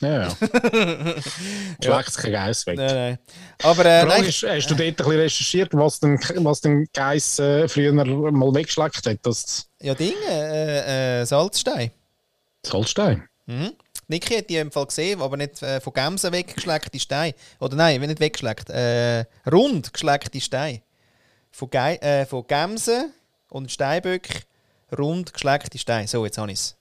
Ja, 0.00 0.22
ja. 0.22 0.28
Schlägt 1.82 2.16
kein 2.18 2.32
Geist 2.32 2.66
weg. 2.66 2.76
Nein, 2.76 2.94
nein. 2.94 3.18
Aber 3.62 3.84
äh, 3.84 4.04
nein, 4.04 4.24
ist, 4.24 4.42
hast 4.44 4.66
du 4.70 4.74
dort 4.74 4.80
ein 4.88 4.94
bisschen 4.94 5.12
recherchiert, 5.20 5.68
was 5.72 5.98
den, 6.00 6.20
was 6.44 6.60
den 6.60 6.86
Geiss 6.92 7.38
äh, 7.38 7.66
früher 7.66 7.92
mal 7.92 8.54
weggeschleckt 8.54 9.04
hat? 9.06 9.18
Das 9.22 9.66
ja, 9.80 9.94
Dinge, 9.94 10.14
äh, 10.30 11.22
äh, 11.22 11.24
Salzstein. 12.64 13.28
Mhm. 13.46 13.72
Niki 14.08 14.36
hat 14.36 14.48
die 14.48 14.56
im 14.56 14.72
Fall 14.72 14.86
gesehen, 14.86 15.20
aber 15.20 15.36
nicht 15.36 15.62
äh, 15.62 15.80
von 15.80 15.92
Gemsen 15.92 16.32
weggeschleckte 16.32 16.98
Steine. 16.98 17.34
Oder 17.60 17.76
nein, 17.76 18.00
nicht 18.00 18.20
weggeschleckt. 18.20 18.70
Äh, 18.70 19.26
rund 19.50 19.92
geschleckte 19.92 20.40
Steine. 20.40 20.80
Von, 21.50 21.70
Gei 21.70 21.96
äh, 21.96 22.24
von 22.24 22.46
Gemsen 22.46 23.12
und 23.48 23.70
Steinböck 23.70 24.46
rund 24.96 25.32
geschleckte 25.32 25.78
Steine. 25.78 26.08
So, 26.08 26.24
jetzt 26.24 26.38
habe 26.38 26.50
ich 26.52 26.58
es. 26.58 26.76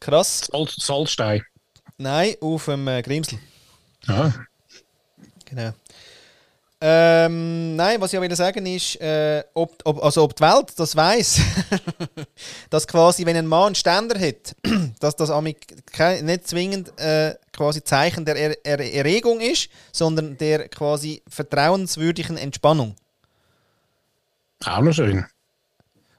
Krass. 0.00 0.48
Salz, 0.50 0.76
Salzstein. 0.76 1.42
Nein, 1.96 2.36
auf 2.40 2.66
dem 2.66 2.86
äh, 2.86 3.02
Grimsel. 3.02 3.38
Ja. 4.06 4.32
Genau. 5.46 5.72
Ähm, 6.80 7.74
nein, 7.74 8.00
was 8.00 8.12
ich 8.12 8.20
will 8.20 8.36
sagen 8.36 8.64
ist, 8.66 9.00
äh, 9.00 9.42
ob, 9.54 9.80
ob, 9.84 10.02
also 10.02 10.22
ob 10.22 10.36
die 10.36 10.42
Welt 10.42 10.72
das 10.76 10.94
weiß, 10.94 11.40
dass 12.70 12.86
quasi, 12.86 13.26
wenn 13.26 13.36
ein 13.36 13.48
Mann 13.48 13.66
einen 13.66 13.74
Ständer 13.74 14.18
hat, 14.20 14.54
dass 15.00 15.16
das 15.16 15.30
nicht 16.22 16.46
zwingend 16.46 16.96
äh, 17.00 17.34
quasi 17.52 17.82
Zeichen 17.82 18.24
der 18.24 18.36
er 18.36 18.64
er 18.64 18.94
Erregung 18.94 19.40
ist, 19.40 19.68
sondern 19.90 20.38
der 20.38 20.68
quasi 20.68 21.20
vertrauenswürdigen 21.28 22.36
Entspannung. 22.36 22.94
Auch 24.64 24.80
noch 24.80 24.92
schön. 24.92 25.26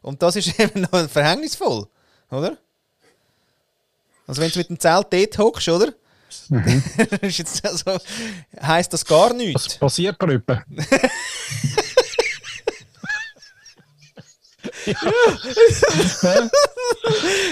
Und 0.01 0.21
das 0.21 0.35
ist 0.35 0.59
eben 0.59 0.81
noch 0.81 1.09
verhängnisvoll, 1.09 1.87
oder? 2.31 2.57
Also 4.27 4.41
wenn 4.41 4.51
du 4.51 4.59
mit 4.59 4.69
dem 4.69 4.79
Zelt 4.79 5.07
dort 5.09 5.37
hockst, 5.37 5.69
oder? 5.69 5.93
ist 7.21 7.37
jetzt 7.37 7.65
also, 7.65 7.97
heisst 8.61 8.93
das 8.93 9.05
gar 9.05 9.33
nichts. 9.33 9.65
Was 9.65 9.77
passiert 9.77 10.17
bei 10.17 10.27
jemandem? 10.27 10.85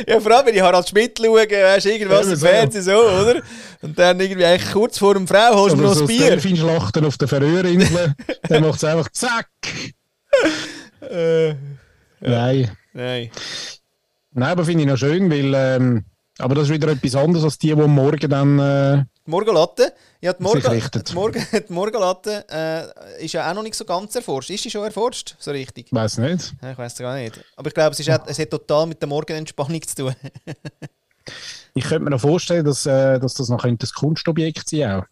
Ja, 0.08 0.20
vor 0.20 0.32
allem, 0.32 0.46
wenn 0.48 0.56
ich 0.56 0.62
Harald 0.62 0.88
Schmidt 0.90 1.20
schaue, 1.20 1.36
weißt 1.50 1.86
du, 1.86 1.92
irgendwas 1.92 2.28
Ja, 2.28 2.34
im. 2.34 2.40
Fernsehen 2.40 2.84
so, 2.84 2.92
oder? 2.98 3.42
Und 3.82 3.98
dann 3.98 4.20
irgendwie 4.20 4.46
eigentlich 4.46 4.72
kurz 4.72 4.98
vor 4.98 5.14
dem 5.14 5.28
Frau 5.28 5.56
holst 5.56 5.78
du 5.78 5.82
noch 5.82 5.94
so 5.94 6.02
ein 6.02 6.08
das 6.08 6.18
Bier. 6.18 6.30
Delfinschlachten 6.30 7.06
auf 7.06 7.18
der 7.18 7.28
Färöerinseln. 7.28 8.16
dann 8.50 8.64
macht 8.64 8.78
es 8.78 8.84
einfach 8.84 9.10
zack. 9.12 9.48
Äh, 11.02 11.54
Nein. 12.20 12.72
nein. 12.94 13.30
Nein, 14.34 14.50
aber 14.50 14.66
finde 14.66 14.84
ich 14.84 14.90
noch 14.90 14.98
schön, 14.98 15.30
weil. 15.32 15.54
Ähm, 15.56 16.06
aber 16.40 16.56
das 16.56 16.66
ist 16.66 16.74
wieder 16.74 16.90
etwas 16.90 17.16
anderes 17.16 17.44
als 17.44 17.58
die, 17.58 17.68
die 17.70 17.76
Morgen 17.76 18.30
dann. 18.30 18.60
Äh, 18.60 19.06
Die 19.26 19.32
Morgenlatte, 19.32 19.94
ja, 20.22 20.34
die, 20.34 20.44
Morgen, 20.44 20.62
die, 20.62 21.14
Morgen, 21.14 21.46
die 21.70 21.74
Morgenlatte 21.74 22.46
äh, 22.50 23.24
ist 23.26 23.34
ja 23.34 23.50
auch 23.50 23.56
noch 23.56 23.64
nicht 23.64 23.76
so 23.76 23.86
ganz 23.86 24.16
erforscht. 24.16 24.50
Ist 24.50 24.64
sie 24.64 24.70
schon 24.70 24.84
erforscht? 24.84 25.36
So 25.40 25.52
richtig? 25.52 25.92
weiß 25.92 26.20
nicht. 26.20 26.54
Ja, 26.62 26.72
Ich 26.72 26.78
weiß 26.78 26.94
es 26.94 27.00
gar 27.00 27.16
nicht. 27.16 27.40
Aber 27.56 27.68
ich 27.68 27.74
glaube, 27.74 27.92
es, 27.92 28.00
ist 28.00 28.10
auch, 28.10 28.26
es 28.26 28.40
hat 28.40 28.50
total 28.50 28.88
mit 28.88 29.02
der 29.02 29.10
Morgenentspannung 29.10 29.82
zu 29.82 29.96
tun. 29.96 30.16
Ich 31.74 31.84
könnte 31.84 32.06
mir 32.06 32.12
noch 32.12 32.22
vorstellen, 32.22 32.66
dass, 32.66 32.86
äh, 32.86 33.20
dass 33.20 33.34
das 33.34 33.50
noch 33.50 33.64
könnte 33.64 33.86
ein 33.86 33.90
Kunstobjekt 33.94 34.70
sein 34.70 34.92
auch. 34.92 35.04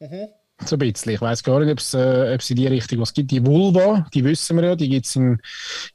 Mhm. 0.00 0.28
So 0.64 0.76
ein 0.76 0.78
bisschen. 0.78 1.12
Ich 1.12 1.20
weiß 1.20 1.42
gar 1.42 1.60
nicht, 1.60 1.70
ob 1.70 1.78
es, 1.78 1.92
äh, 1.92 2.32
ob 2.34 2.40
es 2.40 2.48
in 2.50 2.56
die 2.56 2.66
Richtung 2.66 3.00
was 3.00 3.12
gibt. 3.12 3.30
Die 3.30 3.44
Vulva, 3.44 4.06
die 4.14 4.24
wissen 4.24 4.56
wir 4.56 4.64
ja, 4.64 4.74
die 4.76 4.88
gibt 4.88 5.06
es 5.06 5.14
in, 5.14 5.38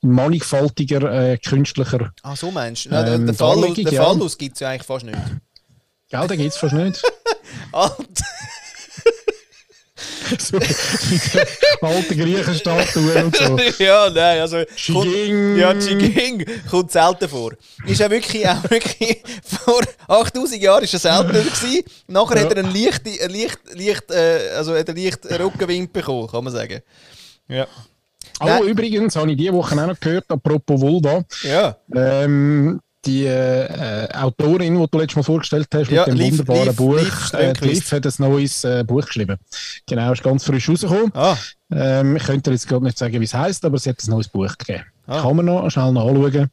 in 0.01 0.11
mannigfaltiger 0.11 1.31
äh, 1.31 1.37
künstlicher. 1.37 2.11
Ah, 2.21 2.35
so 2.35 2.51
meinst 2.51 2.85
du? 2.85 2.89
Nein, 2.89 3.07
Ähm, 3.13 3.25
den 3.25 3.35
Fall, 3.35 3.55
Darlegung, 3.55 3.75
den 3.85 3.93
ja. 3.93 4.03
Fallus 4.03 4.37
gibt 4.37 4.55
es 4.55 4.59
ja 4.59 4.69
eigentlich 4.69 4.83
fast 4.83 5.05
nicht. 5.05 5.17
Gell, 6.09 6.27
den 6.27 6.37
gibt 6.37 6.51
es 6.51 6.57
fast 6.57 6.73
nicht. 6.75 7.01
Alter, 7.71 8.25
so 10.39 10.57
alten 11.81 12.17
Griechenstatuen 12.17 13.25
und 13.25 13.35
so. 13.35 13.57
ja, 13.83 14.09
nein, 14.09 14.41
also... 14.41 14.63
Qigong. 14.75 15.57
Ja, 15.57 15.73
Qigong 15.73 16.45
kommt 16.69 16.91
selten 16.91 17.27
vor. 17.29 17.53
Ist 17.85 17.99
ja 17.99 18.09
wirklich, 18.09 18.47
auch 18.47 18.63
wirklich 18.69 19.21
vor 19.43 19.81
8000 20.07 20.61
Jahren 20.61 20.83
ist 20.83 20.93
er 20.93 20.99
seltener 20.99 21.41
gewesen. 21.41 21.83
Nachher 22.07 22.37
Ja. 22.37 22.43
hat 22.43 22.51
er 22.53 22.63
einen 22.63 22.73
leicht, 22.73 23.01
leicht, 23.05 23.59
leicht, 23.73 24.11
äh, 24.11 24.51
also 24.55 24.75
hat 24.75 24.87
er 24.87 24.95
leicht 24.95 25.25
Rückenwind 25.25 25.91
bekommen, 25.93 26.27
kann 26.27 26.43
man 26.43 26.53
sagen. 26.53 26.81
Ja. 27.47 27.67
Oh, 28.39 28.45
Nein. 28.45 28.63
übrigens 28.63 29.15
habe 29.15 29.31
ich 29.31 29.37
diese 29.37 29.53
Woche 29.53 29.75
auch 29.79 29.87
noch 29.87 29.99
gehört, 29.99 30.25
apropos 30.29 30.79
Vulva. 30.81 31.23
Ja. 31.43 31.77
Ähm, 31.93 32.79
die 33.05 33.25
äh, 33.25 34.07
Autorin, 34.13 34.79
die 34.79 34.87
du 34.89 34.97
letztes 34.99 35.15
Mal 35.15 35.23
vorgestellt 35.23 35.67
hast, 35.73 35.89
Ja, 35.89 36.01
mit 36.05 36.07
dem 36.09 36.15
Liv- 36.17 36.31
wunderbaren 36.39 36.67
Liv- 36.67 36.75
Buch, 36.75 36.97
Liv 36.99 37.33
äh, 37.33 37.53
die 37.53 37.81
hat 37.95 38.05
ein 38.05 38.13
neues 38.19 38.63
äh, 38.63 38.83
Buch 38.83 39.05
geschrieben. 39.05 39.37
Genau, 39.87 40.11
ist 40.13 40.21
ganz 40.23 40.43
frisch 40.43 40.69
rausgekommen. 40.69 41.11
Ah, 41.15 41.35
Ähm, 41.71 42.15
ich 42.17 42.23
könnte 42.23 42.49
dir 42.49 42.53
jetzt 42.55 42.67
gerade 42.67 42.83
nicht 42.85 42.97
sagen, 42.97 43.19
wie 43.19 43.23
es 43.25 43.33
heißt, 43.33 43.63
aber 43.65 43.77
sie 43.79 43.89
hat 43.89 44.03
ein 44.03 44.09
neues 44.11 44.27
Buch 44.27 44.55
gegeben. 44.57 44.83
Ah. 45.07 45.21
Kann 45.21 45.35
man 45.35 45.45
noch 45.45 45.69
schnell 45.71 45.91
nachschauen. 45.93 46.49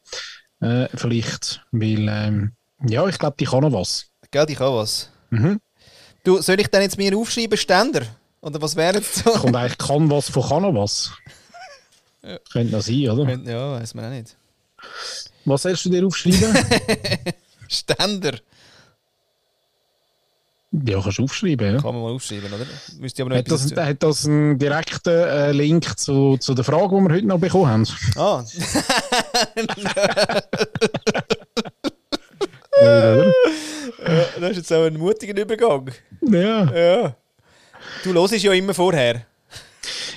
Äh, 0.60 0.88
vielleicht, 0.94 1.62
weil, 1.70 2.08
ähm, 2.08 2.52
ja, 2.86 3.06
ich 3.06 3.18
glaube, 3.18 3.36
die 3.38 3.44
kann 3.44 3.60
noch 3.60 3.72
was. 3.72 4.06
gell, 4.30 4.46
ich 4.48 4.56
kann 4.58 4.72
was. 4.74 5.10
Mhm. 5.30 5.60
Du, 6.24 6.40
soll 6.40 6.60
ich 6.60 6.68
dann 6.68 6.82
jetzt 6.82 6.96
mir 6.98 7.16
aufschreiben, 7.16 7.56
Ständer? 7.58 8.02
Oder 8.40 8.60
was 8.62 8.74
wäre 8.76 8.96
jetzt 8.96 9.16
so? 9.16 9.30
Kommt 9.30 9.54
eigentlich 9.56 9.78
kann 9.78 10.10
was 10.10 10.30
von 10.30 10.42
kann 10.48 10.62
noch 10.62 10.74
was. 10.74 11.12
Könnte 12.52 12.72
noch 12.72 12.82
sein, 12.82 13.08
oder? 13.10 13.38
Ja, 13.50 13.72
weiß 13.80 13.94
man 13.94 14.04
auch 14.06 14.10
nicht. 14.10 14.36
Was 15.48 15.62
sollst 15.62 15.84
du 15.84 15.90
dir 15.90 16.06
aufschreiben? 16.06 16.56
Ständer. 17.68 18.38
ja, 20.72 21.00
kannst 21.00 21.18
du 21.18 21.24
aufschreiben, 21.24 21.74
ja. 21.74 21.80
Kann 21.80 21.94
man 21.94 22.02
mal 22.02 22.12
aufschreiben, 22.12 22.52
oder? 22.52 22.66
Müsste 22.98 23.22
aber 23.22 23.30
noch 23.30 23.38
Hat 23.38 23.50
das, 23.50 23.74
hat 23.76 24.02
das 24.02 24.26
einen 24.26 24.58
direkten 24.58 25.10
äh, 25.10 25.52
Link 25.52 25.98
zu, 25.98 26.36
zu 26.38 26.54
der 26.54 26.64
Frage, 26.64 26.96
die 26.96 27.02
wir 27.02 27.14
heute 27.14 27.26
noch 27.26 27.38
bekommen 27.38 27.68
haben? 27.68 27.86
Ah, 28.16 28.42
oder? 32.80 33.32
das 34.40 34.50
ist 34.50 34.56
jetzt 34.58 34.72
auch 34.72 34.84
ein 34.84 34.96
mutiger 34.96 35.40
Übergang. 35.40 35.90
Ja. 36.22 36.72
Ja. 36.72 37.16
Du 38.04 38.12
hörst 38.12 38.34
ja 38.42 38.52
immer 38.52 38.74
vorher. 38.74 39.26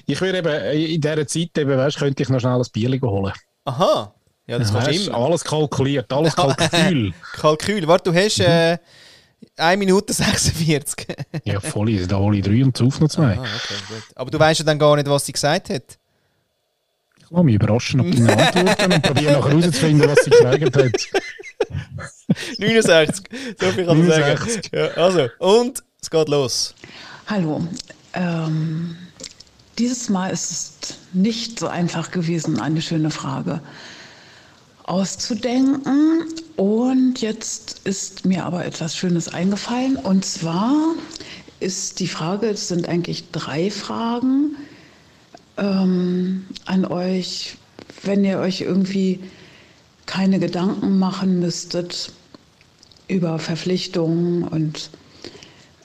Ich 0.06 0.20
würde 0.20 0.40
eben 0.40 0.92
in 0.92 1.02
dieser 1.02 1.28
Zeit, 1.28 1.58
eben, 1.58 1.78
weißt, 1.78 1.98
könnte 1.98 2.24
ich 2.24 2.30
noch 2.30 2.40
schnell 2.40 2.54
ein 2.54 2.66
Bier 2.74 3.02
holen. 3.02 3.34
Aha. 3.66 4.14
Ja, 4.52 4.60
das 4.60 4.74
kannst 4.74 4.90
du 4.90 5.08
immer. 5.08 5.18
alles 5.18 5.46
kalkuliert, 5.46 6.12
alles 6.12 6.36
Kalkül. 6.36 7.14
Kalkül. 7.38 7.88
Warte, 7.88 8.12
du 8.12 8.20
hast 8.20 8.38
äh, 8.42 8.78
1 9.56 9.80
Minute 9.80 10.12
46. 10.12 11.08
ja, 11.46 11.62
voll, 11.62 12.06
da 12.06 12.18
hole 12.18 12.38
ich 12.38 12.44
drei 12.44 12.62
und 12.62 12.80
auf 12.82 13.00
noch 13.00 13.08
zwei. 13.08 13.38
ah, 13.38 13.44
okay, 13.44 13.76
gut. 13.88 14.04
Aber 14.14 14.30
du 14.30 14.38
weißt 14.38 14.60
ja 14.60 14.66
dann 14.66 14.78
gar 14.78 14.98
nicht, 14.98 15.08
was 15.08 15.26
sie 15.26 15.32
gesagt 15.32 15.70
hat. 15.70 15.98
Ich 17.18 17.32
lasse 17.32 17.44
mich 17.46 17.56
überraschen 17.56 18.02
auf 18.02 18.08
deine 18.10 18.46
Antworten 18.46 18.92
und 18.92 19.04
probiere 19.04 19.32
nachher 19.32 19.52
herauszufinden, 19.52 20.10
was 20.10 20.20
sie 20.26 20.32
gesagt 20.32 20.76
hat. 20.76 20.92
69. 22.60 23.26
So 23.58 23.72
viel 23.72 23.86
kann 23.86 24.00
man 24.00 24.08
sagen. 24.10 24.38
69. 24.38 24.72
Ja, 24.74 24.88
also, 25.02 25.30
und 25.40 25.82
es 26.02 26.10
geht 26.10 26.28
los. 26.28 26.76
Hallo. 27.28 27.66
Ähm, 28.12 28.98
dieses 29.78 30.10
Mal 30.10 30.32
ist 30.32 30.52
es 30.52 30.98
nicht 31.14 31.58
so 31.58 31.70
einfach 31.70 32.12
gewesen, 32.12 32.60
eine 32.60 32.82
schöne 32.82 33.12
Frage 33.12 33.62
auszudenken. 34.92 36.26
Und 36.58 37.22
jetzt 37.22 37.82
ist 37.86 38.26
mir 38.26 38.46
aber 38.46 38.66
etwas 38.66 38.96
Schönes 38.96 39.30
eingefallen. 39.34 39.96
Und 39.96 40.26
zwar 40.26 40.76
ist 41.62 42.00
die 42.02 42.08
Frage, 42.08 42.48
es 42.48 42.68
sind 42.68 42.90
eigentlich 42.90 43.32
drei 43.32 43.72
Fragen 43.72 44.58
ähm, 45.58 46.46
an 46.66 46.86
euch, 46.86 47.56
wenn 48.04 48.26
ihr 48.26 48.40
euch 48.40 48.62
irgendwie 48.62 49.22
keine 50.08 50.40
Gedanken 50.40 51.00
machen 51.00 51.40
müsstet 51.40 52.12
über 53.08 53.40
Verpflichtungen 53.40 54.44
und 54.44 54.90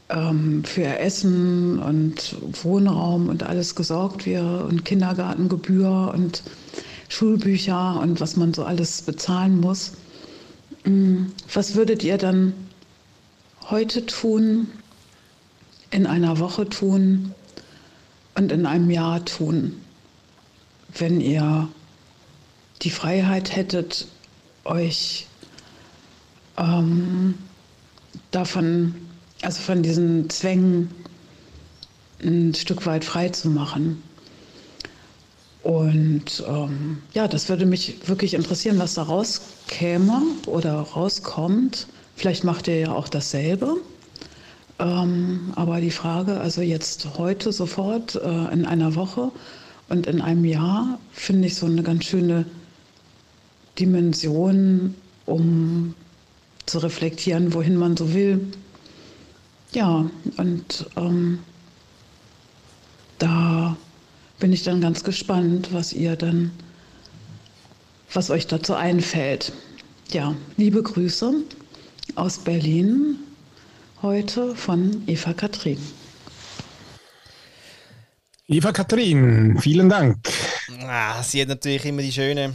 ähm, 0.08 0.64
für 0.64 0.98
Essen 0.98 1.78
und 1.78 2.36
Wohnraum 2.64 3.28
und 3.28 3.44
alles 3.44 3.76
gesorgt 3.76 4.26
wäre 4.26 4.64
und 4.64 4.84
Kindergartengebühr 4.84 6.12
und 6.12 6.42
Schulbücher 7.08 8.00
und 8.00 8.20
was 8.20 8.36
man 8.36 8.52
so 8.54 8.64
alles 8.64 9.02
bezahlen 9.02 9.60
muss. 9.60 9.92
Mm, 10.84 11.26
Was 11.52 11.74
würdet 11.74 12.02
ihr 12.04 12.18
dann 12.18 12.52
heute 13.70 14.06
tun, 14.06 14.68
in 15.90 16.06
einer 16.06 16.38
Woche 16.38 16.68
tun 16.68 17.34
und 18.34 18.52
in 18.52 18.66
einem 18.66 18.90
Jahr 18.90 19.24
tun, 19.24 19.80
wenn 20.98 21.20
ihr 21.20 21.68
die 22.82 22.90
Freiheit 22.90 23.54
hättet, 23.56 24.06
euch 24.64 25.26
ähm, 26.58 27.34
davon, 28.30 28.94
also 29.42 29.60
von 29.62 29.82
diesen 29.82 30.28
Zwängen 30.28 30.90
ein 32.22 32.54
Stück 32.54 32.86
weit 32.86 33.04
frei 33.04 33.28
zu 33.28 33.48
machen. 33.48 34.02
Und 35.66 36.44
ähm, 36.46 36.98
ja, 37.12 37.26
das 37.26 37.48
würde 37.48 37.66
mich 37.66 37.96
wirklich 38.06 38.34
interessieren, 38.34 38.78
was 38.78 38.94
da 38.94 39.02
rauskäme 39.02 40.22
oder 40.46 40.74
rauskommt. 40.74 41.88
Vielleicht 42.14 42.44
macht 42.44 42.68
ihr 42.68 42.78
ja 42.78 42.92
auch 42.92 43.08
dasselbe. 43.08 43.74
Ähm, 44.78 45.52
aber 45.56 45.80
die 45.80 45.90
Frage, 45.90 46.38
also 46.40 46.62
jetzt 46.62 47.18
heute 47.18 47.50
sofort, 47.50 48.14
äh, 48.14 48.52
in 48.52 48.64
einer 48.64 48.94
Woche 48.94 49.32
und 49.88 50.06
in 50.06 50.20
einem 50.20 50.44
Jahr, 50.44 51.00
finde 51.10 51.48
ich 51.48 51.56
so 51.56 51.66
eine 51.66 51.82
ganz 51.82 52.04
schöne 52.04 52.46
Dimension, 53.76 54.94
um 55.24 55.96
zu 56.66 56.78
reflektieren, 56.78 57.54
wohin 57.54 57.74
man 57.74 57.96
so 57.96 58.14
will. 58.14 58.52
Ja, 59.72 60.08
und 60.36 60.86
ähm, 60.96 61.40
da 63.18 63.76
bin 64.38 64.52
ich 64.52 64.62
dann 64.62 64.80
ganz 64.80 65.02
gespannt, 65.02 65.72
was 65.72 65.92
ihr 65.92 66.16
dann, 66.16 66.50
was 68.12 68.30
euch 68.30 68.46
dazu 68.46 68.74
einfällt. 68.74 69.52
Ja, 70.10 70.34
liebe 70.56 70.82
Grüße 70.82 71.32
aus 72.14 72.38
Berlin 72.38 73.18
heute 74.02 74.54
von 74.54 75.02
Eva 75.06 75.32
Katrin. 75.32 75.78
Eva 78.46 78.72
Katrin, 78.72 79.58
vielen 79.60 79.88
Dank. 79.88 80.18
Ah, 80.82 81.22
sie 81.22 81.42
hat 81.42 81.48
natürlich 81.48 81.84
immer 81.84 82.02
die 82.02 82.12
schönen 82.12 82.54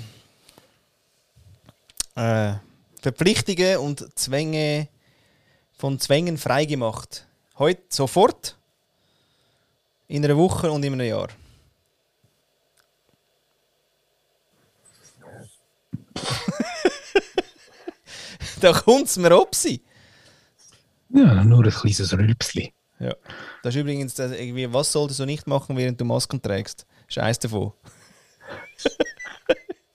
äh, 2.15 2.53
Verpflichtungen 3.01 3.77
und 3.77 4.17
Zwänge 4.17 4.87
von 5.77 5.99
Zwängen 5.99 6.37
freigemacht. 6.37 7.25
Heute 7.57 7.81
sofort, 7.89 8.55
in 10.07 10.23
einer 10.23 10.37
Woche 10.37 10.71
und 10.71 10.85
in 10.85 10.93
einem 10.93 11.07
Jahr. 11.07 11.29
Da 18.61 18.73
kommt 18.73 19.07
es 19.07 19.17
mir 19.17 19.37
ob 19.37 19.55
sie. 19.55 19.81
Ja, 21.09 21.43
nur 21.43 21.65
ein 21.65 21.71
kleines 21.71 22.13
Rülpsli. 22.13 22.73
Ja. 22.99 23.15
Das 23.63 23.75
ist 23.75 23.81
übrigens 23.81 24.13
das, 24.13 24.31
irgendwie, 24.31 24.71
was 24.71 24.91
solltest 24.91 25.19
du 25.19 25.25
nicht 25.25 25.47
machen, 25.47 25.75
während 25.75 25.99
du 25.99 26.05
Masken 26.05 26.41
trägst? 26.41 26.85
Eins 27.17 27.39
davon. 27.39 27.73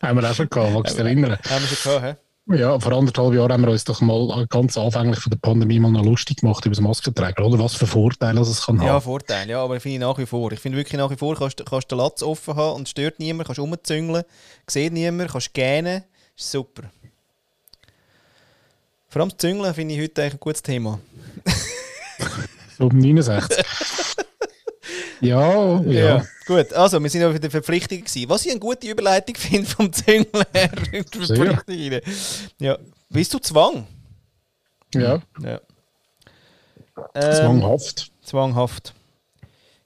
Haben 0.03 0.21
wir 0.21 0.31
auch 0.31 0.35
schon 0.35 0.51
gehabt, 0.51 0.73
magst 0.73 0.99
du 0.99 1.03
dich 1.03 1.07
erinnern? 1.07 1.39
Haben 1.49 1.63
wir 1.63 1.77
schon 1.77 1.93
gehabt, 1.93 2.05
hä? 2.05 2.26
Ja, 2.49 2.79
vor 2.79 2.93
anderthalb 2.93 3.35
Jahren 3.35 3.53
haben 3.53 3.63
wir 3.63 3.73
uns 3.73 3.85
doch 3.85 4.01
mal 4.01 4.47
ganz 4.47 4.79
anfänglich 4.79 5.19
von 5.19 5.31
der 5.31 5.39
Pandemie 5.39 5.81
mal 5.81 5.91
noch 5.91 6.05
lustig 6.05 6.39
gemacht 6.39 6.65
über 6.65 6.77
das 6.77 6.81
Maskentragen, 6.81 7.45
oder? 7.45 7.59
Was 7.59 7.75
für 7.75 7.89
Vorteile 7.89 8.41
es 8.41 8.65
kann 8.65 8.81
Ja, 8.81 8.93
haben. 8.93 9.03
Vorteil, 9.03 9.51
ja, 9.51 9.61
aber 9.65 9.81
finde 9.81 9.95
ich 9.97 10.01
nach 10.01 10.17
wie 10.17 10.27
vor. 10.27 10.53
Ich 10.53 10.61
finde 10.61 10.79
wirklich 10.79 10.97
nach 10.97 11.11
wie 11.11 11.17
vor, 11.17 11.35
kannst 11.35 11.67
kannst 11.67 11.91
den 11.91 11.99
Latz 11.99 12.23
offen 12.23 12.55
haben 12.55 12.77
und 12.77 12.89
stört 12.89 13.19
niemand, 13.19 13.49
kannst 13.49 13.61
rumzüngeln, 13.61 14.23
sieht 14.69 14.93
niemand, 14.93 15.33
kannst 15.33 15.55
gähnen, 15.55 16.05
ist 16.37 16.53
super. 16.53 16.85
Vor 19.09 19.23
allem 19.23 19.31
das 19.31 19.39
Züngeln 19.39 19.75
finde 19.75 19.95
ich 19.95 20.01
heute 20.01 20.23
eigentlich 20.23 20.35
ein 20.35 20.41
gutes 20.41 20.63
Thema. 20.63 21.01
Um 22.79 22.97
69. 22.97 23.57
ja, 25.21 25.81
ja. 25.83 26.25
Gut, 26.47 26.73
also 26.73 27.03
wir 27.03 27.11
sind 27.11 27.21
ja 27.21 27.33
wieder 27.33 27.51
Verpflichtungen 27.51 28.05
gewesen. 28.05 28.29
Was 28.29 28.45
ich 28.45 28.51
eine 28.51 28.61
gute 28.61 28.87
Überleitung 28.89 29.35
finde 29.39 29.69
vom 29.69 29.93
Züngeln 29.93 30.45
her. 30.53 30.71
in 30.93 31.05
die. 31.13 31.27
Verpflichtungen. 31.27 32.01
Ja. 32.59 32.79
Bist 33.09 33.35
du 33.35 33.39
Zwang? 33.39 33.87
ja. 34.95 35.21
Ja. 35.43 35.61
Ähm, 37.15 37.33
Zwanghaft. 37.35 38.11
Zwanghaft. 38.23 38.95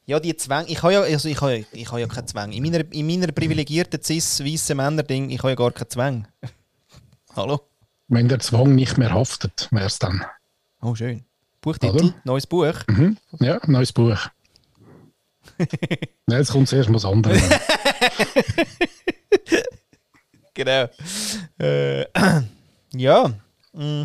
Ja, 0.07 0.19
die 0.21 0.37
Zwänge. 0.37 0.69
Ich 0.69 0.83
habe 0.83 0.93
ja, 0.93 1.03
also 1.03 1.29
ich 1.29 1.41
habe, 1.41 1.65
ich 1.73 1.89
habe 1.91 2.01
ja 2.01 2.07
keinen 2.07 2.27
Zwang. 2.27 2.53
In 2.53 2.63
meiner, 2.63 2.85
in 2.93 3.07
meiner 3.07 3.33
privilegierten 3.33 4.03
cis 4.03 4.45
weißen 4.45 4.77
Männer-Ding, 4.77 5.31
ich 5.31 5.39
habe 5.39 5.51
ja 5.51 5.55
gar 5.55 5.73
keinen 5.73 5.91
Zwang. 5.91 6.29
Hallo? 7.37 7.61
Wenn 8.09 8.29
der 8.29 8.41
Zwang 8.41 8.75
nicht 8.75 8.99
mehr 8.99 9.13
haftet, 9.13 9.69
wäre 9.71 9.87
es 9.87 9.99
dann. 9.99 10.25
Oh, 10.83 10.95
schön. 10.95 11.25
Buchtitel, 11.61 11.97
Oder? 11.97 12.15
neues 12.25 12.47
Buch. 12.47 12.75
Mhm. 12.89 13.19
Ja, 13.39 13.61
neues 13.67 13.93
Buch. 13.93 14.19
ja, 16.29 16.39
jetzt 16.39 16.53
kommt 16.53 16.69
zuerst 16.69 16.89
mal 16.89 16.95
das 16.95 17.05
andere. 17.05 17.39
Genau. 20.55 20.89
Äh, 21.59 22.07
ja. 22.95 23.33
mm. 23.73 24.03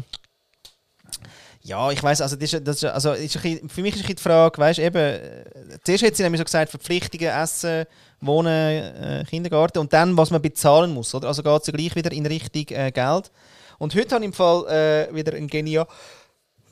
Ja, 1.64 1.92
ich 1.92 2.02
weiß, 2.02 2.22
also, 2.22 2.36
das 2.36 2.54
ist, 2.54 2.68
das 2.68 2.78
ist, 2.78 2.84
also 2.86 3.14
ist 3.14 3.42
bisschen, 3.42 3.68
für 3.68 3.82
mich 3.82 3.96
ist 3.96 4.08
die 4.08 4.16
Frage, 4.22 4.60
weißt 4.60 4.78
eben, 4.78 4.98
äh, 4.98 5.46
zuerst 5.84 6.06
hat 6.06 6.16
sie 6.16 6.22
nämlich 6.22 6.38
so 6.40 6.46
gesagt, 6.46 6.70
Verpflichtungen, 6.70 7.28
Essen, 7.28 7.86
Wohnen, 8.22 8.48
äh, 8.48 9.26
Kindergarten 9.28 9.80
und 9.80 9.92
dann, 9.92 10.16
was 10.16 10.30
man 10.30 10.44
bezahlen 10.44 10.94
muss, 10.94 11.16
oder? 11.16 11.28
Also 11.28 11.42
geht 11.42 11.62
es 11.62 11.68
ja 11.68 11.74
gleich 11.74 11.96
wieder 11.96 12.12
in 12.12 12.28
Richtung 12.28 12.68
äh, 12.70 12.92
Geld. 12.92 13.32
Und 13.80 13.96
heute 13.96 14.14
habe 14.14 14.24
ich 14.24 14.28
im 14.28 14.34
Fall 14.34 14.68
äh, 14.68 15.16
wieder 15.16 15.34
ein 15.34 15.48
Genial. 15.48 15.88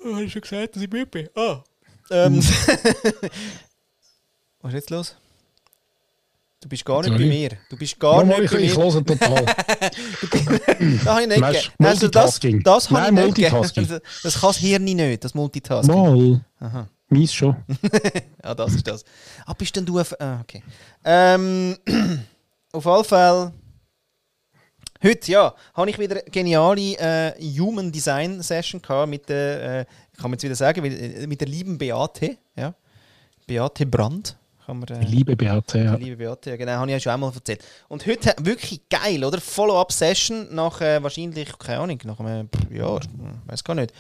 Oh, 0.06 0.14
habe 0.14 0.26
ich 0.26 0.32
schon 0.32 0.44
gesagt, 0.44 0.76
dass 0.76 0.84
ich 0.84 0.92
müde 0.92 1.08
bin? 1.08 1.30
Ah. 1.36 1.64
Ähm, 2.12 2.40
was 4.64 4.70
ist 4.70 4.76
jetzt 4.76 4.90
los? 4.90 5.16
Du 6.62 6.70
bist 6.70 6.86
gar 6.86 7.02
nicht 7.02 7.10
Sorry. 7.10 7.24
bei 7.26 7.30
mir. 7.30 7.50
Du 7.70 7.76
bist 7.78 8.00
gar 8.00 8.24
Nochmal, 8.24 8.42
nicht 8.42 8.54
ich, 8.54 8.58
bei 8.58 8.64
ich 8.64 8.78
mir. 8.78 8.84
höre 8.84 9.06
total. 9.06 9.46
Das 10.80 11.06
habe 11.06 11.22
ich 11.22 11.28
nicht 11.28 11.42
Weißt. 11.42 11.72
Also 11.78 12.08
das, 12.08 12.40
das 12.40 12.90
habe 12.90 13.02
Nein, 13.02 13.18
ich 13.18 13.24
nicht 13.26 13.36
gegeben. 13.36 13.56
Multitasking. 13.58 13.84
Also 13.84 14.00
Das 14.24 14.40
kann 14.40 14.50
das 14.50 14.58
Hirn 14.58 14.84
nicht, 14.86 15.24
das 15.24 15.34
Multitasking. 15.34 15.94
Mal. 15.94 16.46
Aha. 16.60 16.90
Mies 17.10 17.34
schon. 17.34 17.56
Ah, 18.42 18.54
das 18.56 18.74
ist 18.76 18.88
das. 18.88 19.04
Ah, 19.46 19.54
bist 19.54 19.76
denn 19.76 19.86
du 19.86 20.00
auf... 20.00 20.14
Ah, 20.20 20.40
okay. 20.42 20.64
Ähm, 21.04 21.78
auf 22.72 22.88
alle 22.88 23.04
Fälle... 23.04 23.54
Heute, 25.04 25.32
ja, 25.32 25.54
habe 25.74 25.90
ich 25.90 26.00
wieder 26.00 26.16
eine 26.22 26.32
geniale 26.32 26.98
äh, 26.98 27.34
Human 27.60 27.92
Design 27.92 28.42
Session 28.42 28.82
gehabt 28.82 29.10
mit 29.10 29.28
der, 29.28 29.82
äh, 29.82 29.86
kann 30.16 30.32
man 30.32 30.34
jetzt 30.34 30.44
wieder 30.44 30.56
sagen, 30.56 30.82
mit, 30.82 30.94
äh, 30.94 31.28
mit 31.28 31.42
der 31.42 31.48
lieben 31.50 31.78
Beate, 31.78 32.38
ja. 32.56 32.74
Beate 33.46 33.86
Brandt. 33.86 34.38
Kann 34.66 34.80
man, 34.80 34.88
äh, 34.90 35.06
Liebe 35.06 35.36
Beate, 35.36 35.80
ja. 35.80 35.96
Die 35.98 36.06
liebe 36.06 36.18
Beate, 36.18 36.52
ja, 36.52 36.56
genau, 36.56 36.74
habe 36.74 36.88
ich 36.88 36.94
ja 36.94 37.00
schon 37.00 37.12
einmal 37.12 37.32
erzählt. 37.34 37.64
Und 37.90 38.06
heute 38.06 38.34
wirklich 38.40 38.82
geil, 38.90 39.24
oder? 39.24 39.42
Follow-up-Session 39.42 40.54
nach 40.56 40.80
äh, 40.82 41.02
wahrscheinlich, 41.04 41.58
keine 41.58 41.80
Ahnung, 41.80 42.00
nach 42.06 42.20
einem, 42.20 42.50
ja, 42.72 42.98
ich 42.98 43.08
weiß 43.48 43.64
gar 43.64 43.76
nicht, 43.76 43.94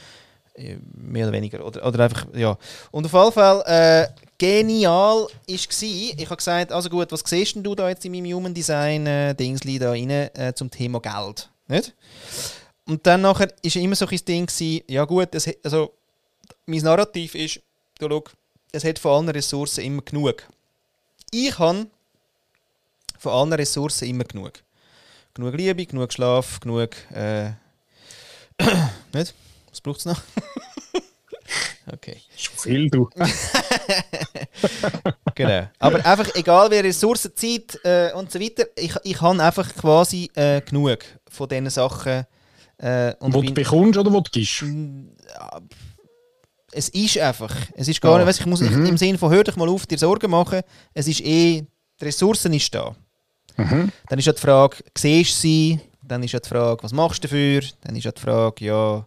Äh, 0.56 0.78
mehr 0.96 1.26
oder 1.26 1.34
weniger. 1.34 1.66
Oder, 1.66 1.84
oder 1.84 2.04
einfach, 2.04 2.28
ja. 2.36 2.56
Und 2.92 3.06
auf 3.06 3.14
jeden 3.14 3.32
Fall, 3.32 3.64
äh, 3.66 4.08
genial 4.38 5.24
war, 5.24 5.28
ich 5.48 6.26
habe 6.26 6.36
gesagt, 6.36 6.72
also 6.72 6.90
gut, 6.90 7.12
was 7.12 7.24
siehst 7.26 7.56
du 7.56 7.74
da 7.74 7.90
jetzt 7.90 8.06
in 8.06 8.12
meinem 8.12 8.32
Human 8.36 8.54
Design 8.54 9.08
äh, 9.08 9.34
Dingsli 9.34 9.80
da 9.80 9.90
rein 9.90 10.12
äh, 10.12 10.54
zum 10.54 10.70
Thema 10.70 11.00
Geld? 11.00 11.50
Nicht? 11.68 11.96
Und 12.86 13.04
dann 13.08 13.22
nachher 13.22 13.48
ist 13.64 13.76
immer 13.78 13.96
so 13.96 14.06
ein 14.06 14.20
Ding 14.28 14.46
gewesen, 14.46 14.84
ja 14.88 15.06
gut, 15.06 15.30
das, 15.32 15.50
also, 15.64 15.92
mein 16.68 16.82
Narrativ 16.82 17.34
ist, 17.34 17.60
du 17.98 18.08
schau, 18.08 18.24
es 18.74 18.84
hat 18.84 19.00
von 19.00 19.12
allen 19.12 19.30
Ressourcen 19.30 19.86
immer 19.86 20.02
genug. 20.02 20.44
Ich 21.32 21.58
habe 21.58 21.88
von 23.18 23.32
allen 23.32 23.54
Ressourcen 23.54 24.10
immer 24.10 24.26
genug. 24.26 24.52
Genug 25.34 25.56
Liebe, 25.56 25.86
genug 25.86 26.12
Schlaf, 26.12 26.60
genug. 26.60 26.90
Äh, 27.12 27.52
nicht? 29.14 29.34
Was 29.70 29.82
braucht 29.82 30.00
es 30.00 30.06
noch? 30.06 30.22
okay. 31.92 32.18
Schon 32.36 32.58
viel, 32.58 32.90
du. 32.90 33.10
genau. 35.36 35.68
Aber 35.80 36.06
einfach, 36.06 36.36
egal 36.36 36.70
wie 36.72 36.78
Ressourcen, 36.78 37.36
Zeit 37.36 37.80
äh, 37.84 38.12
und 38.14 38.32
so 38.32 38.40
weiter, 38.40 38.66
ich, 38.76 38.96
ich 39.04 39.22
habe 39.22 39.42
einfach 39.42 39.74
quasi 39.76 40.30
äh, 40.34 40.62
genug 40.62 41.00
von 41.30 41.48
diesen 41.48 41.70
Sachen. 41.70 42.26
Äh, 42.78 43.14
und 43.20 43.34
wo 43.34 43.44
du 43.44 43.54
bekommst 43.54 44.00
oder 44.00 44.12
wo 44.12 44.20
du 44.20 44.32
gibst? 44.32 44.64
Es 46.74 46.90
ist 46.90 47.18
einfach. 47.18 47.56
Es 47.76 47.88
ist 47.88 48.02
gar 48.02 48.14
ja. 48.14 48.18
nicht, 48.20 48.28
weiss, 48.28 48.40
ich 48.40 48.46
muss 48.46 48.62
mhm. 48.62 48.86
im 48.86 48.98
Sinne 48.98 49.18
von, 49.18 49.32
hör 49.32 49.44
dich 49.44 49.56
mal 49.56 49.70
auf, 49.70 49.86
dir 49.86 49.98
Sorgen 49.98 50.32
machen. 50.32 50.62
Es 50.94 51.08
ist 51.08 51.22
eh, 51.22 51.66
die 52.00 52.06
Ressourcen 52.06 52.54
ist 52.54 52.74
da. 52.74 52.96
Mhm. 53.58 53.92
Dann 54.10 54.20
ist 54.20 54.26
ja 54.26 54.34
die 54.34 54.42
Frage, 54.42 54.78
siehst 54.98 55.36
du 55.36 55.42
sie? 55.42 55.80
Dann 56.02 56.24
ist 56.24 56.32
ja 56.32 56.40
die 56.40 56.50
Frage, 56.50 56.84
was 56.84 56.92
machst 56.92 57.24
du 57.24 57.28
dafür? 57.28 57.62
Dann 57.82 57.96
ist 57.96 58.04
ja 58.04 58.12
die 58.12 58.22
Frage, 58.22 58.66
ja, 58.66 59.06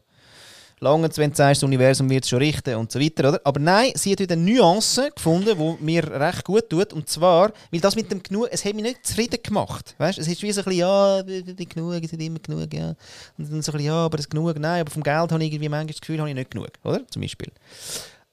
lange, 0.80 1.08
wenn 1.16 1.30
du 1.30 1.36
sagst, 1.36 1.62
das 1.62 1.66
Universum 1.66 2.10
wird 2.10 2.24
es 2.24 2.30
schon 2.30 2.38
richten 2.38 2.74
und 2.76 2.92
so 2.92 3.00
weiter, 3.00 3.28
oder? 3.28 3.40
Aber 3.44 3.60
nein, 3.60 3.92
sie 3.94 4.12
hat 4.12 4.20
wieder 4.20 4.36
Nuancen 4.36 5.10
gefunden, 5.14 5.56
die 5.58 5.84
mir 5.84 6.04
recht 6.10 6.44
gut 6.44 6.68
tut. 6.68 6.92
Und 6.92 7.08
zwar, 7.08 7.52
weil 7.70 7.80
das 7.80 7.96
mit 7.96 8.10
dem 8.10 8.22
Genug, 8.22 8.48
es 8.50 8.64
hat 8.64 8.74
mich 8.74 8.82
nicht 8.82 9.06
zufrieden 9.06 9.38
gemacht. 9.42 9.94
Weißt? 9.98 10.18
Es 10.18 10.28
ist 10.28 10.42
wie 10.42 10.52
so 10.52 10.60
ein 10.60 10.64
bisschen, 10.64 10.80
ja, 10.80 11.22
die 11.22 11.68
genug, 11.68 11.94
es 11.94 12.12
ist 12.12 12.20
immer 12.20 12.38
genug, 12.38 12.72
ja. 12.72 12.94
Und 13.38 13.50
dann 13.50 13.62
so 13.62 13.72
ein 13.72 13.78
bisschen, 13.78 13.80
ja, 13.80 14.04
aber 14.04 14.16
das 14.16 14.28
genug, 14.28 14.58
nein, 14.58 14.80
aber 14.80 14.90
vom 14.90 15.02
Geld 15.02 15.32
habe 15.32 15.44
ich 15.44 15.52
irgendwie 15.52 15.68
manchmal 15.68 15.86
das 15.92 16.00
Gefühl, 16.00 16.18
habe 16.18 16.28
ich 16.28 16.34
nicht 16.34 16.50
genug, 16.50 16.70
oder? 16.84 17.06
Zum 17.08 17.22
Beispiel. 17.22 17.52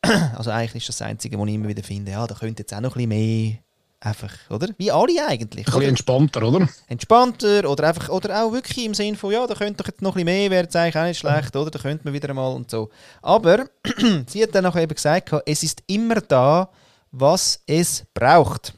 Also 0.36 0.52
eigentlich 0.52 0.84
ist 0.84 0.90
das 0.90 0.98
das 0.98 1.08
Einzige, 1.08 1.40
was 1.40 1.48
ich 1.48 1.54
immer 1.54 1.70
wieder 1.70 1.82
finde, 1.82 2.12
ja, 2.12 2.28
da 2.28 2.36
könnte 2.36 2.64
jetzt 2.64 2.74
auch 2.74 2.82
noch 2.82 2.98
ein 2.98 3.08
bisschen 3.08 3.10
mehr 3.10 3.58
Einfach, 4.06 4.34
oder? 4.50 4.68
Wie 4.78 4.92
alle 4.92 5.26
eigentlich. 5.26 5.66
Ein 5.66 5.72
bisschen 5.72 5.90
entspannter, 5.90 6.44
oder? 6.44 6.68
Entspannter 6.88 7.70
oder 7.70 7.88
einfach, 7.88 8.10
oder 8.10 8.44
auch 8.44 8.52
wirklich 8.52 8.86
im 8.86 8.94
Sinn 8.94 9.16
von, 9.16 9.32
ja, 9.32 9.48
da 9.48 9.56
könnte 9.56 9.82
doch 9.82 9.88
jetzt 9.88 10.02
noch 10.02 10.18
ein 10.18 10.26
bisschen 10.26 10.42
mehr, 10.42 10.52
wäre 10.52 10.64
jetzt 10.64 10.76
eigentlich 10.76 10.98
auch 10.98 11.06
nicht 11.06 11.20
schlecht, 11.20 11.56
oder? 11.56 11.72
Da 11.72 11.80
könnte 11.80 12.04
man 12.04 12.14
wieder 12.14 12.28
einmal 12.28 12.54
und 12.54 12.70
so. 12.70 12.90
Aber 13.22 13.66
sie 14.28 14.44
hat 14.44 14.54
dann 14.54 14.66
auch 14.66 14.76
eben 14.76 14.94
gesagt, 14.94 15.32
es 15.46 15.64
ist 15.64 15.84
immer 15.88 16.16
da, 16.20 16.70
was 17.14 17.62
es 17.66 18.04
braucht. 18.14 18.74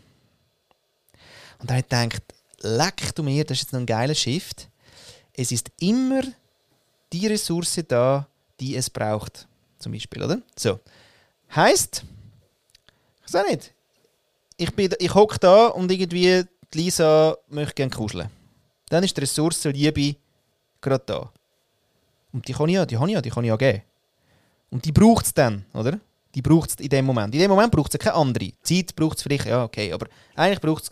Und 1.57 1.71
dann 1.71 1.79
ich 1.79 1.89
gedacht, 1.89 2.21
leck 2.59 3.15
du 3.15 3.23
mir, 3.23 3.43
das 3.45 3.57
ist 3.57 3.63
jetzt 3.63 3.73
noch 3.73 3.79
ein 3.79 3.87
geiler 3.87 4.13
Shift. 4.13 4.67
Es 5.33 5.51
ist 5.51 5.71
immer 5.79 6.21
die 7.11 7.25
Ressource 7.25 7.81
da, 7.87 8.27
die 8.59 8.75
es 8.75 8.91
braucht. 8.91 9.47
Zum 9.79 9.91
Beispiel, 9.91 10.21
oder? 10.21 10.37
So. 10.55 10.79
Heißt, 11.55 12.03
ich 13.25 13.33
weiß 13.33 13.47
nicht, 13.49 13.73
ich, 14.57 14.73
bin, 14.75 14.93
ich 14.99 15.13
hocke 15.13 15.37
da 15.39 15.67
und 15.67 15.91
irgendwie 15.91 16.43
die 16.73 16.77
Lisa 16.77 17.37
möchte 17.49 17.75
gerne 17.75 17.91
kuscheln. 17.91 18.29
Dann 18.89 19.03
ist 19.03 19.15
die 19.15 19.21
Ressource 19.21 19.63
Liebe 19.65 20.15
gerade 20.81 21.03
da. 21.05 21.31
Und 22.31 22.47
die 22.47 22.53
kann 22.53 22.69
ich 22.69 22.75
ja, 22.75 22.85
die 22.85 22.95
kann 22.95 23.07
ich 23.07 23.13
ja, 23.13 23.21
die 23.21 23.29
kann 23.29 23.43
ich 23.43 23.49
ja 23.49 23.55
geben. 23.55 23.81
Und 24.69 24.85
die 24.85 24.91
braucht 24.91 25.25
es 25.25 25.33
dann, 25.33 25.65
oder? 25.73 25.99
Die 26.33 26.41
braucht 26.41 26.69
es 26.69 26.75
in 26.75 26.89
dem 26.89 27.05
Moment. 27.05 27.33
In 27.33 27.41
dem 27.41 27.49
Moment 27.49 27.71
braucht 27.71 27.93
es 27.93 27.99
keine 27.99 28.15
andere. 28.15 28.51
Zeit 28.61 28.95
braucht 28.95 29.17
es 29.17 29.23
vielleicht, 29.23 29.45
ja, 29.45 29.63
okay, 29.63 29.93
aber 29.93 30.07
eigentlich 30.35 30.59
braucht 30.59 30.83
es 30.83 30.89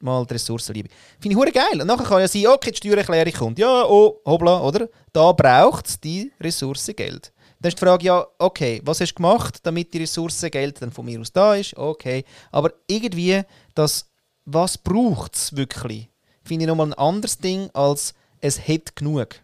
mal 0.00 0.24
die 0.24 0.32
Ressourcenliebe. 0.32 0.88
Finde 1.20 1.34
ich 1.34 1.36
hure 1.36 1.52
geil. 1.52 1.80
Und 1.80 1.86
nachher 1.86 2.04
kann 2.04 2.20
ja 2.20 2.28
sein, 2.28 2.46
okay, 2.46 2.70
die 2.70 2.78
Steuererklärung 2.78 3.32
kommt. 3.32 3.58
Ja, 3.58 3.84
oh, 3.84 4.20
hoppla, 4.24 4.60
oder? 4.60 4.88
Da 5.12 5.32
braucht 5.32 5.86
es 5.86 6.00
die 6.00 6.32
Ressource 6.40 6.90
Geld. 6.96 7.32
Dann 7.60 7.68
ist 7.68 7.78
die 7.78 7.84
Frage, 7.84 8.06
ja, 8.06 8.26
okay, 8.38 8.80
was 8.84 9.00
hast 9.00 9.12
du 9.12 9.16
gemacht, 9.16 9.58
damit 9.62 9.92
die 9.92 9.98
Ressource 9.98 10.40
Geld 10.50 10.80
dann 10.80 10.92
von 10.92 11.04
mir 11.04 11.20
aus 11.20 11.30
da 11.30 11.54
ist? 11.54 11.76
Okay. 11.76 12.24
Aber 12.50 12.72
irgendwie, 12.86 13.42
das, 13.74 14.06
was 14.46 14.78
braucht 14.78 15.34
es 15.34 15.54
wirklich, 15.54 16.08
finde 16.42 16.64
ich 16.64 16.68
nochmal 16.68 16.86
ein 16.86 16.94
anderes 16.94 17.36
Ding, 17.36 17.68
als 17.74 18.14
es 18.40 18.66
hat 18.66 18.96
genug. 18.96 19.36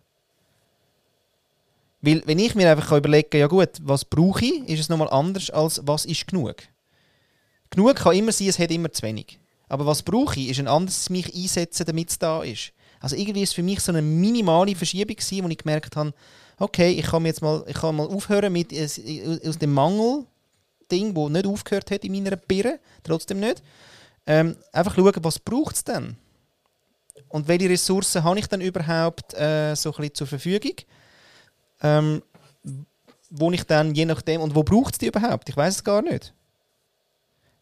Weil, 2.01 2.23
wenn 2.25 2.39
ich 2.39 2.55
mir 2.55 2.71
einfach 2.71 2.97
überlegen 2.97 3.29
kann, 3.29 3.41
ja 3.41 3.49
gut, 3.49 3.71
was 3.83 4.05
brauche 4.05 4.45
ich, 4.45 4.67
ist 4.69 4.81
es 4.81 4.89
nochmal 4.89 5.11
anders, 5.11 5.51
als 5.51 5.83
was 5.85 6.07
ist 6.07 6.27
genug. 6.27 6.57
Genug 7.69 7.97
kann 7.97 8.17
immer 8.17 8.33
sein, 8.33 8.49
es 8.49 8.59
hat 8.59 8.71
immer 8.71 8.91
zu 8.93 9.03
wenig. 9.03 9.39
Aber 9.69 9.85
was 9.85 10.03
brauche 10.03 10.41
ich, 10.41 10.51
ist 10.51 10.61
ein 10.61 10.69
anderes 10.69 11.11
mich 11.11 11.35
einsetzen, 11.35 11.85
damit 11.85 12.11
es 12.11 12.19
da 12.19 12.43
ist. 12.43 12.73
Also 13.01 13.17
irgendwie 13.17 13.43
ist 13.43 13.51
es 13.51 13.55
für 13.55 13.63
mich 13.63 13.81
so 13.81 13.93
eine 13.93 14.03
minimale 14.03 14.75
Verschiebung 14.75 15.17
gewesen, 15.17 15.45
wo 15.45 15.49
ich 15.49 15.59
gemerkt 15.59 15.97
habe, 15.97 16.15
okay, 16.59 16.91
ich 16.91 17.07
kann 17.07 17.27
jetzt 17.27 17.43
mal, 17.43 17.65
ich 17.67 17.77
kann 17.77 17.97
mal 17.97 18.07
aufhören 18.07 18.53
mit 18.53 18.73
aus, 18.73 18.95
dem 19.59 19.73
Mangel-Ding, 19.73 21.15
wo 21.15 21.29
nicht 21.29 21.47
aufgehört 21.47 21.91
hat 21.91 22.05
in 22.05 22.13
meiner 22.13 22.37
Birne, 22.37 22.81
trotzdem 23.03 23.41
nicht. 23.41 23.63
Ähm, 24.27 24.57
einfach 24.73 24.95
schauen, 24.95 25.13
was 25.21 25.39
braucht 25.39 25.77
es 25.77 25.85
denn? 25.85 26.17
Und 27.29 27.49
welche 27.49 27.69
Ressourcen 27.69 28.25
habe 28.25 28.39
ich 28.39 28.47
dann 28.47 28.61
überhaupt 28.61 29.35
äh, 29.35 29.75
so 29.75 29.91
ein 29.91 29.97
bisschen 29.97 30.15
zur 30.15 30.27
Verfügung? 30.27 30.75
Ähm, 31.83 32.23
wo 33.31 33.51
ich 33.53 33.65
dann 33.65 33.95
je 33.95 34.05
nachdem, 34.05 34.41
und 34.41 34.55
wo 34.55 34.63
braucht 34.63 34.95
es 34.95 34.99
die 34.99 35.07
überhaupt? 35.07 35.49
Ich 35.49 35.57
weiß 35.57 35.77
es 35.77 35.85
gar 35.85 36.03
nicht. 36.03 36.33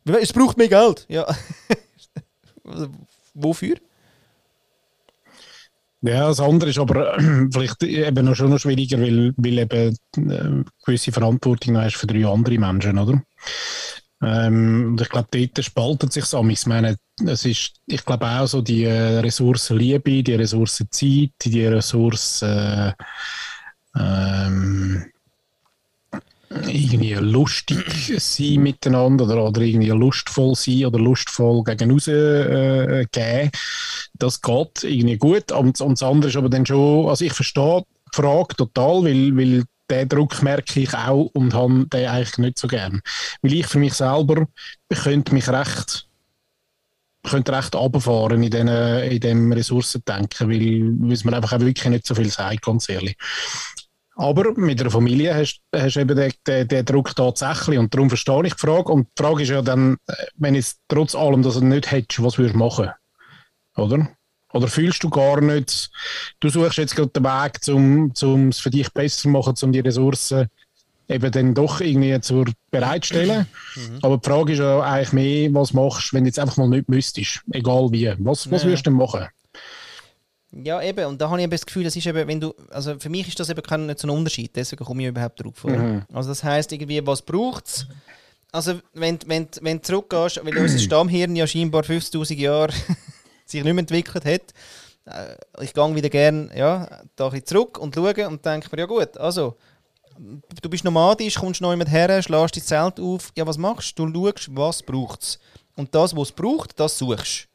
Es 0.04 0.32
braucht 0.32 0.58
mehr 0.58 0.68
Geld, 0.68 1.06
ja. 1.08 1.26
Wofür? 3.34 3.76
Ja, 6.06 6.28
das 6.28 6.38
andere 6.38 6.68
ist 6.68 6.78
aber 6.78 7.18
vielleicht 7.50 7.82
eben 7.82 8.26
noch 8.26 8.34
schon 8.34 8.50
noch 8.50 8.58
schwieriger, 8.58 9.00
weil, 9.00 9.32
weil 9.38 9.58
eben 9.58 9.96
äh, 10.30 10.64
gewisse 10.84 11.12
Verantwortung 11.12 11.78
hast 11.78 11.96
für 11.96 12.06
drei 12.06 12.26
andere 12.26 12.58
Menschen, 12.58 12.98
oder? 12.98 13.22
Ähm, 14.22 14.90
und 14.90 15.00
ich 15.00 15.08
glaube, 15.08 15.28
dort 15.32 15.64
spaltet 15.64 16.12
sich 16.12 16.26
so. 16.26 16.46
Ich 16.46 16.66
meine, 16.66 16.96
es 17.26 17.46
ist, 17.46 17.72
ich 17.86 18.04
glaube 18.04 18.26
auch 18.26 18.46
so 18.46 18.60
die 18.60 18.84
äh, 18.84 19.20
Ressource 19.20 19.70
Liebe, 19.70 20.22
die 20.22 20.34
Ressource 20.34 20.84
Zeit, 20.90 21.30
die 21.42 21.66
Ressource 21.66 22.42
äh, 22.42 22.92
ähm, 23.96 25.06
irgendwie 26.62 27.14
lustig 27.14 28.14
sein 28.18 28.62
miteinander 28.62 29.24
oder, 29.24 29.44
oder 29.44 29.60
irgendwie 29.60 29.88
lustvoll 29.88 30.54
sein 30.54 30.86
oder 30.86 30.98
lustvoll 30.98 31.62
gegen 31.64 31.90
raus 31.90 32.08
äh, 32.08 33.06
geben. 33.10 33.50
Das 34.14 34.40
geht 34.40 34.84
irgendwie 34.84 35.16
gut. 35.16 35.52
Und, 35.52 35.80
und 35.80 35.92
das 36.00 36.02
andere 36.02 36.30
ist 36.30 36.36
aber 36.36 36.48
dann 36.48 36.66
schon, 36.66 37.08
also 37.08 37.24
ich 37.24 37.32
verstehe 37.32 37.82
die 37.82 38.16
Frage 38.16 38.56
total, 38.56 39.04
weil, 39.04 39.36
weil 39.36 39.64
den 39.90 40.08
Druck 40.08 40.42
merke 40.42 40.80
ich 40.80 40.94
auch 40.94 41.30
und 41.34 41.54
habe 41.54 41.86
den 41.86 42.08
eigentlich 42.08 42.38
nicht 42.38 42.58
so 42.58 42.68
gern. 42.68 43.02
Weil 43.42 43.52
ich 43.54 43.66
für 43.66 43.78
mich 43.78 43.94
selber, 43.94 44.46
könnte 44.88 45.34
mich 45.34 45.48
recht 45.48 46.06
könnte 47.24 47.52
recht 47.52 47.74
runterfahren 47.74 48.42
in, 48.42 48.50
den, 48.50 48.68
in 48.68 49.20
dem 49.20 49.52
Ressourcendenken, 49.52 50.48
weil, 50.48 50.92
weil 51.00 51.12
es 51.12 51.24
mir 51.24 51.34
einfach 51.34 51.54
auch 51.54 51.60
wirklich 51.60 51.86
nicht 51.86 52.06
so 52.06 52.14
viel 52.14 52.30
sagt, 52.30 52.62
ganz 52.62 52.88
ehrlich. 52.88 53.16
Aber 54.16 54.52
mit 54.54 54.80
einer 54.80 54.90
Familie 54.90 55.34
hast 55.34 55.60
du 55.72 56.00
eben 56.00 56.16
den, 56.16 56.32
den, 56.46 56.68
den, 56.68 56.84
Druck 56.84 57.16
tatsächlich. 57.16 57.78
Und 57.78 57.92
darum 57.92 58.08
verstehe 58.08 58.46
ich 58.46 58.54
die 58.54 58.60
Frage. 58.60 58.92
Und 58.92 59.08
die 59.18 59.22
Frage 59.22 59.42
ist 59.42 59.48
ja 59.48 59.60
dann, 59.60 59.96
wenn 60.36 60.54
es 60.54 60.76
trotz 60.88 61.14
allem 61.14 61.42
das 61.42 61.60
nicht 61.60 61.90
hättest, 61.90 62.22
was 62.22 62.38
würdest 62.38 62.54
du 62.54 62.58
machen? 62.58 62.90
Oder? 63.76 64.08
Oder 64.52 64.68
fühlst 64.68 65.02
du 65.02 65.10
gar 65.10 65.40
nicht, 65.40 65.90
du 66.38 66.48
suchst 66.48 66.78
jetzt 66.78 66.94
gerade 66.94 67.10
den 67.10 67.24
Weg, 67.24 67.58
um 67.68 68.48
es 68.50 68.60
für 68.60 68.70
dich 68.70 68.92
besser 68.92 69.22
zu 69.22 69.28
machen, 69.28 69.54
um 69.62 69.72
die 69.72 69.80
Ressourcen 69.80 70.48
eben 71.08 71.32
dann 71.32 71.54
doch 71.54 71.80
irgendwie 71.80 72.20
zur 72.20 72.46
bereitstellen. 72.70 73.46
Mhm. 73.74 73.98
Aber 74.02 74.18
die 74.18 74.28
Frage 74.28 74.52
ist 74.52 74.60
ja 74.60 74.80
eigentlich 74.80 75.12
mehr, 75.12 75.54
was 75.54 75.72
machst 75.72 76.12
du, 76.12 76.16
wenn 76.16 76.24
du 76.24 76.28
jetzt 76.28 76.38
einfach 76.38 76.56
mal 76.56 76.68
nicht 76.68 76.88
müsstest, 76.88 77.42
egal 77.52 77.88
wie. 77.90 78.14
Was, 78.18 78.50
was 78.50 78.64
würdest 78.64 78.86
du 78.86 78.90
denn 78.90 78.98
machen? 78.98 79.26
Ja, 80.62 80.80
eben. 80.82 81.06
Und 81.06 81.20
da 81.20 81.28
habe 81.28 81.38
ich 81.38 81.44
eben 81.44 81.50
das 81.50 81.66
Gefühl, 81.66 81.84
das 81.84 81.96
ist 81.96 82.06
eben, 82.06 82.28
wenn 82.28 82.40
du, 82.40 82.54
also 82.70 82.98
für 82.98 83.08
mich 83.08 83.26
ist 83.26 83.40
das 83.40 83.48
eben 83.48 83.62
kein 83.62 83.86
nicht 83.86 83.98
so 83.98 84.06
ein 84.06 84.10
Unterschied, 84.10 84.54
deswegen 84.54 84.84
komme 84.84 85.02
ich 85.02 85.08
überhaupt 85.08 85.42
drauf. 85.42 85.64
Mhm. 85.64 86.02
Also 86.12 86.28
das 86.28 86.44
heißt 86.44 86.72
irgendwie, 86.72 87.04
was 87.06 87.22
braucht 87.22 87.66
es? 87.66 87.86
Also 88.52 88.80
wenn, 88.92 89.18
wenn, 89.26 89.48
wenn 89.62 89.78
du 89.78 89.82
zurückgehst, 89.82 90.44
weil 90.44 90.56
unser 90.56 90.78
Stammhirn 90.78 91.34
ja 91.34 91.46
scheinbar 91.46 91.82
50'000 91.82 92.34
Jahre 92.34 92.72
sich 93.46 93.64
nicht 93.64 93.74
mehr 93.74 93.80
entwickelt 93.80 94.24
hat, 94.24 94.54
äh, 95.06 95.64
ich 95.64 95.74
gehe 95.74 95.94
wieder 95.94 96.08
gerne 96.08 96.50
ja, 96.56 97.02
da 97.16 97.28
ein 97.28 97.44
zurück 97.44 97.78
und 97.78 97.94
schaue 97.94 98.28
und 98.28 98.44
denke 98.44 98.68
mir, 98.70 98.82
ja 98.82 98.86
gut, 98.86 99.18
also 99.18 99.56
du 100.16 100.70
bist 100.70 100.84
nomadisch, 100.84 101.34
kommst 101.34 101.60
neu 101.62 101.74
mit 101.76 101.90
her, 101.90 102.22
schlägst 102.22 102.56
dein 102.56 102.62
Zelt 102.62 103.00
auf, 103.00 103.32
ja 103.36 103.44
was 103.44 103.58
machst 103.58 103.98
du? 103.98 104.06
Du 104.06 104.28
schaust, 104.28 104.54
was 104.54 104.82
braucht 104.82 105.22
es. 105.22 105.38
Und 105.74 105.92
das, 105.92 106.14
was 106.14 106.28
es 106.28 106.32
braucht, 106.32 106.78
das 106.78 106.96
suchst 106.96 107.48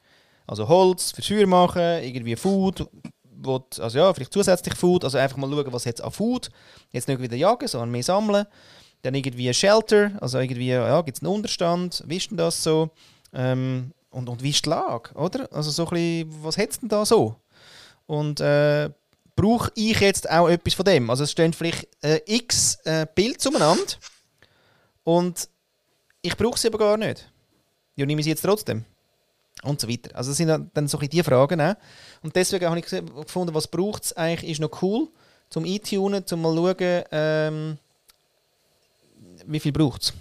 Also 0.50 0.68
Holz 0.68 1.12
für 1.12 1.22
Feuer 1.22 1.45
machen, 1.45 2.04
irgendwie 2.04 2.36
Food, 2.36 2.89
will, 3.24 3.62
also 3.78 4.00
ja, 4.00 4.12
vielleicht 4.12 4.34
zusätzlich 4.34 4.74
Food, 4.76 5.04
also 5.04 5.20
einfach 5.20 5.38
mal 5.38 5.47
schauen, 5.47 5.72
was 5.72 5.86
jetzt 5.86 6.02
an 6.02 6.12
Food, 6.12 6.50
jetzt 6.91 7.08
nicht 7.08 7.22
wieder 7.22 7.36
jagen, 7.36 7.68
sondern 7.68 7.91
mehr 7.91 8.02
sammeln. 8.02 8.47
Dann 9.04 9.14
irgendwie 9.14 9.54
Shelter, 9.54 10.12
also 10.20 10.39
irgendwie, 10.39 10.70
ja, 10.70 11.02
gibt 11.04 11.18
es 11.18 11.24
einen 11.24 11.32
Unterstand, 11.32 12.04
wie 12.08 12.18
ist 12.18 12.30
das 12.32 12.64
so? 12.64 12.89
Ähm, 13.32 13.91
und, 14.10 14.28
und 14.28 14.41
wie 14.41 14.50
ist 14.50 14.66
die 14.66 14.70
Lage, 14.70 15.14
oder? 15.14 15.47
Also 15.54 15.70
so 15.70 15.84
ein 15.84 15.89
bisschen, 15.91 16.43
was 16.43 16.58
hat 16.58 16.72
es 16.72 16.80
denn 16.80 16.89
da 16.89 17.06
so? 17.06 17.36
Und 18.08 18.41
äh, 18.41 18.89
brauche 19.36 19.72
ich 19.76 20.00
jetzt 20.00 20.28
auch 20.32 20.50
etwas 20.50 20.74
von 20.74 20.86
dem? 20.86 21.12
Also 21.12 21.26
es 21.26 21.32
stehen 21.32 21.54
vielleicht 21.54 21.88
äh, 22.04 22.22
x 22.26 22.80
äh, 22.86 23.06
Bilder 23.14 23.38
zueinander 23.38 23.93
und 25.04 25.47
ich 26.24 26.36
brauche 26.36 26.58
sie 26.58 26.70
aber 26.70 26.80
gar 26.80 26.97
nicht. 26.97 27.32
Ja, 27.95 28.08
nehme 28.08 28.24
sie 28.24 28.32
jetzt 28.32 28.41
trotzdem? 28.41 28.84
Und 29.64 29.82
so 29.82 29.89
weiter. 29.89 30.16
Also 30.16 30.32
das 30.32 30.38
sind 30.38 30.70
dann 30.74 30.88
so 30.88 30.97
ein 30.99 31.10
die 31.10 31.24
Fragen. 31.24 31.60
Auch. 31.60 31.76
Und 32.22 32.36
deswegen 32.36 32.66
habe 32.66 32.80
ich 32.80 32.86
gefunden, 32.86 33.53
was 33.53 33.68
braucht 33.68 34.05
es 34.05 34.14
eigentlich, 34.14 34.51
ist 34.51 34.62
noch 34.62 34.82
cool, 34.82 35.10
zum 35.49 35.66
eintunen, 35.66 36.26
zum 36.26 36.41
mal 36.41 36.55
schauen, 36.55 37.03
ähm, 37.12 37.78
wie 39.45 39.60
viel 39.60 39.72
braucht 39.72 40.03
es. 40.03 40.14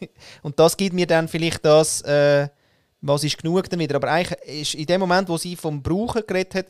und 0.42 0.58
das 0.58 0.76
gibt 0.76 0.94
mir 0.94 1.06
dann 1.06 1.28
vielleicht 1.28 1.64
das, 1.64 2.02
äh, 2.02 2.48
was 3.00 3.24
ist 3.24 3.38
genug 3.38 3.70
damit. 3.70 3.94
Aber 3.94 4.10
eigentlich 4.10 4.62
ist 4.62 4.74
in 4.74 4.86
dem 4.86 5.00
Moment, 5.00 5.28
wo 5.28 5.38
sie 5.38 5.56
vom 5.56 5.82
Brauchen 5.82 6.22
geredet 6.26 6.54
hat, 6.54 6.66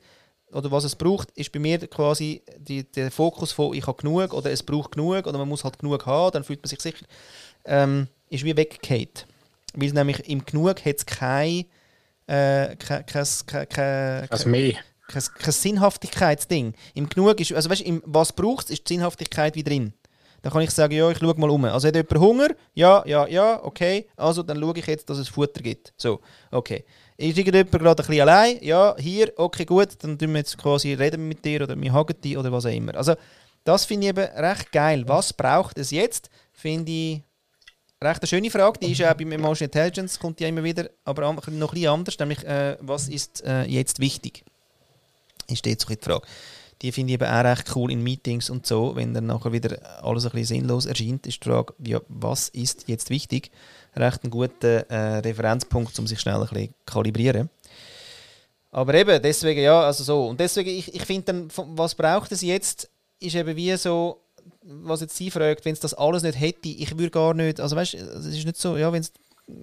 oder 0.52 0.70
was 0.70 0.84
es 0.84 0.94
braucht, 0.94 1.30
ist 1.32 1.50
bei 1.50 1.58
mir 1.58 1.78
quasi 1.88 2.42
die, 2.56 2.84
der 2.84 3.10
Fokus 3.10 3.52
von 3.52 3.74
ich 3.74 3.86
habe 3.86 4.00
genug 4.00 4.32
oder 4.32 4.50
es 4.50 4.62
braucht 4.62 4.92
genug 4.92 5.26
oder 5.26 5.38
man 5.38 5.48
muss 5.48 5.64
halt 5.64 5.78
genug 5.78 6.06
haben, 6.06 6.32
dann 6.32 6.44
fühlt 6.44 6.62
man 6.62 6.68
sich 6.68 6.80
sicher, 6.80 7.04
ähm, 7.64 8.06
ist 8.30 8.44
wie 8.44 8.56
weggekehrt. 8.56 9.26
Weil 9.74 9.90
nämlich 9.90 10.28
im 10.28 10.44
Genug 10.44 10.84
hat 10.84 10.96
es 10.96 11.04
kein, 11.04 11.66
äh, 12.26 12.76
kein, 12.76 13.06
kein, 13.06 13.26
kein, 13.46 13.68
kein, 13.68 14.30
also 14.30 14.48
mehr. 14.48 14.74
kein, 15.08 15.22
kein 15.38 15.52
Sinnhaftigkeitsding. 15.52 16.74
Im 16.94 17.08
Genug 17.08 17.40
ist, 17.40 17.52
also 17.52 17.70
weißt, 17.70 17.82
im, 17.82 18.02
was 18.04 18.32
braucht 18.32 18.70
ist 18.70 18.88
die 18.88 18.94
Sinnhaftigkeit 18.94 19.54
wie 19.54 19.62
drin. 19.62 19.92
Dann 20.42 20.52
kann 20.52 20.62
ich 20.62 20.70
sagen, 20.70 20.94
ja, 20.94 21.10
ich 21.10 21.18
schaue 21.18 21.34
mal 21.38 21.50
um. 21.50 21.64
Also 21.64 21.88
hat 21.88 21.96
jemand 21.96 22.18
Hunger? 22.18 22.48
Ja, 22.74 23.02
ja, 23.06 23.26
ja, 23.26 23.64
okay. 23.64 24.06
Also 24.16 24.42
dann 24.42 24.60
schaue 24.60 24.78
ich 24.78 24.86
jetzt, 24.86 25.08
dass 25.10 25.18
es 25.18 25.28
Futter 25.28 25.60
gibt. 25.60 25.92
So, 25.96 26.20
okay. 26.50 26.84
Ist 27.16 27.38
irgendjemand 27.38 27.72
gerade 27.72 28.02
ein 28.02 28.06
bisschen 28.06 28.20
allein? 28.20 28.58
Ja, 28.60 28.94
hier, 28.98 29.32
okay, 29.36 29.64
gut, 29.64 29.88
dann 30.00 30.18
tun 30.18 30.30
wir 30.30 30.38
jetzt 30.38 30.58
quasi 30.58 30.92
reden 30.92 31.26
mit 31.26 31.44
dir 31.44 31.62
oder 31.62 31.80
wir 31.80 31.92
hagen 31.92 32.20
dich 32.20 32.36
oder 32.36 32.52
was 32.52 32.66
auch 32.66 32.70
immer. 32.70 32.94
Also, 32.94 33.14
das 33.64 33.84
finde 33.84 34.06
ich 34.06 34.10
eben 34.10 34.24
recht 34.36 34.70
geil. 34.70 35.02
Was 35.06 35.32
braucht 35.32 35.78
es 35.78 35.90
jetzt? 35.90 36.30
Finde 36.52 36.92
ich 36.92 37.22
recht 38.02 38.20
eine 38.20 38.26
schöne 38.26 38.50
Frage. 38.50 38.80
Die 38.80 38.92
ist 38.92 39.02
auch 39.02 39.14
beim 39.14 39.32
Emotional 39.32 39.66
Intelligence, 39.66 40.18
kommt 40.18 40.40
ja 40.40 40.48
immer 40.48 40.64
wieder, 40.64 40.90
aber 41.04 41.22
noch 41.32 41.46
ein 41.46 41.58
bisschen 41.58 41.88
anders, 41.88 42.18
nämlich, 42.18 42.44
äh, 42.44 42.76
was 42.80 43.08
ist 43.08 43.44
äh, 43.44 43.64
jetzt 43.64 43.98
wichtig? 44.00 44.44
Ist 45.48 45.66
jetzt 45.66 45.86
so 45.86 45.94
die 45.94 46.02
Frage. 46.02 46.26
Die 46.82 46.92
finde 46.92 47.12
ich 47.12 47.14
eben 47.14 47.28
auch 47.28 47.44
recht 47.44 47.74
cool 47.74 47.90
in 47.90 48.02
Meetings 48.02 48.50
und 48.50 48.66
so, 48.66 48.96
wenn 48.96 49.14
dann 49.14 49.26
nachher 49.26 49.52
wieder 49.52 49.78
alles 50.02 50.26
ein 50.26 50.32
bisschen 50.32 50.58
sinnlos 50.58 50.84
erscheint, 50.84 51.26
ist 51.26 51.42
die 51.42 51.48
Frage, 51.48 51.72
ja, 51.82 52.00
was 52.08 52.50
ist 52.50 52.84
jetzt 52.86 53.08
wichtig? 53.08 53.50
recht 53.96 54.24
ein 54.24 54.30
guter 54.30 54.88
äh, 54.90 55.18
Referenzpunkt, 55.18 55.98
um 55.98 56.06
sich 56.06 56.20
schnell 56.20 56.36
ein 56.36 56.48
bisschen 56.48 56.74
kalibrieren. 56.84 57.48
Aber 58.70 58.94
eben, 58.94 59.20
deswegen 59.22 59.62
ja, 59.62 59.80
also 59.80 60.04
so. 60.04 60.26
Und 60.26 60.38
deswegen, 60.38 60.70
ich, 60.70 60.94
ich 60.94 61.02
finde 61.02 61.32
dann, 61.32 61.48
was 61.54 61.94
braucht 61.94 62.32
es 62.32 62.42
jetzt, 62.42 62.90
ist 63.20 63.34
eben 63.34 63.56
wie 63.56 63.74
so, 63.76 64.20
was 64.68 65.00
jetzt 65.00 65.16
sie 65.16 65.30
fragt, 65.30 65.64
wenn 65.64 65.72
es 65.72 65.80
das 65.80 65.94
alles 65.94 66.22
nicht 66.22 66.38
hätte, 66.38 66.68
ich 66.68 66.98
würde 66.98 67.10
gar 67.10 67.34
nicht, 67.34 67.60
also 67.60 67.76
weißt 67.76 67.94
es 67.94 68.26
ist 68.26 68.44
nicht 68.44 68.56
so, 68.56 68.76
ja, 68.76 68.92
wenn 68.92 69.02
es, 69.02 69.12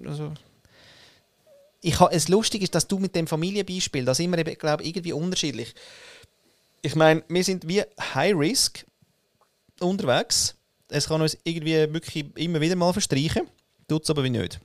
also, 0.06 0.32
ich 1.80 2.00
ha, 2.00 2.08
es 2.10 2.28
lustig 2.28 2.62
ist, 2.62 2.74
dass 2.74 2.86
du 2.86 2.98
mit 2.98 3.14
dem 3.14 3.26
Familienbeispiel, 3.26 4.04
da 4.04 4.14
sind 4.14 4.34
wir 4.34 4.42
glaube 4.56 4.84
irgendwie 4.84 5.12
unterschiedlich. 5.12 5.74
Ich 6.80 6.94
meine, 6.96 7.22
wir 7.28 7.44
sind 7.44 7.68
wie 7.68 7.82
High 8.14 8.34
Risk 8.34 8.86
unterwegs. 9.80 10.54
Es 10.88 11.08
kann 11.08 11.20
uns 11.20 11.36
irgendwie 11.44 11.92
wirklich 11.92 12.26
immer 12.36 12.60
wieder 12.60 12.76
mal 12.76 12.92
verstreichen 12.92 13.48
tut 13.88 14.04
es 14.04 14.10
aber 14.10 14.24
wie 14.24 14.30
nicht. 14.30 14.60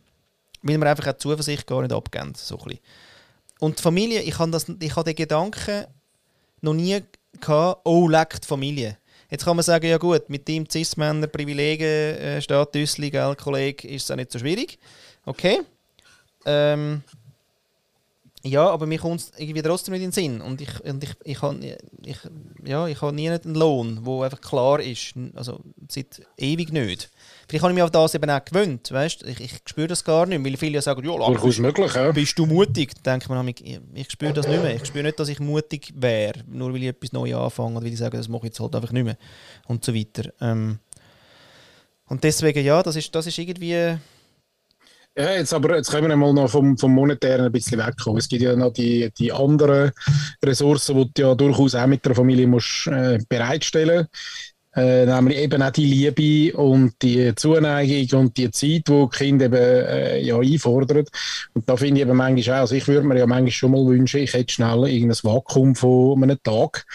Weil 0.62 0.78
wir 0.78 0.90
einfach 0.90 1.08
auch 1.08 1.14
die 1.14 1.20
Zuversicht 1.20 1.68
gar 1.68 1.82
nicht 1.82 1.94
abgeben. 1.94 2.34
So 2.36 2.58
ein 2.60 2.80
Und 3.60 3.80
die 3.80 3.84
Familie, 3.84 4.22
ich 4.22 4.38
habe, 4.40 4.52
den 4.52 5.16
Gedanken 5.16 5.86
noch 6.62 6.74
nie 6.74 7.02
gehabt, 7.40 7.82
oh, 7.86 8.08
leckt 8.08 8.46
Familie. 8.46 8.98
Jetzt 9.30 9.46
kann 9.46 9.56
man 9.56 9.64
sagen, 9.64 9.88
ja 9.88 9.98
gut, 9.98 10.30
mit 10.30 10.48
dem 10.48 10.68
Cis-Männer, 10.70 11.28
Privilegien, 11.28 11.88
äh, 11.88 12.42
gell, 13.12 13.36
Kollege, 13.36 13.88
ist 13.88 14.04
es 14.04 14.12
auch 14.12 14.16
nicht 14.16 14.32
so 14.32 14.40
schwierig. 14.40 14.80
Okay. 15.26 15.62
Ähm, 16.46 17.04
ja, 18.44 18.68
aber 18.70 18.86
mir 18.86 18.98
kommt 18.98 19.20
es 19.20 19.32
irgendwie 19.38 19.62
trotzdem 19.62 19.94
nicht 19.94 20.04
in 20.04 20.10
den 20.10 20.14
Sinn. 20.14 20.42
Und 20.42 20.62
ich, 20.62 20.84
und 20.84 21.04
ich, 21.04 21.12
ich, 21.26 21.42
habe, 21.42 21.78
ich, 22.06 22.18
ja, 22.64 22.88
ich 22.88 23.02
habe 23.02 23.14
nie 23.14 23.30
einen 23.30 23.54
Lohn, 23.54 24.04
der 24.04 24.24
einfach 24.24 24.42
klar 24.42 24.80
ist. 24.80 25.14
Also 25.36 25.60
seit 25.90 26.26
ewig 26.38 26.72
nicht. 26.72 27.10
Vielleicht 27.50 27.64
habe 27.64 27.72
ich 27.72 27.76
mich 27.76 27.84
auf 27.84 27.90
das 27.90 28.14
eben 28.14 28.30
auch 28.30 28.46
gewöhnt, 28.46 28.92
weißt? 28.92 29.24
Ich, 29.24 29.40
ich 29.42 29.60
spüre 29.66 29.88
das 29.88 30.04
gar 30.04 30.28
nicht, 30.28 30.46
weil 30.46 30.56
viele 30.56 30.76
ja 30.76 30.82
sagen, 30.84 31.04
ja, 31.04 31.18
Durchaus 31.18 31.58
möglich, 31.58 31.96
ja. 31.96 32.12
bist 32.12 32.38
du 32.38 32.46
mutig? 32.46 32.92
Dann 33.02 33.20
denke 33.20 33.34
ich 33.34 33.44
mir, 33.44 33.82
ich, 33.96 34.02
ich 34.02 34.12
spüre 34.12 34.34
das 34.34 34.48
nicht 34.48 34.62
mehr. 34.62 34.76
Ich 34.76 34.86
spüre 34.86 35.04
nicht, 35.04 35.20
dass 35.20 35.30
ich 35.30 35.40
mutig 35.40 35.92
wäre, 35.96 36.44
nur 36.48 36.72
weil 36.72 36.84
ich 36.84 36.90
etwas 36.90 37.12
Neues 37.12 37.36
anfange 37.36 37.78
oder 37.78 37.86
weil 37.86 37.94
ich 37.94 37.98
sage, 37.98 38.18
das 38.18 38.28
mache 38.28 38.42
ich 38.42 38.50
jetzt 38.50 38.60
halt 38.60 38.76
einfach 38.76 38.92
nicht 38.92 39.04
mehr 39.04 39.18
und 39.66 39.84
so 39.84 39.96
weiter. 39.96 40.32
Ähm, 40.42 40.78
und 42.06 42.24
deswegen, 42.24 42.64
ja, 42.64 42.84
das 42.84 42.96
ist, 42.96 43.16
das 43.16 43.26
ist 43.26 43.38
irgendwie... 43.40 43.98
Ja, 45.18 45.32
jetzt 45.32 45.52
aber 45.52 45.76
jetzt 45.76 45.90
können 45.90 46.08
wir 46.08 46.16
mal 46.16 46.32
noch 46.32 46.52
vom, 46.52 46.78
vom 46.78 46.94
Monetären 46.94 47.48
ein 47.48 47.52
bisschen 47.52 47.80
wegkommen. 47.80 48.20
Es 48.20 48.30
gibt 48.30 48.44
ja 48.44 48.56
noch 48.56 48.72
die, 48.72 49.12
die 49.18 49.34
anderen 49.34 49.92
Ressourcen, 50.46 50.98
die 50.98 51.12
du 51.16 51.22
ja 51.24 51.36
durchaus 51.36 51.74
auch 51.74 51.88
mit 51.88 52.06
der 52.06 52.14
Familie 52.14 52.46
musst, 52.46 52.86
äh, 52.86 53.18
bereitstellen 53.28 54.08
musst. 54.08 54.49
Äh, 54.80 55.06
nämlich 55.06 55.38
eben 55.38 55.62
auch 55.62 55.72
die 55.72 55.86
Liebe 55.86 56.58
und 56.58 56.94
die 57.02 57.34
Zuneigung 57.36 58.20
und 58.20 58.38
die 58.38 58.50
Zeit, 58.52 58.70
die, 58.70 58.82
die 58.88 59.08
Kinder 59.12 59.46
eben 59.46 59.56
äh, 59.56 60.22
ja 60.22 60.38
einfordern. 60.38 61.06
Und 61.54 61.70
da 61.70 61.76
finde 61.76 62.02
ich 62.02 62.08
eben 62.08 62.16
manchmal 62.16 62.58
auch, 62.58 62.62
also 62.62 62.76
ich 62.76 62.88
würde 62.88 63.06
mir 63.06 63.18
ja 63.18 63.28
manchmal 63.28 63.52
schon 63.52 63.72
mal 63.72 63.86
wünschen, 63.86 64.22
ich 64.22 64.34
hätte 64.34 64.54
schnell 64.54 64.88
irgendein 64.88 65.18
Vakuum 65.24 65.76
von 65.76 66.24
einem 66.24 66.38
Tag, 66.44 66.86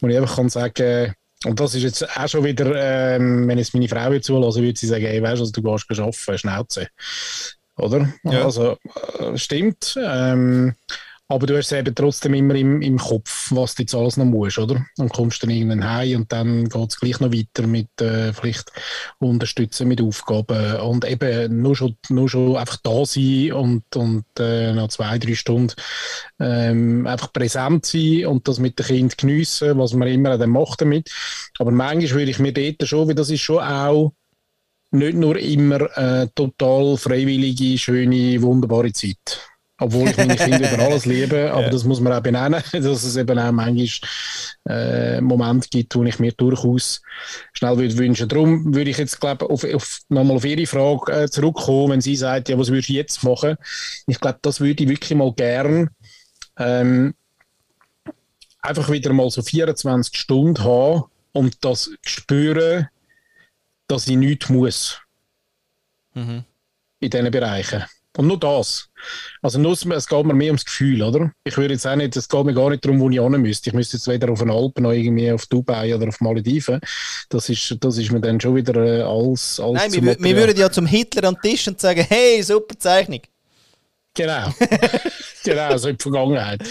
wo 0.00 0.08
ich 0.08 0.16
einfach 0.16 0.36
kann 0.36 0.48
sagen 0.48 1.14
und 1.44 1.60
das 1.60 1.74
ist 1.74 1.82
jetzt 1.82 2.16
auch 2.16 2.28
schon 2.28 2.44
wieder, 2.44 2.74
ähm, 2.74 3.46
wenn 3.46 3.58
jetzt 3.58 3.74
meine 3.74 3.88
Frau 3.88 4.10
hier 4.10 4.22
zulassen 4.22 4.62
würde, 4.62 4.78
sie 4.78 4.86
sagen, 4.86 5.04
hey, 5.04 5.22
weißt 5.22 5.36
du, 5.36 5.44
also, 5.44 5.52
du 5.52 5.62
gehst 5.62 6.00
arbeiten, 6.00 6.38
Schnauze. 6.38 6.88
Oder? 7.76 8.08
Ja. 8.24 8.44
Also, 8.44 8.78
äh, 9.18 9.36
stimmt. 9.36 9.98
Ähm, 10.02 10.74
aber 11.34 11.46
du 11.46 11.56
hast 11.56 11.72
es 11.72 11.78
eben 11.78 11.94
trotzdem 11.94 12.34
immer 12.34 12.54
im, 12.54 12.80
im 12.80 12.96
Kopf, 12.98 13.50
was 13.50 13.74
du 13.74 13.82
jetzt 13.82 13.94
alles 13.94 14.16
noch 14.16 14.24
musst, 14.24 14.58
oder? 14.58 14.84
Und 14.98 15.12
kommst 15.12 15.42
dann 15.42 15.50
irgendwann 15.50 15.84
heim 15.84 16.20
und 16.20 16.32
dann 16.32 16.68
geht 16.68 16.90
es 16.90 17.00
gleich 17.00 17.18
noch 17.20 17.32
weiter 17.32 17.66
mit 17.66 17.88
äh, 18.00 18.32
vielleicht 18.32 18.72
unterstützen 19.18 19.88
mit 19.88 20.00
Aufgaben 20.00 20.76
und 20.80 21.04
eben 21.04 21.60
nur 21.60 21.74
schon, 21.74 21.96
nur 22.08 22.28
schon 22.28 22.56
einfach 22.56 22.78
da 22.82 23.04
sein 23.04 23.52
und, 23.52 23.96
und 23.96 24.24
äh, 24.38 24.72
nach 24.72 24.88
zwei, 24.88 25.18
drei 25.18 25.34
Stunden 25.34 25.74
ähm, 26.38 27.06
einfach 27.06 27.32
präsent 27.32 27.84
sein 27.84 28.26
und 28.26 28.46
das 28.46 28.60
mit 28.60 28.78
dem 28.78 28.86
Kind 28.86 29.18
geniessen, 29.18 29.76
was 29.78 29.92
man 29.92 30.08
immer 30.08 30.38
dann 30.38 30.50
macht 30.50 30.82
damit. 30.82 31.10
Aber 31.58 31.72
manchmal 31.72 32.20
würde 32.20 32.30
ich 32.30 32.38
mir 32.38 32.52
dort 32.52 32.88
schon, 32.88 33.08
weil 33.08 33.14
das 33.14 33.30
ist 33.30 33.40
schon 33.40 33.62
auch 33.62 34.12
nicht 34.92 35.16
nur 35.16 35.36
immer 35.36 35.80
äh, 35.98 36.28
total 36.34 36.96
freiwillige, 36.96 37.76
schöne, 37.76 38.40
wunderbare 38.40 38.92
Zeit. 38.92 39.40
Obwohl 39.78 40.08
ich 40.08 40.16
meine 40.16 40.36
Kinder 40.36 40.72
über 40.72 40.84
alles 40.84 41.04
liebe, 41.06 41.50
aber 41.52 41.64
ja. 41.64 41.70
das 41.70 41.82
muss 41.82 42.00
man 42.00 42.12
auch 42.12 42.20
benennen, 42.20 42.62
dass 42.72 43.02
es 43.02 43.16
eben 43.16 43.38
auch 43.38 43.50
manchmal 43.50 44.08
äh, 44.68 45.20
Momente 45.20 45.68
gibt, 45.68 45.94
wo 45.96 46.04
ich 46.04 46.20
mir 46.20 46.32
durchaus 46.32 47.02
schnell 47.52 47.76
würde 47.76 47.98
wünschen. 47.98 48.28
Darum 48.28 48.72
würde 48.72 48.90
ich 48.90 48.98
jetzt, 48.98 49.20
glaube 49.20 49.50
auf, 49.50 49.64
auf, 49.64 50.00
nochmal 50.08 50.36
auf 50.36 50.44
Ihre 50.44 50.66
Frage 50.66 51.12
äh, 51.12 51.28
zurückkommen, 51.28 51.90
wenn 51.90 52.00
sie 52.00 52.14
sagt, 52.14 52.48
ja, 52.48 52.58
was 52.58 52.68
würde 52.68 52.80
ich 52.80 52.88
jetzt 52.88 53.24
machen? 53.24 53.56
Ich 54.06 54.20
glaube, 54.20 54.38
das 54.42 54.60
würde 54.60 54.84
ich 54.84 54.88
wirklich 54.88 55.18
mal 55.18 55.32
gern 55.32 55.90
ähm, 56.56 57.14
einfach 58.60 58.90
wieder 58.90 59.12
mal 59.12 59.30
so 59.30 59.42
24 59.42 60.16
Stunden 60.16 60.62
haben 60.62 61.04
und 61.32 61.64
das 61.64 61.90
spüren, 62.02 62.88
dass 63.88 64.06
ich 64.06 64.16
nichts 64.16 64.48
muss. 64.48 65.00
Mhm. 66.14 66.44
In 67.00 67.10
diesen 67.10 67.30
Bereichen. 67.32 67.84
Und 68.16 68.28
nur 68.28 68.38
das. 68.38 68.88
Also 69.42 69.58
nur, 69.58 69.72
es 69.72 70.06
geht 70.06 70.24
mir 70.24 70.34
mehr 70.34 70.50
ums 70.50 70.64
Gefühl, 70.64 71.02
oder? 71.02 71.32
Ich 71.42 71.56
würde 71.56 71.74
jetzt 71.74 71.86
auch 71.86 71.96
nicht, 71.96 72.16
es 72.16 72.28
geht 72.28 72.44
mir 72.44 72.54
gar 72.54 72.70
nicht 72.70 72.84
darum, 72.84 73.00
wo 73.00 73.10
ich 73.10 73.18
hin 73.18 73.32
müsste. 73.32 73.70
Ich 73.70 73.74
müsste 73.74 73.96
jetzt 73.96 74.06
weder 74.06 74.30
auf 74.30 74.38
den 74.38 74.50
Alpen 74.50 74.84
noch 74.84 74.92
irgendwie 74.92 75.32
auf 75.32 75.46
Dubai 75.46 75.94
oder 75.94 76.08
auf 76.08 76.20
Malediven. 76.20 76.80
Das 77.28 77.48
ist, 77.48 77.76
das 77.80 77.98
ist 77.98 78.12
mir 78.12 78.20
dann 78.20 78.40
schon 78.40 78.54
wieder 78.54 78.76
äh, 78.76 79.02
alles, 79.02 79.58
alles 79.58 79.82
Nein, 79.82 79.92
wir, 79.92 80.16
wir 80.18 80.36
würden 80.36 80.56
ja 80.56 80.70
zum 80.70 80.86
Hitler 80.86 81.28
an 81.28 81.34
den 81.34 81.50
Tisch 81.50 81.66
und 81.66 81.80
sagen, 81.80 82.06
hey, 82.08 82.40
super 82.42 82.78
Zeichnung. 82.78 83.20
Genau. 84.14 84.54
genau, 85.44 85.76
so 85.76 85.88
in 85.88 85.96
der 85.96 86.02
Vergangenheit. 86.02 86.62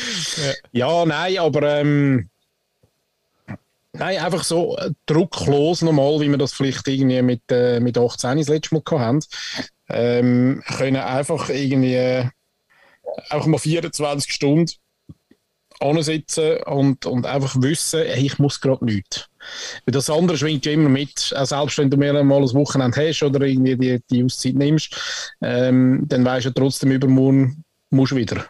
Ja, 0.71 0.77
ja 0.87 1.05
nein, 1.05 1.37
aber 1.39 1.79
ähm, 1.79 2.29
Nein, 3.95 4.17
einfach 4.17 4.43
so 4.43 4.75
äh, 4.77 4.89
drucklos 5.05 5.83
normal, 5.83 6.19
wie 6.19 6.27
wir 6.27 6.37
das 6.39 6.53
vielleicht 6.53 6.87
irgendwie 6.87 7.21
mit, 7.21 7.43
äh, 7.51 7.79
mit 7.79 7.95
18 7.95 8.39
das 8.39 8.47
letzte 8.47 8.73
Mal 8.73 8.99
hatten 8.99 9.19
ähm, 9.89 10.63
können 10.77 10.97
einfach 10.97 11.49
irgendwie 11.49 12.29
einfach 13.29 13.47
mal 13.47 13.57
24 13.57 14.31
Stunden 14.31 14.71
sitzen 15.99 16.57
und, 16.63 17.05
und 17.05 17.25
einfach 17.25 17.55
wissen, 17.61 18.03
hey, 18.05 18.25
ich 18.25 18.39
muss 18.39 18.61
gerade 18.61 18.85
nichts. 18.85 19.27
Weil 19.85 19.91
das 19.91 20.09
andere 20.09 20.37
schwingt 20.37 20.65
ja 20.65 20.71
immer 20.71 20.89
mit, 20.89 21.33
auch 21.35 21.45
selbst 21.45 21.77
wenn 21.77 21.89
du 21.89 21.97
mehr 21.97 22.13
mal 22.23 22.41
ein 22.41 22.53
Wochenende 22.53 22.97
hast 22.97 23.23
oder 23.23 23.41
irgendwie 23.45 23.75
die, 23.75 23.99
die 24.09 24.23
Auszeit 24.23 24.55
nimmst, 24.55 24.95
ähm, 25.41 26.03
dann 26.07 26.23
weißt 26.23 26.45
du 26.45 26.51
trotzdem 26.51 26.91
übermorgen 26.91 27.63
musst 27.89 28.13
du 28.13 28.15
wieder. 28.15 28.45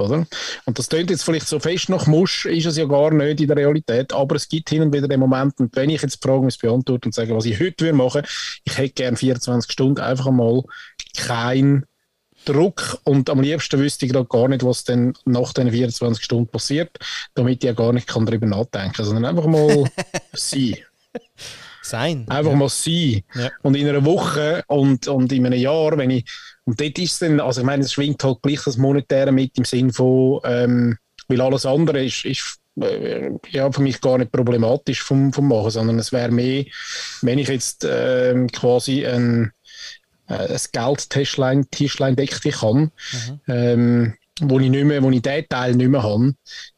Oder? 0.00 0.26
Und 0.64 0.78
das 0.78 0.88
klingt 0.88 1.10
jetzt 1.10 1.24
vielleicht 1.24 1.48
so 1.48 1.58
fest 1.58 1.88
nach 1.88 2.06
Musch, 2.06 2.46
ist 2.46 2.66
es 2.66 2.76
ja 2.76 2.84
gar 2.84 3.12
nicht 3.12 3.40
in 3.40 3.48
der 3.48 3.56
Realität, 3.56 4.12
aber 4.12 4.36
es 4.36 4.48
gibt 4.48 4.70
hin 4.70 4.82
und 4.82 4.92
wieder 4.92 5.08
den 5.08 5.20
Moment, 5.20 5.58
und 5.58 5.74
wenn 5.76 5.90
ich 5.90 6.02
jetzt 6.02 6.22
die 6.22 6.28
Frage 6.28 6.42
muss 6.42 6.58
beantworten 6.58 7.08
und 7.08 7.14
sagen, 7.14 7.34
was 7.34 7.44
ich 7.44 7.60
heute 7.60 7.92
machen 7.92 8.22
würde, 8.22 8.28
ich 8.64 8.78
hätte 8.78 8.94
gerne 8.94 9.16
24 9.16 9.70
Stunden 9.70 10.00
einfach 10.00 10.30
mal 10.30 10.62
kein 11.16 11.84
Druck 12.44 12.98
und 13.04 13.28
am 13.28 13.40
liebsten 13.40 13.80
wüsste 13.80 14.06
ich 14.06 14.12
gerade 14.12 14.26
gar 14.26 14.48
nicht, 14.48 14.64
was 14.64 14.84
denn 14.84 15.12
nach 15.24 15.52
den 15.52 15.70
24 15.70 16.24
Stunden 16.24 16.48
passiert, 16.48 16.96
damit 17.34 17.58
ich 17.58 17.64
ja 17.64 17.72
gar 17.74 17.92
nicht 17.92 18.06
kann 18.06 18.24
darüber 18.24 18.46
nachdenken 18.46 18.94
kann, 18.94 19.04
sondern 19.04 19.24
einfach 19.26 19.46
mal 19.46 19.84
sein. 20.32 20.76
Sein. 21.82 22.26
Einfach 22.28 22.52
ja. 22.52 22.56
mal 22.56 22.68
sein. 22.68 23.22
Ja. 23.34 23.50
Und 23.62 23.74
in 23.74 23.88
einer 23.88 24.04
Woche 24.04 24.62
und, 24.66 25.08
und 25.08 25.32
in 25.32 25.46
einem 25.46 25.58
Jahr, 25.58 25.96
wenn 25.96 26.10
ich, 26.10 26.24
und 26.68 26.78
dort 26.78 26.98
ist 26.98 27.12
es 27.12 27.18
dann, 27.20 27.40
also 27.40 27.62
ich 27.62 27.66
meine, 27.66 27.82
es 27.82 27.94
schwingt 27.94 28.22
halt 28.22 28.42
gleich 28.42 28.60
das 28.62 28.76
Monetäre 28.76 29.32
mit 29.32 29.56
im 29.56 29.64
Sinn 29.64 29.90
von, 29.90 30.40
ähm, 30.44 30.98
weil 31.26 31.40
alles 31.40 31.64
andere 31.64 32.04
ist, 32.04 32.26
ist 32.26 32.58
äh, 32.78 33.30
ja, 33.48 33.72
für 33.72 33.80
mich 33.80 34.02
gar 34.02 34.18
nicht 34.18 34.32
problematisch 34.32 35.02
vom, 35.02 35.32
vom 35.32 35.48
Machen, 35.48 35.70
sondern 35.70 35.98
es 35.98 36.12
wäre 36.12 36.30
mehr, 36.30 36.66
wenn 37.22 37.38
ich 37.38 37.48
jetzt 37.48 37.86
ähm, 37.88 38.48
quasi 38.48 39.06
ein 39.06 39.50
äh, 40.28 40.34
ein 40.34 40.60
Geldtischlein 40.72 41.70
Tischlein 41.70 42.16
decken 42.16 42.52
kann, 42.52 42.76
mhm. 42.76 43.40
ähm, 43.48 44.14
wo 44.42 44.60
ich 44.60 44.68
nicht 44.68 44.84
mehr, 44.84 45.02
wo 45.02 45.10
ich 45.10 45.22
diesen 45.22 45.48
Teil 45.48 45.74
nicht 45.74 45.88
mehr 45.88 46.02
habe, 46.02 46.34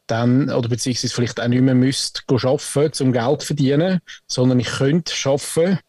dann, 0.07 0.49
oder 0.49 0.69
beziehungsweise 0.69 1.13
vielleicht 1.13 1.41
auch 1.41 1.49
nicht 1.49 1.61
mehr 1.61 1.75
müsste 1.75 2.21
arbeiten, 2.29 3.03
um 3.03 3.11
Geld 3.11 3.41
zu 3.41 3.47
verdienen, 3.47 3.99
sondern 4.25 4.61
ich 4.61 4.69
könnte 4.69 5.13
arbeiten, 5.25 5.79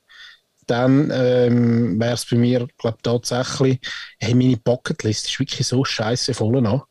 dann 0.67 1.11
ähm, 1.13 2.01
wäre 2.01 2.15
es 2.15 2.27
bei 2.27 2.37
mir, 2.37 2.69
glaube 2.79 2.99
tatsächlich, 3.03 3.81
hey, 4.19 4.35
meine 4.35 4.57
Bucketlist 4.57 5.27
ist 5.27 5.39
wirklich 5.39 5.67
so 5.67 5.85
scheiße 5.85 6.35
voll 6.35 6.61
noch. 6.61 6.87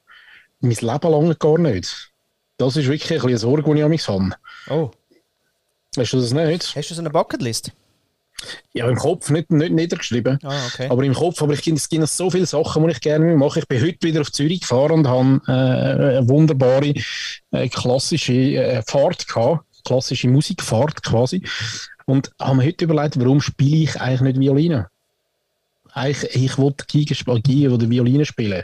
Mein 0.59 0.71
Leben 0.71 1.11
lang 1.11 1.35
gar 1.39 1.57
nicht. 1.57 2.11
Das 2.57 2.75
ist 2.75 2.87
wirklich 2.87 3.23
eine 3.23 3.37
Sorge, 3.37 3.63
die 3.63 3.79
ich 3.79 3.83
an 3.83 3.89
mich 3.89 4.07
habe. 4.07 4.31
Oh. 4.69 4.91
Weißt 5.95 6.13
du 6.13 6.21
das 6.21 6.31
nicht? 6.31 6.75
Hast 6.75 6.89
du 6.89 6.93
so 6.93 7.01
eine 7.01 7.09
Bucketlist? 7.09 7.71
Ja, 8.73 8.89
im 8.89 8.95
Kopf, 8.95 9.29
nicht, 9.29 9.51
nicht 9.51 9.71
niedergeschrieben. 9.71 10.39
Ah, 10.43 10.67
okay. 10.67 10.87
Aber 10.89 11.03
im 11.03 11.13
Kopf, 11.13 11.41
aber 11.41 11.53
ich, 11.53 11.67
es 11.67 11.89
gibt 11.89 12.07
so 12.07 12.29
viele 12.29 12.45
Sachen, 12.45 12.85
die 12.85 12.91
ich 12.91 13.01
gerne 13.01 13.35
mache. 13.35 13.59
Ich 13.59 13.67
bin 13.67 13.81
heute 13.81 13.97
wieder 14.01 14.21
auf 14.21 14.31
Zürich 14.31 14.61
gefahren 14.61 14.91
und 14.91 15.07
habe 15.07 15.41
äh, 15.47 16.17
eine 16.17 16.29
wunderbare 16.29 16.93
äh, 17.51 17.69
klassische 17.69 18.33
äh, 18.33 18.81
Fahrt 18.83 19.27
gehabt, 19.27 19.65
klassische 19.83 20.27
Musikfahrt 20.27 21.03
quasi. 21.03 21.43
Und 22.11 22.29
habe 22.41 22.57
mir 22.57 22.65
heute 22.65 22.83
überlegt, 22.83 23.17
warum 23.17 23.39
spiele 23.39 23.83
ich 23.83 24.01
eigentlich 24.01 24.21
nicht 24.21 24.39
Violine? 24.41 24.89
Eigentlich, 25.93 26.35
ich 26.35 26.57
wollte 26.57 26.83
Giga 26.85 27.15
oder 27.69 27.89
Violine 27.89 28.25
spielen. 28.25 28.63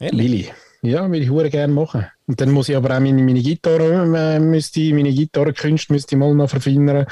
Ehrlich? 0.00 0.18
Lili. 0.18 0.50
Ja, 0.86 1.08
würde 1.08 1.18
ich 1.18 1.30
hure 1.30 1.50
gerne 1.50 1.72
machen. 1.72 2.06
Und 2.28 2.40
dann 2.40 2.50
muss 2.50 2.68
ich 2.68 2.76
aber 2.76 2.96
auch 2.96 3.00
meine, 3.00 3.22
meine 3.22 3.42
Gitarre, 3.42 4.04
äh, 4.16 4.38
müsste, 4.38 4.80
meine 4.94 5.12
Gitarrenkünste 5.12 5.92
müsste 5.92 6.14
ich 6.14 6.18
mal 6.18 6.34
noch 6.34 6.48
verfeinern. 6.48 7.06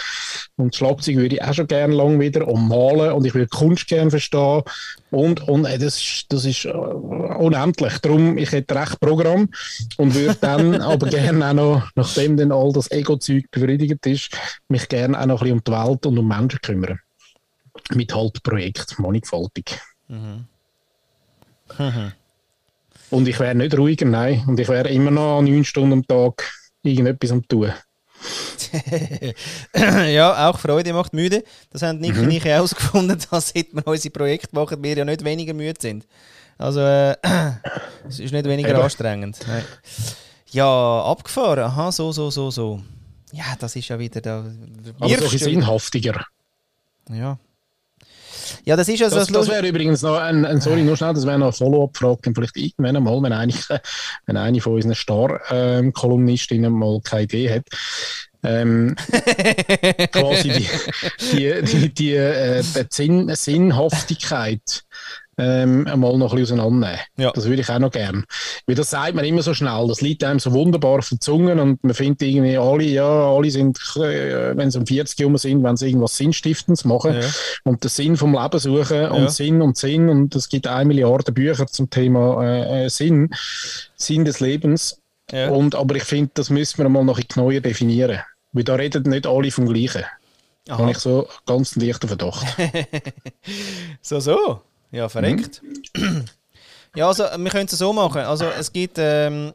Und 0.57 0.77
Schlagzeug 0.77 1.17
würde 1.17 1.37
ich 1.37 1.43
auch 1.43 1.55
schon 1.55 1.67
gerne 1.67 1.95
lang 1.95 2.21
wieder 2.21 2.47
und 2.47 2.69
malen 2.69 3.13
und 3.13 3.25
ich 3.25 3.35
würde 3.35 3.49
Kunst 3.49 3.89
gerne 3.89 4.11
verstehen. 4.11 4.63
Und, 5.11 5.49
und 5.49 5.65
äh, 5.65 5.79
das, 5.79 6.25
das 6.29 6.45
ist 6.45 6.67
äh, 6.67 6.71
unendlich. 6.71 7.99
Darum, 7.99 8.39
ich 8.39 8.53
hätte 8.53 8.77
recht 8.77 9.01
Programm 9.01 9.49
und 9.97 10.15
würde 10.15 10.37
dann 10.41 10.75
aber 10.81 11.09
gerne 11.09 11.49
auch 11.49 11.55
noch, 11.55 11.91
nachdem 11.97 12.37
dann 12.37 12.53
all 12.53 12.73
das 12.73 12.91
Ego-Zeug 12.91 13.51
befriedigt 13.51 14.07
ist, 14.07 14.31
mich 14.69 14.89
gerne 14.89 15.21
auch 15.21 15.27
noch 15.27 15.43
ein 15.43 15.59
bisschen 15.59 15.59
um 15.59 15.65
die 15.65 15.91
Welt 15.91 16.07
und 16.07 16.19
um 16.19 16.29
Menschen 16.29 16.61
kümmern. 16.61 17.01
Mit 17.93 18.15
halt 18.15 18.41
Projekt, 18.45 18.99
mannigfaltig. 18.99 19.81
Mhm. 20.07 20.47
Mhm. 21.79 22.13
Und 23.11 23.29
ich 23.29 23.39
wäre 23.39 23.55
nicht 23.55 23.77
ruhiger, 23.77 24.07
nein. 24.07 24.45
Und 24.47 24.59
ich 24.59 24.69
wäre 24.69 24.89
immer 24.89 25.11
noch 25.11 25.43
neun 25.43 25.65
Stunden 25.65 25.93
am 25.93 26.07
Tag 26.07 26.51
irgendetwas 26.83 27.31
am 27.33 27.47
tun. 27.47 27.73
ja, 29.75 30.49
auch 30.49 30.59
Freude 30.59 30.93
macht 30.93 31.13
müde. 31.13 31.45
Das 31.71 31.83
haben 31.83 31.99
Nick 31.99 32.17
mhm. 32.17 32.25
und 32.25 32.31
ich 32.31 32.45
herausgefunden, 32.45 33.19
dass 33.31 33.49
seit 33.51 33.73
wir 33.73 33.87
unsere 33.87 34.13
Projekte 34.13 34.55
machen, 34.55 34.83
wir 34.83 34.97
ja 34.97 35.05
nicht 35.05 35.25
weniger 35.25 35.55
müde 35.55 35.81
sind. 35.81 36.07
Also, 36.59 36.81
äh, 36.81 37.17
es 38.09 38.21
ist 38.21 38.33
nicht 38.33 38.47
weniger 38.47 38.71
Eben. 38.71 38.81
anstrengend. 38.81 39.39
Nein. 39.47 39.65
Ja, 40.51 41.03
abgefahren. 41.03 41.65
Aha, 41.65 41.93
so, 41.93 42.13
so, 42.13 42.31
so, 42.31 42.51
so. 42.51 42.81
Ja, 43.33 43.45
das 43.59 43.75
ist 43.75 43.89
ja 43.89 43.99
wieder 43.99 44.21
da. 44.21 44.45
Aber 45.01 45.19
so 45.19 45.25
ein 45.25 45.39
sinnhaftiger. 45.39 46.25
Ja. 47.11 47.39
Ja, 48.65 48.77
das 48.77 48.89
ist 48.89 49.03
also 49.03 49.17
das, 49.17 49.29
das 49.29 49.49
wäre 49.49 49.67
übrigens 49.67 50.03
noch 50.03 50.17
ein, 50.17 50.45
ein, 50.45 50.61
sorry, 50.61 50.83
nur 50.83 50.97
schnell, 50.97 51.15
das 51.15 51.27
wäre 51.27 51.39
noch 51.39 51.47
eine 51.47 51.53
Follow-up-Frage, 51.53 52.33
vielleicht 52.35 52.57
irgendwann 52.57 52.97
einmal, 52.97 53.23
wenn 53.23 53.33
eine, 53.33 53.53
wenn 54.27 54.37
eine 54.37 54.61
von 54.61 54.75
unseren 54.75 54.95
Star-Kolumnistinnen 54.95 56.73
mal 56.73 57.01
keine 57.03 57.23
Idee 57.25 57.55
hat. 57.55 57.65
Ähm, 58.47 58.95
quasi 60.13 60.51
die, 60.51 60.69
die, 61.33 61.63
die, 61.63 61.95
die, 61.95 62.15
äh, 62.15 62.63
Sinn, 62.91 63.35
Sinnhaftigkeit 63.35 64.85
ähm, 65.39 65.87
einmal 65.87 66.17
noch 66.17 66.33
ein 66.33 66.39
bisschen 66.39 66.61
auseinandernehmen. 66.61 67.01
Ja. 67.17 67.33
Das 67.33 67.45
würde 67.47 67.63
ich 67.63 67.69
auch 67.69 67.79
noch 67.79 67.91
gerne. 67.91 68.25
Weil 68.67 68.77
das 68.77 68.91
sagt 68.91 69.15
man 69.15 69.25
immer 69.25 69.43
so 69.43 69.55
schnell, 69.55 69.87
das 69.89 70.01
liegt 70.01 70.25
einem 70.25 70.39
so 70.39 70.53
wunderbar 70.53 70.99
auf 70.99 71.09
den 71.09 71.21
Zungen 71.21 71.59
und 71.59 71.83
man 71.83 71.95
findet 71.95 72.23
irgendwie 72.23 72.57
alle, 72.57 72.85
ja, 72.85 73.05
alle 73.05 73.51
sind, 73.51 73.79
äh, 73.97 74.57
wenn 74.57 74.71
sie 74.71 74.79
um 74.79 74.87
40 74.87 75.19
herum 75.19 75.37
sind, 75.37 75.63
wenn 75.63 75.77
sie 75.77 75.89
irgendwas 75.89 76.17
Sinnstiftendes 76.17 76.85
machen 76.85 77.15
ja. 77.15 77.29
und 77.65 77.83
den 77.83 77.89
Sinn 77.89 78.17
vom 78.17 78.35
Leben 78.35 78.59
suchen 78.59 79.07
und 79.09 79.23
ja. 79.23 79.29
Sinn 79.31 79.63
und 79.63 79.77
Sinn 79.77 80.09
und 80.09 80.35
es 80.35 80.49
gibt 80.49 80.67
eine 80.67 80.85
Milliarde 80.85 81.33
Bücher 81.33 81.67
zum 81.67 81.91
Thema 81.91 82.43
äh, 82.43 82.85
äh 82.85 82.89
Sinn, 82.89 83.31
Sinn 83.97 84.25
des 84.25 84.41
Lebens. 84.41 85.01
Und, 85.33 85.75
aber 85.75 85.97
ich 85.97 86.05
finde, 86.05 86.31
das 86.35 86.51
müssen 86.51 86.83
wir 86.83 86.89
mal 86.89 87.03
noch 87.03 87.19
ein 87.19 87.25
bisschen 87.27 87.43
neuer 87.43 87.61
definieren. 87.61 88.21
Weil 88.53 88.65
da 88.65 88.75
reden 88.75 89.03
nicht 89.05 89.27
alle 89.27 89.51
vom 89.51 89.67
Gleichen. 89.67 90.05
Habe 90.69 90.93
ich 90.93 90.99
so 90.99 91.29
ganz 91.45 91.77
leichten 91.77 92.09
Verdacht. 92.09 92.47
so, 94.01 94.21
so. 94.21 94.61
Ja, 94.95 95.09
verreckt. 95.09 95.61
Mhm. 95.95 96.25
Ja, 96.97 97.09
also 97.09 97.25
wir 97.25 97.51
können 97.51 97.67
es 97.67 97.77
so 97.77 97.93
machen. 97.93 98.21
Also 98.21 98.45
es 98.45 98.73
gibt 98.73 98.99
ähm, 98.99 99.53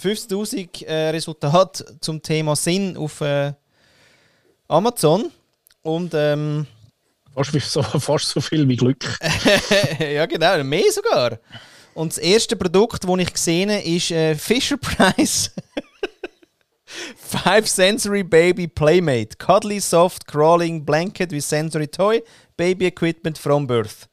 50.000 0.00 0.86
äh, 0.86 1.10
Resultate 1.10 1.98
zum 2.00 2.22
Thema 2.22 2.54
Sinn 2.54 2.96
auf 2.96 3.20
äh, 3.20 3.52
Amazon 4.68 5.32
und 5.82 6.12
ähm, 6.14 6.68
fast, 7.34 7.50
so, 7.62 7.82
fast 7.98 8.28
so 8.28 8.40
viel 8.40 8.68
wie 8.68 8.76
Glück. 8.76 9.04
ja, 9.98 10.24
genau, 10.26 10.62
mehr 10.62 10.92
sogar. 10.92 11.40
Und 11.94 12.12
das 12.12 12.18
erste 12.18 12.54
Produkt, 12.54 13.02
das 13.02 13.18
ich 13.18 13.32
gesehen 13.32 13.68
habe, 13.68 13.82
ist 13.82 14.12
äh, 14.12 14.36
Fisher 14.36 14.76
Price. 14.76 15.50
Five 17.16 17.66
Sensory 17.66 18.22
Baby 18.22 18.68
Playmate. 18.68 19.36
Cuddly 19.36 19.80
Soft 19.80 20.28
Crawling 20.28 20.84
Blanket 20.84 21.32
with 21.32 21.48
Sensory 21.48 21.88
Toy. 21.88 22.22
Baby 22.56 22.86
Equipment 22.86 23.36
from 23.36 23.66
Birth. 23.66 24.06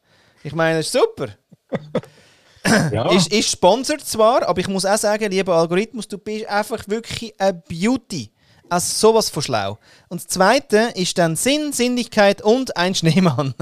Ich 0.43 0.53
meine, 0.53 0.79
ist 0.79 0.91
super. 0.91 1.29
ja. 2.91 3.11
ist, 3.11 3.31
ist 3.31 3.51
sponsert 3.51 4.01
zwar, 4.01 4.47
aber 4.47 4.59
ich 4.59 4.67
muss 4.67 4.85
auch 4.85 4.97
sagen, 4.97 5.29
lieber 5.31 5.55
Algorithmus, 5.55 6.07
du 6.07 6.17
bist 6.17 6.45
einfach 6.47 6.87
wirklich 6.87 7.33
ein 7.39 7.61
Beauty. 7.67 8.31
Also 8.69 9.07
sowas 9.07 9.29
von 9.29 9.41
schlau. 9.41 9.79
Und 10.09 10.21
das 10.21 10.27
zweite 10.27 10.91
ist 10.93 11.17
dann 11.17 11.35
Sinn, 11.35 11.73
Sinnlichkeit 11.73 12.41
und 12.43 12.77
ein 12.77 12.93
Schneemann. 12.93 13.55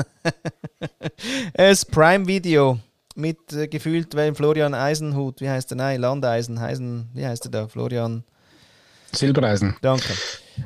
ein 1.57 1.77
Prime-Video 1.91 2.79
mit 3.15 3.53
äh, 3.53 3.67
gefühlt 3.67 4.13
Florian 4.35 4.73
Eisenhut. 4.73 5.39
Wie 5.39 5.49
heißt 5.49 5.71
der? 5.71 5.77
Nein, 5.77 6.01
Landeisen. 6.01 6.57
Eisen, 6.57 7.09
wie 7.13 7.25
heißt 7.25 7.45
der 7.45 7.51
da? 7.51 7.67
Florian. 7.69 8.25
Silbereisen. 9.13 9.77
Danke. 9.81 10.13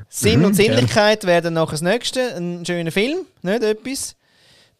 Sinn 0.09 0.39
mhm, 0.39 0.45
und 0.45 0.53
Sinnlichkeit 0.55 1.21
gern. 1.21 1.29
werden 1.29 1.53
noch 1.53 1.69
das 1.69 1.81
nächste. 1.81 2.35
Ein 2.35 2.65
schöner 2.65 2.91
Film, 2.91 3.19
nicht 3.43 3.63
etwas. 3.63 4.15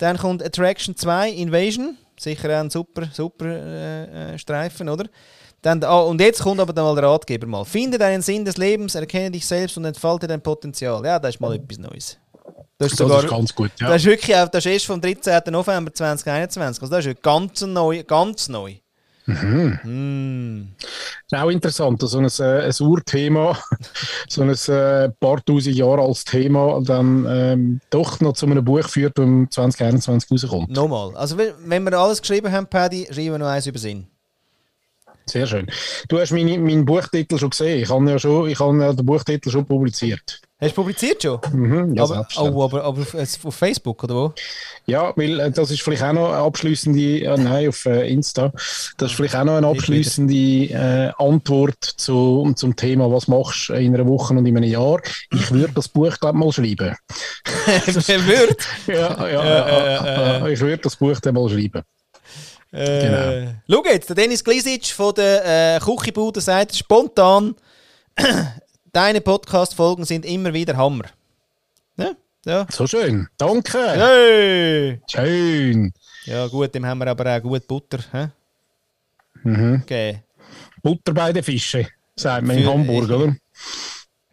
Dann 0.02 0.18
kommt 0.18 0.44
Attraction 0.44 0.96
2, 0.96 1.30
Invasion. 1.30 1.96
Sicher 2.20 2.50
auch 2.50 2.62
ein 2.62 2.72
super, 2.72 3.08
super 3.14 3.46
äh, 3.46 4.34
äh, 4.34 4.38
Streifen, 4.40 4.90
oder? 4.90 5.06
Dann, 5.62 5.84
oh, 5.84 6.08
und 6.10 6.20
jetzt 6.20 6.42
kommt 6.42 6.60
aber 6.60 6.74
dann 6.74 6.86
mal 6.86 6.96
der 6.96 7.04
Ratgeber 7.04 7.46
mal. 7.46 7.64
Finde 7.66 8.00
deinen 8.00 8.24
Sinn 8.24 8.44
des 8.44 8.58
Lebens, 8.58 8.96
erkenne 8.96 9.30
dich 9.30 9.46
selbst 9.46 9.78
und 9.78 9.86
entfalte 9.86 10.26
dein 10.26 10.42
Potenzial. 10.42 11.06
Ja, 11.06 11.20
das 11.20 11.36
ist 11.36 11.40
mal 11.40 11.54
etwas 11.54 11.78
Neues. 11.78 12.18
Das 12.80 12.94
ist, 12.94 12.98
sogar, 12.98 13.18
das 13.18 13.26
ist 13.26 13.30
ganz 13.30 13.54
gut, 13.54 13.72
ja. 13.80 13.90
Das 13.90 13.98
ist 13.98 14.08
wirklich 14.08 14.36
auch, 14.36 14.48
das 14.48 14.66
ist 14.66 14.72
erst 14.72 14.86
vom 14.88 15.00
13. 15.00 15.40
November 15.52 15.94
2021. 15.94 16.82
Also 16.82 16.96
das 16.96 17.06
ist 17.06 17.22
ganz 17.22 17.62
neu, 17.62 18.04
ganz 18.04 18.50
neu. 18.50 18.78
Mhm. 19.26 19.80
Mm. 19.84 20.74
ist 20.80 21.36
auch 21.36 21.50
interessant, 21.50 22.02
so 22.02 22.18
ein, 22.18 22.26
äh, 22.26 22.66
ein 22.66 22.74
Urthema, 22.80 23.58
so 24.28 24.42
ein 24.42 24.50
äh, 24.50 25.10
paar 25.20 25.44
tausend 25.46 25.76
Jahre 25.76 26.02
als 26.02 26.26
Thema, 26.26 26.82
dann 26.84 27.26
ähm, 27.30 27.82
doch 27.90 28.20
noch 28.20 28.34
zu 28.34 28.46
einem 28.46 28.66
Buch 28.66 28.88
führt, 28.90 29.18
das 29.18 29.26
2021 29.52 30.32
rauskommt. 30.32 30.72
Nochmal. 30.72 31.16
Also, 31.16 31.38
wenn 31.38 31.84
wir 31.84 31.94
alles 31.94 32.22
geschrieben 32.22 32.52
haben, 32.52 32.68
Paddy, 32.68 33.08
schreiben 33.12 33.32
wir 33.32 33.38
noch 33.38 33.48
eins 33.48 33.68
über 33.68 33.80
Sinn. 33.80 34.08
Sehr 35.26 35.46
schön. 35.46 35.68
Du 36.10 36.20
hast 36.20 36.32
meine, 36.32 36.58
meinen 36.58 36.86
Buchtitel 36.86 37.38
schon 37.38 37.52
gesehen. 37.52 37.84
Ich 37.84 37.90
habe 37.90 38.10
ja 38.10 38.20
schon, 38.20 38.50
ich 38.50 38.60
habe 38.60 38.78
ja 38.82 38.92
den 38.92 39.06
Buchtitel 39.06 39.50
schon 39.50 39.66
publiziert. 39.66 40.42
Hast 40.62 40.74
du 40.74 40.76
publiziert 40.76 41.24
schon? 41.24 41.40
Mhm, 41.54 41.96
ja, 41.96 42.04
aber, 42.04 42.28
oh, 42.38 42.64
aber, 42.64 42.84
aber 42.84 43.04
auf, 43.04 43.46
auf, 43.46 43.56
Facebook 43.56 44.04
oder 44.04 44.14
wo? 44.14 44.34
Ja, 44.86 45.12
weil 45.16 45.40
äh, 45.40 45.50
das 45.50 45.72
ist 45.72 45.82
vielleicht 45.82 46.04
auch 46.04 46.14
noch 46.14 46.32
eine 46.32 46.44
abschließende, 46.44 47.24
äh, 47.24 47.38
nein, 47.38 47.70
auf 47.70 47.84
äh, 47.88 48.08
Insta, 48.08 48.54
das 48.98 49.10
ist 49.10 49.18
vielleicht 49.18 49.36
auch 49.36 49.44
noch 49.44 49.56
eine 49.56 49.66
abschließende 49.66 50.34
äh, 50.36 51.12
Antwort 51.18 51.84
zu, 51.84 52.54
zum 52.56 52.76
Thema, 52.76 53.12
was 53.12 53.28
machst 53.28 53.70
du 53.70 53.74
in 53.74 53.96
einer 53.96 54.06
Woche 54.06 54.36
und 54.36 54.46
in 54.46 54.56
einem 54.56 54.70
Jahr. 54.70 55.02
Ich 55.34 55.50
würde 55.50 55.74
das 55.74 55.88
Buch, 55.88 56.16
glaube 56.20 56.38
mal 56.38 56.52
schreiben. 56.52 56.96
Wer 57.66 58.28
würde? 58.28 58.56
ja, 58.88 59.28
ja, 59.28 60.48
ich 60.48 60.60
würde 60.60 60.84
das 60.84 60.96
Buch 60.96 61.20
dann 61.22 61.34
mal 61.34 61.50
schreiben. 61.50 61.82
Äh, 62.72 63.56
genau. 63.68 63.82
Schau 63.84 63.92
jetzt, 63.92 64.10
der 64.10 64.16
Dennis 64.16 64.44
Glisic 64.44 64.86
von 64.86 65.16
der 65.16 65.78
äh, 65.78 65.80
Küchenbude 65.80 66.40
sagt 66.40 66.76
spontan, 66.76 67.56
deine 68.92 69.22
Podcast-Folgen 69.22 70.06
sind 70.06 70.26
immer 70.26 70.54
wieder 70.54 70.76
Hammer. 70.76 71.06
Ja, 71.98 72.12
ja. 72.46 72.68
So 72.70 72.88
schön, 72.88 73.28
danke. 73.38 73.78
Hey. 73.78 75.02
Schön. 75.10 75.94
Ja 76.26 76.48
gut, 76.48 76.74
dem 76.76 76.86
haben 76.86 77.00
wir 77.00 77.08
aber 77.08 77.38
auch 77.38 77.42
gut 77.42 77.68
Butter. 77.68 78.00
He? 78.12 79.50
Mhm. 79.50 79.82
Okay. 79.84 80.24
Butter 80.84 81.14
bei 81.14 81.34
den 81.34 81.44
Fischen, 81.44 81.88
sagt 82.16 82.46
man 82.46 82.58
in 82.58 82.68
Hamburg, 82.68 83.10
oder? 83.10 83.36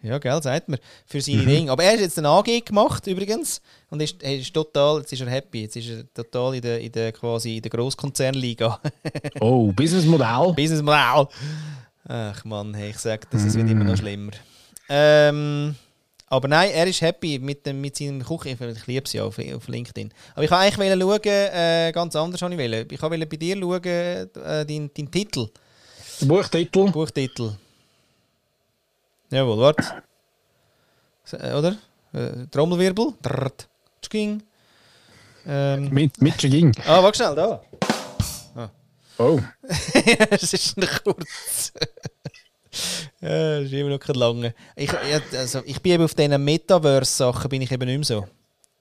Ja, 0.00 0.18
gell, 0.18 0.40
sagt 0.42 0.68
man. 0.68 0.78
Für 1.06 1.20
seine 1.20 1.42
mhm. 1.42 1.46
Dinge. 1.46 1.72
Aber 1.72 1.82
er 1.82 1.92
hat 1.92 2.00
jetzt 2.00 2.18
eine 2.18 2.28
AG 2.28 2.64
gemacht, 2.64 3.06
übrigens. 3.08 3.60
Und 3.90 4.00
ist, 4.00 4.22
ist 4.22 4.54
total, 4.54 5.00
jetzt 5.00 5.12
ist 5.12 5.20
er 5.20 5.28
happy. 5.28 5.62
Jetzt 5.62 5.76
ist 5.76 5.88
er 5.90 6.14
total 6.14 6.54
in 6.54 6.62
der, 6.62 6.80
in 6.80 6.92
der, 6.92 7.10
quasi 7.10 7.56
in 7.56 7.62
der 7.62 7.70
Grosskonzernliga. 7.70 8.80
oh, 9.40 9.72
Businessmodell. 9.72 10.52
Businessmodell. 10.56 11.26
Ach 12.08 12.42
Mann, 12.44 12.72
hey, 12.72 12.90
ich 12.90 12.98
sag 12.98 13.30
das, 13.30 13.44
es 13.44 13.54
wird 13.54 13.68
immer 13.68 13.84
noch 13.84 13.92
mm. 13.92 13.98
schlimmer. 13.98 14.32
Ähm, 14.88 15.74
aber 16.26 16.48
nein, 16.48 16.70
er 16.70 16.86
ist 16.86 17.02
happy 17.02 17.38
mit, 17.38 17.66
dem, 17.66 17.82
mit 17.82 17.96
seinem 17.96 18.24
Kuchen. 18.24 18.52
Ich 18.52 18.86
liebe 18.86 19.08
ja 19.12 19.24
auf, 19.24 19.38
auf 19.38 19.68
LinkedIn. 19.68 20.12
Aber 20.34 20.42
ich 20.42 20.50
wollte 20.50 20.62
eigentlich 20.62 21.00
schauen, 21.00 21.22
äh, 21.24 21.92
ganz 21.92 22.16
anders. 22.16 22.40
Ich 22.40 22.48
wollte 22.48 22.86
ich 22.90 23.02
wollte 23.02 23.26
bei 23.26 23.36
dir 23.36 23.58
schauen, 23.58 23.84
äh, 23.84 24.26
deinen 24.64 24.90
dein 24.94 25.10
Titel. 25.10 25.48
Buchtitel. 26.22 26.90
Buchtitel. 26.90 27.52
Jawohl, 29.30 29.58
warte. 29.58 30.02
Äh, 31.32 31.52
oder? 31.52 31.76
Äh, 32.14 32.46
Trommelwirbel. 32.50 33.14
Drrrt. 33.20 33.68
Ähm. 35.46 35.90
Mit, 35.90 36.20
mit 36.22 36.38
Tschking. 36.38 36.72
Ah, 36.86 37.02
warte 37.02 37.16
schnell, 37.18 37.34
da. 37.34 37.62
Ah. 39.18 39.22
Oh. 39.22 39.40
Es 40.30 40.52
ist 40.52 40.76
noch 40.76 41.02
kurz. 41.02 41.72
ja, 43.20 43.58
ist 43.58 43.72
immer 43.72 43.90
noch 43.90 43.98
kein 43.98 44.16
lange. 44.16 44.54
Ich, 44.76 44.90
also, 45.36 45.62
ich 45.64 45.80
bin 45.82 45.92
eben 45.92 46.04
auf 46.04 46.14
diesen 46.14 46.42
Metaverse-Sachen 46.42 47.48
bin 47.48 47.62
ich 47.62 47.72
eben 47.72 47.86
nicht 47.86 47.98
mehr 47.98 48.04
so. 48.04 48.26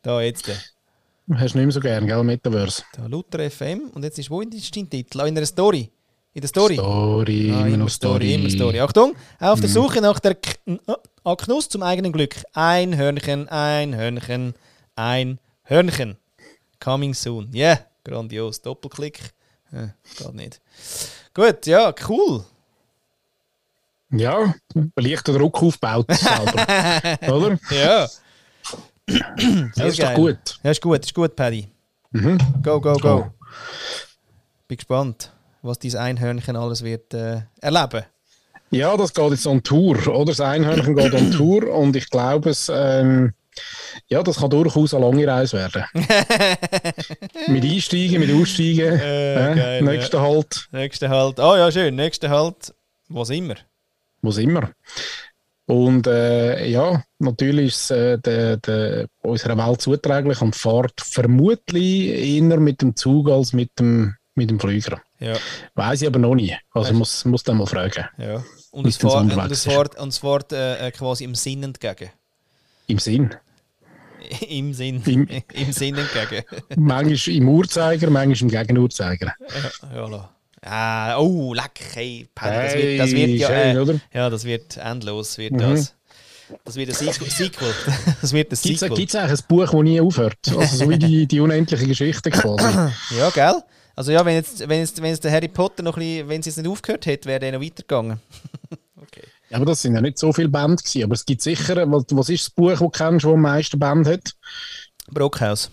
Da, 0.01 0.21
jetzt. 0.21 0.47
Hast 0.47 1.53
du 1.53 1.57
nicht 1.57 1.65
mehr 1.65 1.71
so 1.71 1.79
gern, 1.79 2.05
gell, 2.05 2.23
Metaverse? 2.23 2.83
Da, 2.93 3.07
Luther 3.07 3.49
FM. 3.49 3.89
Und 3.93 4.03
jetzt 4.03 4.19
ist, 4.19 4.29
wo 4.29 4.41
ist 4.41 4.75
dein 4.75 4.89
Titel? 4.89 5.19
in 5.21 5.37
einer 5.37 5.45
Story. 5.45 5.89
In 6.33 6.41
der 6.41 6.49
Story? 6.49 6.75
Story, 6.75 7.51
ah, 7.51 7.65
immer, 7.65 7.89
Story, 7.89 8.35
Immer 8.35 8.49
Story. 8.51 8.79
Achtung, 8.79 9.15
auf 9.39 9.59
der 9.59 9.69
hm. 9.69 9.73
Suche 9.73 10.01
nach 10.01 10.19
der 10.19 10.35
K 10.35 10.53
Knuss 11.35 11.67
zum 11.67 11.81
eigenen 11.81 12.11
Glück. 12.11 12.35
Ein 12.53 12.95
Hörnchen, 12.95 13.49
ein 13.49 13.95
Hörnchen, 13.95 14.53
ein 14.95 15.39
Hörnchen. 15.63 16.17
Coming 16.79 17.15
soon. 17.15 17.49
Yeah, 17.55 17.79
grandios. 18.03 18.61
Doppelklick. 18.61 19.33
Äh, 19.71 19.87
geht 20.17 20.33
nicht. 20.33 20.61
Gut, 21.33 21.65
ja, 21.65 21.93
cool. 22.07 22.43
Ja, 24.09 24.53
leichter 24.95 25.33
Druck 25.33 25.61
aufgebaut 25.61 26.07
selber. 26.09 27.33
Oder? 27.33 27.59
Ja. 27.71 28.07
das 29.75 29.87
ist 29.89 30.01
doch 30.01 30.13
gut. 30.13 30.59
Ja, 30.63 30.71
ist 30.71 30.81
gut, 30.81 31.05
ist 31.05 31.13
gut, 31.13 31.35
Paddy. 31.35 31.67
Mhm. 32.11 32.37
Go, 32.63 32.79
go, 32.79 32.93
go. 32.93 33.25
Oh. 33.25 33.31
Bin 34.67 34.77
gespannt 34.77 35.31
was 35.67 35.79
dieses 35.79 35.99
Einhörnchen 35.99 36.55
alles 36.55 36.83
wird 36.83 37.13
äh, 37.13 37.41
erleben. 37.61 38.03
Ja, 38.69 38.97
das 38.97 39.13
geht 39.13 39.31
jetzt 39.31 39.47
on 39.47 39.63
Tour, 39.63 40.07
oder? 40.07 40.25
Das 40.25 40.41
Einhörnchen 40.41 40.95
geht 40.95 41.13
on 41.13 41.31
Tour 41.31 41.73
und 41.73 41.95
ich 41.95 42.09
glaube, 42.09 42.49
es, 42.49 42.71
ähm, 42.73 43.33
ja, 44.07 44.23
das 44.23 44.37
kann 44.37 44.49
durchaus 44.49 44.93
eine 44.93 45.05
lange 45.05 45.27
Reise 45.27 45.57
werden. 45.57 45.85
mit 47.47 47.63
Einsteigen, 47.63 48.19
mit 48.19 48.31
Aussteigen. 48.31 48.99
Äh, 48.99 49.51
äh, 49.51 49.55
geil, 49.55 49.81
nächster 49.83 50.19
ja. 50.19 50.23
Halt. 50.23 50.67
Nächster 50.71 51.09
Halt. 51.09 51.39
Oh 51.39 51.55
ja, 51.55 51.71
schön. 51.71 51.95
Nächster 51.95 52.29
Halt, 52.29 52.73
was 53.09 53.29
immer. 53.29 53.55
Was 54.21 54.37
immer. 54.37 54.71
Und 55.67 56.07
äh, 56.07 56.65
ja, 56.65 57.03
natürlich 57.19 57.67
ist 57.67 57.91
es 57.91 57.91
äh, 57.91 58.17
de, 58.19 58.57
de, 58.57 59.07
unserer 59.21 59.57
Welt 59.57 59.81
zuträglich 59.81 60.41
und 60.41 60.55
fährt 60.55 61.01
vermutlich 61.01 62.07
eher 62.07 62.59
mit 62.59 62.81
dem 62.81 62.95
Zug 62.95 63.29
als 63.29 63.51
mit 63.51 63.77
dem, 63.77 64.15
mit 64.33 64.49
dem 64.49 64.61
Flüger. 64.61 65.01
Ja. 65.19 65.35
Weiß 65.75 66.01
ich 66.01 66.07
aber 66.07 66.19
noch 66.19 66.35
nie. 66.35 66.55
Also 66.71 66.89
weißt, 66.89 66.97
muss, 66.97 67.25
muss 67.25 67.43
dann 67.43 67.57
mal 67.57 67.67
fragen. 67.67 68.05
Ja. 68.17 68.43
Und 68.71 68.87
es 68.87 68.95
fährt, 68.95 69.15
und 69.15 69.51
es 69.51 69.63
fährt, 69.63 69.99
und 69.99 70.09
es 70.09 70.19
fährt 70.19 70.53
äh, 70.53 70.89
quasi 70.91 71.25
im 71.25 71.35
Sinn 71.35 71.63
entgegen. 71.63 72.11
Im 72.87 72.99
Sinn? 72.99 73.35
Im 74.49 74.73
Sinn. 74.73 75.01
Im, 75.05 75.27
Im 75.53 75.71
Sinn 75.71 75.95
entgegen. 75.95 76.43
manchmal 76.75 77.35
im 77.35 77.49
Uhrzeiger, 77.49 78.09
manchmal 78.09 78.41
im 78.41 78.49
Gegenuhrzeiger. 78.49 79.33
Ja, 79.93 80.09
ja. 80.09 80.29
Ah, 80.61 81.17
oh, 81.19 81.53
leck, 81.53 81.79
hey, 81.93 82.27
das 82.35 82.73
wird, 82.73 82.99
das 82.99 83.11
wird 83.11 83.29
ja, 83.29 83.49
äh, 83.49 83.99
ja, 84.13 84.29
das 84.29 84.43
wird 84.43 84.77
endlos, 84.77 85.37
wird 85.37 85.53
mhm. 85.53 85.59
das. 85.59 85.93
Das 86.65 86.75
wird 86.75 86.89
ein 86.89 86.95
Sequel. 86.95 87.73
Das 88.21 88.33
wird 88.33 88.51
ein 88.51 88.55
Sequel. 88.55 88.89
Gibt 88.89 89.09
es 89.09 89.15
eigentlich 89.15 89.39
ein 89.39 89.45
Buch, 89.47 89.65
das 89.65 89.83
nie 89.83 90.01
aufhört? 90.01 90.37
Also 90.47 90.77
so 90.77 90.89
wie 90.89 90.97
die, 90.97 91.27
die 91.27 91.39
unendliche 91.39 91.85
Geschichte 91.85 92.31
quasi. 92.31 92.91
ja, 93.17 93.29
gell? 93.29 93.61
Also 93.95 94.11
ja, 94.11 94.23
wenn 94.25 94.35
jetzt, 94.35 94.67
wenn 94.67 94.79
jetzt, 94.79 95.01
wenn 95.01 95.09
jetzt 95.09 95.23
der 95.23 95.31
Harry 95.31 95.47
Potter 95.47 95.83
noch 95.83 95.97
ein 95.97 95.99
bisschen, 95.99 96.29
wenn 96.29 96.39
es 96.39 96.45
jetzt 96.45 96.57
nicht 96.57 96.67
aufgehört 96.67 97.05
hätte, 97.05 97.27
wäre 97.27 97.45
er 97.45 97.51
noch 97.53 97.61
weitergegangen. 97.61 98.19
Ja, 99.49 99.57
aber 99.57 99.65
das 99.65 99.81
sind 99.81 99.95
ja 99.95 100.01
nicht 100.01 100.17
so 100.17 100.33
viele 100.33 100.49
Bände 100.49 100.75
gewesen. 100.75 101.03
Aber 101.03 101.13
es 101.13 101.25
gibt 101.25 101.41
sicher, 101.41 101.89
was, 101.89 102.05
was 102.11 102.29
ist 102.29 102.45
das 102.45 102.49
Buch, 102.51 102.71
das 102.71 102.79
du 102.79 102.89
kennst, 102.89 103.25
das 103.25 103.31
am 103.31 103.41
meisten 103.41 103.79
Bände 103.79 104.13
hat? 104.13 104.33
Brockhaus. 105.09 105.71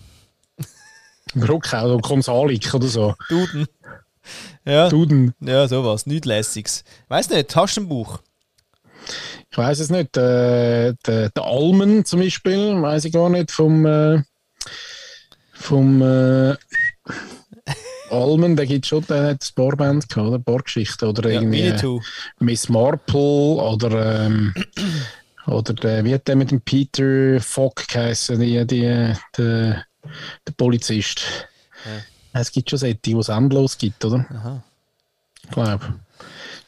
Brockhaus 1.35 1.91
oder 1.91 2.01
Konsalik 2.01 2.73
oder 2.73 2.87
so. 2.87 3.15
Duden. 3.29 3.67
Ja. 4.65 4.89
Duden. 4.89 5.33
Ja, 5.41 5.67
sowas. 5.67 6.05
Nichts 6.05 6.25
Lässiges. 6.25 6.83
Weißt 7.09 7.31
du 7.31 7.35
nicht, 7.35 7.49
Taschenbuch. 7.49 8.19
Ich 9.51 9.57
weiß 9.57 9.79
es 9.79 9.89
nicht. 9.89 10.17
Äh, 10.17 10.93
der, 11.05 11.29
der 11.29 11.43
Almen 11.43 12.05
zum 12.05 12.21
Beispiel, 12.21 12.81
weiß 12.81 13.05
ich 13.05 13.13
gar 13.13 13.29
nicht, 13.29 13.51
vom, 13.51 13.85
äh, 13.85 14.23
vom 15.53 16.01
äh, 16.01 16.55
Almen, 18.09 18.55
der 18.55 18.65
gibt 18.65 18.85
schon 18.85 19.05
der 19.07 19.31
hat 19.31 19.43
ein 19.43 19.49
Barband 19.55 20.09
gehabt, 20.09 20.27
oder? 20.27 20.39
Bargeschichte 20.39 21.07
oder 21.07 21.29
ja, 21.29 21.41
irgendwie 21.41 21.67
äh, 21.67 21.99
Miss 22.39 22.69
Marple 22.69 23.19
oder 23.19 24.25
ähm, 24.25 24.53
oder 25.47 25.73
der, 25.73 26.03
wie 26.03 26.13
hat 26.13 26.27
der 26.27 26.35
mit 26.35 26.51
dem 26.51 26.61
Peter 26.61 27.39
Fogg 27.39 27.87
geheißen, 27.87 28.39
die, 28.39 28.65
die, 28.65 29.13
der, 29.37 29.85
der 30.47 30.53
Polizist. 30.57 31.21
Ja. 31.85 32.41
Es 32.41 32.51
gibt 32.51 32.69
schon 32.69 32.79
solche, 32.79 32.95
die 32.95 33.13
es 33.13 33.29
endlos 33.29 33.77
gibt, 33.77 34.03
oder? 34.03 34.25
Aha. 34.29 34.63
Ich 35.43 35.51
glaube. 35.51 35.99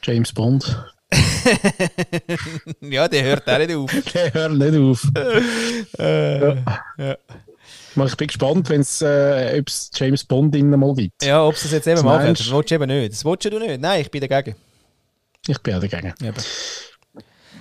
James 0.03 0.31
Bond. 0.31 0.77
ja, 2.81 3.07
der 3.07 3.23
hört 3.23 3.49
auch 3.49 3.57
nicht 3.57 3.73
auf. 3.73 3.91
der 4.13 4.33
hört 4.33 4.53
nicht 4.53 4.77
auf. 4.77 5.07
äh, 5.97 6.39
ja. 6.39 6.63
ja. 6.97 7.17
Ich 8.05 8.15
bin 8.15 8.27
gespannt, 8.27 8.69
wenn 8.69 8.81
es 8.81 9.01
äh, 9.01 9.63
James 9.95 10.23
Bond 10.23 10.55
innen 10.55 10.79
mal 10.79 10.93
gibt. 10.93 11.23
Ja, 11.23 11.43
ob 11.43 11.55
es 11.55 11.63
das 11.63 11.71
jetzt 11.71 11.87
eben 11.87 12.03
machen. 12.03 12.35
Das 12.35 12.51
willst 12.51 12.69
du 12.69 12.75
eben 12.75 12.87
nicht. 12.87 13.13
Das 13.13 13.25
willst 13.25 13.45
du 13.45 13.59
nicht. 13.59 13.81
Nein, 13.81 14.01
ich 14.01 14.11
bin 14.11 14.21
dagegen. 14.21 14.55
Ich 15.47 15.57
bin 15.59 15.73
auch 15.75 15.79
dagegen. 15.79 16.13
Eben. 16.21 16.37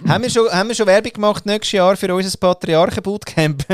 haben, 0.06 0.22
wir 0.22 0.30
schon, 0.30 0.48
haben 0.50 0.68
wir 0.68 0.74
schon 0.74 0.86
Werbung 0.86 1.12
gemacht 1.12 1.46
nächstes 1.46 1.72
Jahr 1.72 1.96
für 1.96 2.14
unser 2.14 2.36
Patriarchen-Bootcamp? 2.36 3.64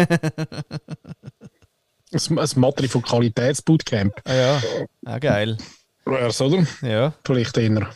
ein, 2.13 2.39
ein 2.39 2.49
Matri 2.57 2.89
von 2.89 3.03
Qualitäts-Bootcamp. 3.03 4.13
Ah 4.25 4.35
ja, 4.35 4.63
ah, 5.07 5.19
geil. 5.19 5.59
Wär's, 6.05 6.41
oder? 6.41 6.67
Ja. 6.83 7.13
Vielleicht 7.25 7.57
eher. 7.57 7.89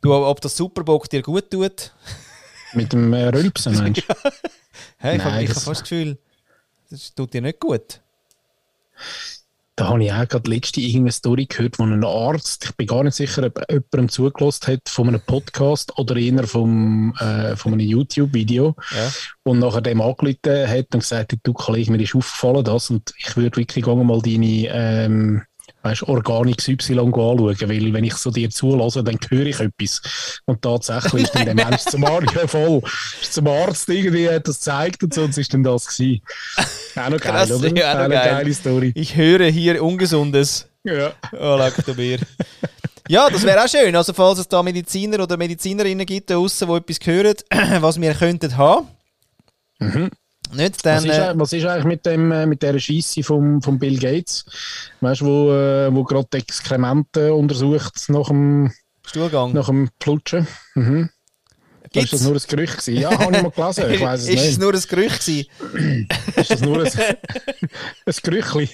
Du, 0.00 0.14
ob 0.14 0.40
das 0.40 0.56
Superbock 0.56 1.08
dir 1.10 1.22
gut 1.22 1.50
tut? 1.50 1.92
Mit 2.74 2.92
dem 2.92 3.12
äh, 3.12 3.28
Rülpsen, 3.28 3.76
meinst 3.76 4.02
du? 4.08 4.14
hey, 4.98 5.16
ich 5.16 5.24
habe 5.24 5.36
hab 5.36 5.46
fast 5.48 5.66
das 5.66 5.82
Gefühl... 5.82 6.18
Das 6.90 7.14
tut 7.14 7.34
dir 7.34 7.42
nicht 7.42 7.60
gut. 7.60 8.00
Da 9.76 9.90
habe 9.90 10.02
ich 10.02 10.12
auch 10.12 10.26
gerade 10.26 10.50
letzte 10.50 10.80
irgendeine 10.80 11.12
Story 11.12 11.46
gehört, 11.46 11.78
wo 11.78 11.84
ein 11.84 12.02
Arzt, 12.02 12.64
ich 12.64 12.76
bin 12.76 12.88
gar 12.88 13.04
nicht 13.04 13.14
sicher, 13.14 13.46
ob 13.46 13.62
jemandem 13.70 14.08
zugelassen 14.08 14.72
hat 14.72 14.88
von 14.88 15.06
einem 15.06 15.20
Podcast 15.20 15.96
oder 15.98 16.16
eher 16.16 16.48
vom, 16.48 17.14
äh, 17.20 17.54
von 17.54 17.74
einem 17.74 17.86
YouTube-Video 17.86 18.74
ja. 18.90 19.12
und 19.44 19.60
nachher 19.60 19.82
dem 19.82 20.00
angerufen 20.00 20.68
hat 20.68 20.86
und 20.94 21.00
gesagt 21.00 21.32
hat, 21.32 21.38
du 21.44 21.52
Kollege, 21.52 21.92
mir 21.92 22.00
ist 22.02 22.16
aufgefallen 22.16 22.64
das 22.64 22.90
und 22.90 23.14
ich 23.18 23.36
würde 23.36 23.56
wirklich 23.56 23.84
gerne 23.84 24.02
mal 24.02 24.20
deine, 24.20 24.66
ähm, 24.66 25.42
weißt, 25.88 26.02
Organics 26.04 26.68
Y 26.68 26.98
anschauen, 26.98 27.38
weil 27.60 27.92
wenn 27.92 28.04
ich 28.04 28.14
so 28.14 28.30
dir 28.30 28.50
zulasse, 28.50 29.02
dann 29.02 29.18
höre 29.28 29.46
ich 29.46 29.60
etwas. 29.60 30.40
Und 30.44 30.62
tatsächlich 30.62 31.24
ist 31.24 31.34
dann 31.34 31.46
der 31.46 31.54
Mensch 31.54 31.82
zum 31.82 32.04
Arzt, 32.04 32.34
ja 32.34 32.46
voll, 32.46 32.82
ist 33.20 33.32
zum 33.32 33.46
Arzt 33.46 33.88
irgendwie, 33.88 34.28
hat 34.28 34.46
das 34.46 34.58
gezeigt 34.58 35.02
und 35.02 35.14
so, 35.14 35.22
und 35.22 35.30
es 35.30 35.38
ist 35.38 35.52
dann 35.54 35.62
das 35.62 35.86
gewesen. 35.86 36.22
Auch 36.96 37.08
noch 37.08 37.20
geil, 37.20 37.32
Krass, 37.32 37.50
oder? 37.50 37.76
ja, 37.76 37.90
auch 37.92 37.94
noch 37.94 38.04
eine 38.04 38.14
geil. 38.14 38.30
geile 38.30 38.54
Story. 38.54 38.92
Ich 38.94 39.16
höre 39.16 39.46
hier 39.46 39.82
Ungesundes. 39.82 40.68
Ja. 40.84 41.12
Oh, 41.32 41.56
Laktobier. 41.56 42.18
ja, 43.08 43.28
das 43.28 43.42
wäre 43.44 43.62
auch 43.62 43.68
schön. 43.68 43.94
Also, 43.94 44.12
falls 44.12 44.38
es 44.38 44.48
da 44.48 44.62
Mediziner 44.62 45.22
oder 45.22 45.36
Medizinerinnen 45.36 46.06
gibt 46.06 46.30
da 46.30 46.34
draussen, 46.34 46.68
die 46.68 46.74
etwas 46.74 47.06
hören, 47.06 47.34
was 47.82 48.00
wir 48.00 48.14
könnten 48.14 48.56
haben. 48.56 48.88
Nicht, 50.52 50.84
dann. 50.86 50.96
Was 50.96 51.04
ist, 51.04 51.10
äh, 51.10 51.20
eigentlich- 51.22 51.40
was 51.40 51.52
ist 51.52 51.64
eigentlich 51.66 51.84
mit, 51.84 52.06
dem, 52.06 52.32
äh, 52.32 52.46
mit 52.46 52.62
dieser 52.62 52.78
Scheisse 52.78 53.22
vom, 53.22 53.60
vom 53.62 53.78
Bill 53.78 53.98
Gates? 53.98 54.44
Weißt 55.00 55.20
du, 55.20 55.26
wo, 55.26 55.52
äh, 55.52 55.94
wo 55.94 56.04
gerade 56.04 56.28
die 56.32 56.38
Exkremente 56.38 57.34
untersucht 57.34 58.04
nach 58.08 58.28
dem, 58.28 58.72
Stuhlgang. 59.06 59.52
nach 59.52 59.66
dem 59.66 59.90
Plutschen? 59.98 60.46
Mhm. 60.74 61.10
Ist 61.94 62.12
das 62.12 62.20
nur 62.20 62.34
ein 62.34 62.42
Gerücht 62.46 62.78
gewesen? 62.78 63.00
Ja, 63.00 63.10
habe 63.18 63.34
ich 63.36 63.42
mal 63.42 63.50
gelesen. 63.50 63.90
Ich 63.90 64.00
weiß 64.00 64.20
es 64.22 64.28
ist 64.28 64.40
es 64.40 64.46
nicht. 64.48 64.60
nur 64.60 64.74
ein 64.74 64.82
Gerücht 64.88 65.20
gewesen? 65.24 65.46
Ist 66.36 66.50
das 66.50 66.60
nur 66.60 66.84
ein, 66.84 66.92
ein 68.06 68.14
Gerüchtli? 68.22 68.68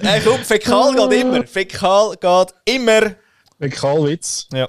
Nein, 0.00 0.22
komm, 0.24 0.38
Fäkal 0.44 0.94
geht 0.94 1.20
immer. 1.22 1.46
Fäkal 1.46 2.16
geht 2.16 2.54
immer. 2.76 3.14
Karlwitz. 3.70 4.46
Ja. 4.52 4.68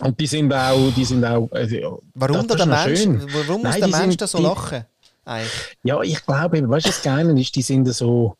Und 0.00 0.18
die 0.20 0.26
sind 0.26 0.52
auch, 0.52 0.92
die 0.96 1.04
sind 1.04 1.24
auch. 1.24 1.50
Äh, 1.52 1.82
Warum 2.14 2.46
das 2.46 2.56
da 2.58 2.66
der 2.66 2.66
Mensch, 2.66 3.00
schön. 3.00 3.20
warum 3.32 3.62
muss 3.62 3.72
Nein, 3.72 3.80
der 3.80 3.88
die 3.88 3.94
Mensch 3.96 4.16
da 4.16 4.26
so 4.26 4.38
die- 4.38 4.44
lachen? 4.44 4.84
Eigentlich. 5.24 5.52
Ja, 5.82 6.00
ich 6.02 6.24
glaube, 6.24 6.68
weißt 6.68 6.86
du, 6.86 6.90
was 6.90 7.02
Geile 7.02 7.38
ist, 7.40 7.54
die 7.54 7.62
sind 7.62 7.86
so, 7.92 8.36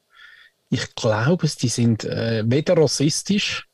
ich 0.70 0.94
glaube 0.94 1.46
die 1.60 1.68
sind 1.68 2.04
äh, 2.04 2.42
weder 2.46 2.78
rassistisch 2.78 3.66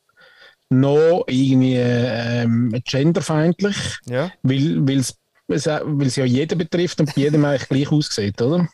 noch 0.69 1.23
irgendwie 1.27 1.75
ähm, 1.77 2.73
genderfeindlich, 2.83 3.77
Ja. 4.05 4.31
weil 4.43 4.89
es, 4.89 5.15
ja 6.17 6.25
jeden 6.25 6.57
betrifft 6.57 6.99
und 6.99 7.13
bei 7.15 7.21
jedem 7.21 7.45
eigentlich 7.45 7.69
gleich 7.69 7.91
aussieht, 7.91 8.41
oder? 8.41 8.67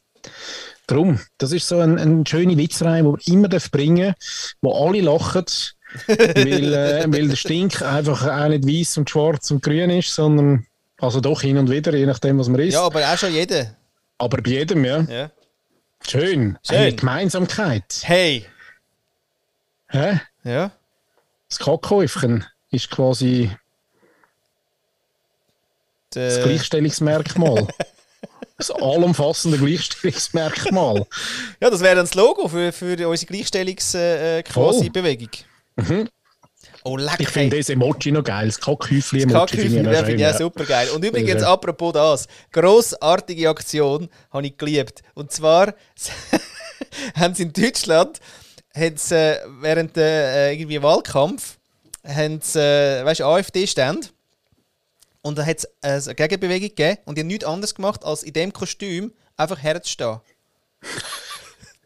Drum, 0.88 1.20
das 1.38 1.52
ist 1.52 1.68
so 1.68 1.78
ein, 1.80 2.00
ein 2.00 2.26
schöner 2.26 2.58
Witzreihe, 2.58 3.04
den 3.04 3.12
man 3.12 3.20
immer 3.26 3.48
darf 3.48 3.70
bringen 3.70 4.14
wo 4.62 4.74
alle 4.88 5.02
lachen, 5.02 5.46
weil, 6.08 6.74
äh, 6.74 7.06
weil 7.08 7.28
der 7.28 7.36
Stink 7.36 7.82
einfach 7.82 8.26
auch 8.26 8.48
nicht 8.48 8.66
weiß 8.66 8.98
und 8.98 9.10
schwarz 9.10 9.52
und 9.52 9.62
grün 9.62 9.90
ist, 9.90 10.14
sondern 10.14 10.66
also 11.00 11.20
doch 11.20 11.42
hin 11.42 11.58
und 11.58 11.70
wieder, 11.70 11.94
je 11.96 12.06
nachdem, 12.06 12.38
was 12.40 12.48
man 12.48 12.62
isst. 12.62 12.74
ja, 12.74 12.84
aber 12.84 13.02
auch 13.02 13.18
schon 13.18 13.34
jeder. 13.34 13.76
Aber 14.18 14.38
bei 14.42 14.52
jedem, 14.52 14.86
ja. 14.86 15.02
Ja. 15.02 15.32
Schön. 16.08 16.58
Schön. 16.64 16.78
Eine 16.78 16.94
Gemeinsamkeit. 16.96 18.02
Hey. 18.04 18.46
Hä? 19.88 20.20
Ja. 20.44 20.72
Das 21.50 21.60
Kackhäufchen 21.60 22.46
ist 22.70 22.90
quasi 22.90 23.52
das 26.12 26.36
Der, 26.36 26.44
Gleichstellungsmerkmal. 26.44 27.68
das 28.58 28.72
allumfassende 28.72 29.58
Gleichstellungsmerkmal. 29.58 31.06
ja, 31.60 31.70
das 31.70 31.82
wäre 31.82 31.96
dann 31.96 32.06
das 32.06 32.16
Logo 32.16 32.48
für, 32.48 32.72
für 32.72 33.08
unsere 33.08 33.32
Gleichstellungs 33.32 33.96
äh, 33.96 34.40
äh, 34.40 34.44
quasi. 34.44 34.92
Bewegung. 35.84 36.10
Oh, 36.84 36.98
lecker. 36.98 37.20
Ich 37.20 37.30
finde 37.30 37.58
das 37.58 37.70
Emoji 37.70 38.12
noch 38.12 38.24
geil. 38.24 38.48
Das 38.48 38.60
Kackhäufchen-Emoji 38.60 39.34
Kackhäufchen, 39.34 39.72
finde 39.72 40.14
ich 40.14 40.26
auch 40.26 40.32
ja. 40.32 40.38
super 40.38 40.66
geil. 40.66 40.90
Und 40.90 41.06
übrigens, 41.06 41.44
apropos 41.44 41.94
das, 41.94 42.28
grossartige 42.52 43.50
Aktion 43.50 44.10
habe 44.32 44.48
ich 44.48 44.58
geliebt. 44.58 45.04
Und 45.14 45.32
zwar 45.32 45.74
haben 47.16 47.36
sie 47.36 47.44
in 47.44 47.54
Deutschland 47.54 48.20
haben 48.76 48.98
sie, 48.98 49.16
äh, 49.16 49.40
während 49.60 49.96
der 49.96 50.34
äh, 50.34 50.54
irgendwie 50.54 50.82
Wahlkampf 50.82 51.58
haben 52.06 52.40
sie, 52.42 52.60
äh, 52.60 53.06
weißt, 53.06 53.22
AfD-Stände 53.22 54.08
und 55.22 55.38
da 55.38 55.46
hat 55.46 55.58
es 55.82 56.08
äh, 56.08 56.10
eine 56.10 56.16
Gegenbewegung 56.16 56.70
gegeben 56.70 56.98
und 57.06 57.18
die 57.18 57.22
haben 57.22 57.28
nichts 57.28 57.46
anderes 57.46 57.76
gemacht, 57.76 58.04
als 58.04 58.24
in 58.24 58.34
dem 58.34 58.54
Kostüm 58.54 59.14
einfach 59.38 59.62
herzustehen. 59.62 60.20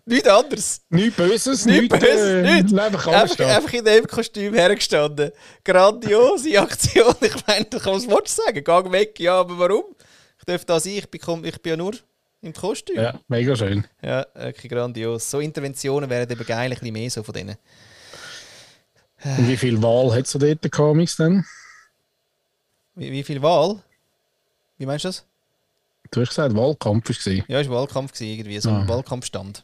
Nichts 0.05 0.27
anderes. 0.27 0.81
Nichts 0.89 1.15
Böses, 1.17 1.65
nichts. 1.65 1.89
Böses, 1.99 2.19
äh, 2.21 2.41
nichts. 2.61 2.73
Einfach 2.73 3.07
Einfach, 3.07 3.73
in 3.73 3.85
dem 3.85 4.07
Kostüm 4.07 4.53
hergestanden. 4.53 5.31
Grandiose 5.63 6.59
Aktion. 6.59 7.15
Ich 7.21 7.47
meine, 7.47 7.65
da 7.65 7.79
kann 7.79 7.93
man 7.93 8.01
das 8.01 8.09
Wort 8.11 8.27
sagen. 8.27 8.63
Gang 8.63 8.91
weg, 8.91 9.19
ja, 9.19 9.39
aber 9.39 9.57
warum? 9.57 9.83
Ich 10.39 10.45
darf 10.45 10.63
da 10.65 10.79
sein, 10.79 10.93
ich 10.93 11.05
kom- 11.21 11.43
ich 11.45 11.61
bin 11.61 11.71
ja 11.71 11.77
nur 11.77 11.93
im 12.41 12.53
Kostüm. 12.53 12.95
Ja, 12.97 13.03
Ja, 13.03 13.19
mega 13.27 13.55
schön. 13.55 13.83
wirklich 14.01 14.71
grandios. 14.71 15.29
So 15.31 15.39
Interventionen 15.39 16.09
wären 16.09 16.29
eben 16.29 16.45
geil, 16.45 16.71
ein 16.71 16.77
bisschen 16.77 16.93
mehr 16.93 17.09
so 17.09 17.23
von 17.23 17.33
denen. 17.33 17.57
Und 19.23 19.47
wie 19.47 19.57
viel 19.57 19.81
Wahl 19.81 20.13
hat 20.13 20.25
es 20.25 20.33
dort 20.33 20.61
gehabt, 20.71 20.95
Mix, 20.95 21.15
dann? 21.15 21.45
Wie, 22.95 23.11
wie 23.11 23.23
viel 23.23 23.41
Wahl? 23.41 23.81
Wie 24.77 24.85
meinst 24.85 25.05
du 25.05 25.09
das? 25.09 25.25
Du 26.11 26.21
hast 26.21 26.29
gesagt, 26.29 26.55
Wahlkampf 26.55 27.09
war. 27.09 27.33
Ja, 27.47 27.59
es 27.59 27.67
war 27.69 27.77
Wahlkampf, 27.77 28.19
irgendwie, 28.21 28.59
so 28.59 28.69
ein 28.69 28.75
Ah. 28.83 28.87
Wahlkampfstand. 28.87 29.63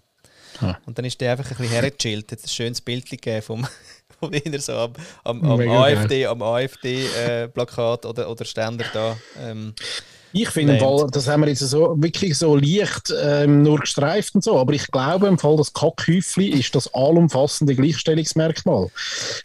Ah. 0.62 0.78
Und 0.86 0.98
dann 0.98 1.06
ist 1.06 1.20
der 1.20 1.32
einfach 1.32 1.50
ein 1.50 1.58
bisschen 1.58 1.72
hergechillt. 1.72 2.32
Hat 2.32 2.44
ein 2.44 2.48
schönes 2.48 2.82
Bild 2.82 3.10
gegeben 3.10 3.42
vom, 3.42 3.68
vom 4.20 4.32
Inner 4.34 4.60
so 4.60 4.74
am, 4.74 4.94
am, 5.24 5.44
am. 5.44 5.70
AfD, 5.70 6.26
am 6.26 6.42
AfD-Plakat 6.42 8.06
oder, 8.06 8.30
oder 8.30 8.46
Ständer 8.46 8.86
da. 8.94 9.18
Ähm, 9.40 9.74
Ich 10.34 10.50
finde. 10.50 10.80
Fall, 10.80 11.08
das 11.12 11.28
haben 11.28 11.42
wir 11.42 11.50
jetzt 11.50 11.60
so, 11.60 11.96
wirklich 11.98 12.38
so 12.38 12.56
leicht 12.56 13.14
ähm, 13.22 13.64
nur 13.64 13.80
gestreift 13.80 14.36
und 14.36 14.44
so, 14.44 14.58
aber 14.58 14.74
ich 14.74 14.88
glaube 14.88 15.28
im 15.28 15.38
Fall, 15.38 15.58
das 15.58 15.74
Kackhäufli 15.74 16.48
ist 16.48 16.74
das 16.74 16.94
allumfassende 16.94 17.76
Gleichstellungsmerkmal. 17.76 18.88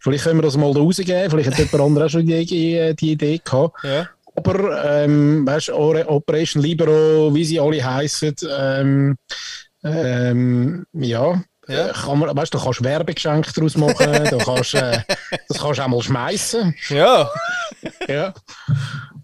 Vielleicht 0.01 0.25
können 0.25 0.39
wir 0.39 0.43
das 0.43 0.57
mal 0.57 0.73
da 0.73 0.81
rausgeben, 0.81 1.31
vielleicht 1.31 1.51
hat 1.51 1.59
jemand 1.59 1.81
anderes 1.81 2.07
auch 2.07 2.19
schon 2.19 2.27
die, 2.27 2.45
die, 2.47 2.95
die 2.95 3.12
Idee 3.12 3.41
gehabt. 3.45 3.83
ja. 3.85 4.09
Aber, 4.37 4.85
ähm, 4.85 5.47
weißt 5.47 5.69
du, 5.69 5.75
Operation 5.75 6.62
Libero, 6.62 7.35
wie 7.35 7.45
sie 7.47 7.59
alle 7.59 7.83
heißen, 7.83 8.35
ähm, 8.55 9.17
ähm, 9.87 10.87
ja, 10.93 11.43
Ja. 11.68 11.89
Kann 11.93 12.18
man, 12.18 12.37
weißt, 12.37 12.55
du 12.55 12.59
kannst 12.61 12.82
Werbegeschenke 12.84 13.53
daraus 13.53 13.76
machen, 13.76 14.24
du 14.30 14.39
kannst, 14.39 14.74
äh, 14.74 15.01
das 15.49 15.59
kannst 15.59 15.78
du 15.78 15.82
auch 15.82 15.89
mal 15.89 16.03
schmeißen. 16.03 16.74
Ja, 16.91 17.30
Ja. 18.09 18.34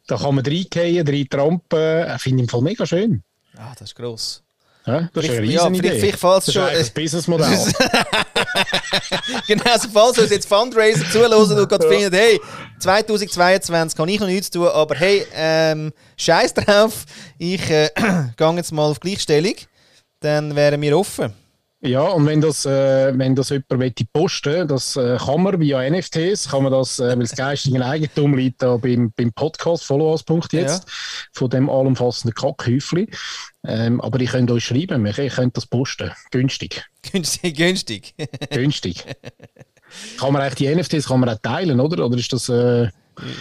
Da 0.08 0.16
kann 0.16 0.34
man 0.34 0.44
reingehen, 0.44 1.06
rein 1.06 1.26
trampen. 1.30 1.78
Äh, 1.78 2.18
Finde 2.18 2.38
ich 2.42 2.42
im 2.42 2.48
Fall 2.48 2.60
mega 2.62 2.84
schön. 2.84 3.22
ah, 3.56 3.72
das 3.78 3.90
ist 3.90 3.94
gross. 3.94 4.42
Ja, 4.84 5.08
das 5.14 5.24
ist 5.26 5.30
eine 5.30 5.46
ja, 5.46 5.68
Idee. 5.68 5.90
vielleicht 6.00 6.18
fällt's 6.18 6.46
das 6.46 6.54
schon- 6.56 6.66
das 6.72 6.90
Businessmodell. 6.90 7.56
genau, 9.46 9.62
also 9.72 9.88
falls 9.92 10.18
uns 10.18 10.30
jetzt 10.30 10.48
Fundraiser 10.48 11.08
zuhören 11.10 11.32
und 11.58 11.68
gerade 11.68 11.88
finden, 11.88 12.12
hey, 12.12 12.40
2022 12.80 13.96
kann 13.96 14.08
ich 14.08 14.18
noch 14.20 14.26
nichts 14.26 14.50
tun, 14.50 14.66
aber 14.66 14.94
hey, 14.96 15.24
ähm, 15.34 15.92
scheiß 16.16 16.54
drauf, 16.54 17.04
ich 17.38 17.70
äh, 17.70 17.90
gehe 18.36 18.54
jetzt 18.56 18.72
mal 18.72 18.86
auf 18.90 18.98
Gleichstellung, 18.98 19.54
dann 20.22 20.54
wären 20.54 20.80
wir 20.80 20.96
offen. 20.96 21.32
Ja, 21.84 22.02
und 22.02 22.26
wenn 22.26 22.40
das, 22.40 22.64
äh, 22.64 23.12
wenn 23.18 23.34
das 23.34 23.48
jemand 23.48 23.78
möchte 23.78 24.04
posten 24.12 24.68
das 24.68 24.94
äh, 24.94 25.18
kann 25.18 25.42
man 25.42 25.58
via 25.58 25.82
NFTs, 25.90 26.48
kann 26.48 26.62
man 26.62 26.70
das, 26.70 27.00
äh, 27.00 27.08
weil 27.08 27.18
das 27.18 27.34
geistige 27.34 27.84
Eigentum 27.84 28.36
liegt 28.36 28.62
da 28.62 28.76
beim, 28.76 29.12
beim 29.16 29.32
Podcast 29.32 29.82
Followers.jetzt 29.84 30.52
jetzt 30.52 30.90
von 31.32 31.50
dem 31.50 31.68
allumfassenden 31.68 32.36
Kackhäufli. 32.36 33.08
Ähm, 33.66 34.00
aber 34.00 34.20
ich 34.20 34.30
könnt 34.30 34.52
euch 34.52 34.64
schreiben, 34.64 35.04
ich, 35.06 35.18
ich 35.18 35.34
könnt 35.34 35.56
das 35.56 35.66
posten. 35.66 36.12
Günstig. 36.30 36.84
Günstig, 37.10 37.56
günstig. 37.56 38.14
Günstig. 38.50 39.04
kann 40.18 40.32
man 40.32 40.40
eigentlich 40.40 40.54
die 40.54 40.72
NFTs 40.72 41.08
kann 41.08 41.18
man 41.18 41.30
auch 41.30 41.38
teilen, 41.42 41.80
oder? 41.80 42.06
Oder 42.06 42.16
ist 42.16 42.32
das, 42.32 42.48
äh, 42.48 42.90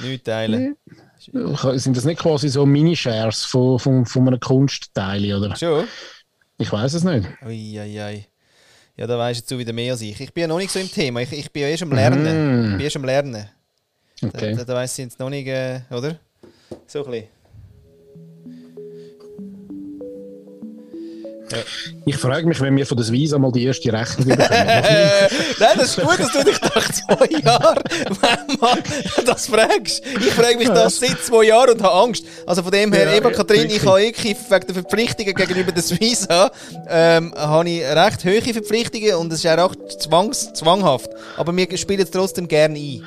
Nicht 0.01 0.25
teilen. 0.25 0.75
sind 1.19 1.95
das 1.95 2.05
nicht 2.05 2.19
quasi 2.19 2.49
so 2.49 2.65
Mini-Shares 2.65 3.45
von, 3.45 3.77
von, 3.77 4.07
von 4.07 4.27
einem 4.27 4.39
Kunstteil, 4.39 5.31
oder? 5.35 5.55
Schon? 5.55 5.87
Ich 6.61 6.71
weiß 6.71 6.93
es 6.93 7.03
nicht. 7.03 7.27
Uiuiui. 7.43 8.25
Ja, 8.95 9.07
da 9.07 9.17
weisst 9.17 9.49
du 9.49 9.57
wieder 9.57 9.73
mehr 9.73 9.93
als 9.93 10.01
ich. 10.01 10.19
Ich 10.21 10.33
bin 10.33 10.41
ja 10.41 10.47
noch 10.47 10.59
nicht 10.59 10.71
so 10.71 10.79
im 10.79 10.91
Thema. 10.91 11.21
Ich, 11.21 11.31
ich 11.33 11.51
bin 11.51 11.63
ja 11.63 11.69
erst 11.69 11.83
am 11.83 11.91
Lernen. 11.91 12.71
Ich 12.71 12.77
bin 12.77 12.81
erst 12.81 12.95
am 12.97 13.05
Lernen. 13.05 13.49
Okay. 14.23 14.55
Da, 14.55 14.63
da 14.63 14.75
weiss 14.75 14.97
ich 14.99 15.05
jetzt 15.05 15.19
noch 15.19 15.29
nicht, 15.29 15.47
äh, 15.47 15.81
oder? 15.89 16.19
So 16.85 17.03
ein 17.03 17.11
bisschen. 17.11 17.40
Ich 22.05 22.17
frage 22.17 22.47
mich, 22.47 22.59
wenn 22.61 22.75
wir 22.75 22.85
von 22.85 22.97
der 22.97 23.07
Visa 23.09 23.37
mal 23.37 23.51
die 23.51 23.65
erste 23.65 23.91
Rechnung 23.91 24.27
bekommen. 24.27 24.49
Nein, 24.49 25.77
das 25.77 25.97
ist 25.97 26.01
gut, 26.01 26.19
dass 26.19 26.31
du 26.31 26.43
dich 26.43 26.61
nach 26.61 26.91
zwei 26.91 27.39
Jahren 27.43 27.83
das 29.25 29.47
fragst. 29.47 30.03
Ich 30.19 30.33
frage 30.33 30.57
mich 30.57 30.69
das 30.69 30.99
seit 30.99 31.23
zwei 31.23 31.45
Jahren 31.45 31.71
und 31.71 31.83
habe 31.83 31.93
Angst. 31.95 32.25
Also 32.45 32.63
von 32.63 32.71
dem 32.71 32.91
her, 32.93 33.05
Ja, 33.05 33.15
eben, 33.15 33.31
Katrin, 33.31 33.61
wirklich. 33.61 33.77
ich 33.81 33.85
habe 33.85 33.99
wirklich 34.01 34.37
wegen 34.49 34.65
der 34.67 34.75
Verpflichtungen 34.75 35.33
gegenüber 35.33 35.71
der 35.71 35.83
Visa 35.99 36.51
ähm, 36.89 37.33
habe 37.35 37.69
ich 37.69 37.81
recht 37.83 38.25
hohe 38.25 38.53
Verpflichtungen 38.53 39.15
und 39.15 39.31
es 39.33 39.43
ist 39.43 39.51
auch 39.51 39.69
recht 39.71 40.01
zwangs 40.01 40.53
zwanghaft. 40.53 41.09
Aber 41.37 41.55
wir 41.55 41.77
spielen 41.77 42.01
es 42.01 42.11
trotzdem 42.11 42.47
gerne 42.47 42.77
ein. 42.77 43.03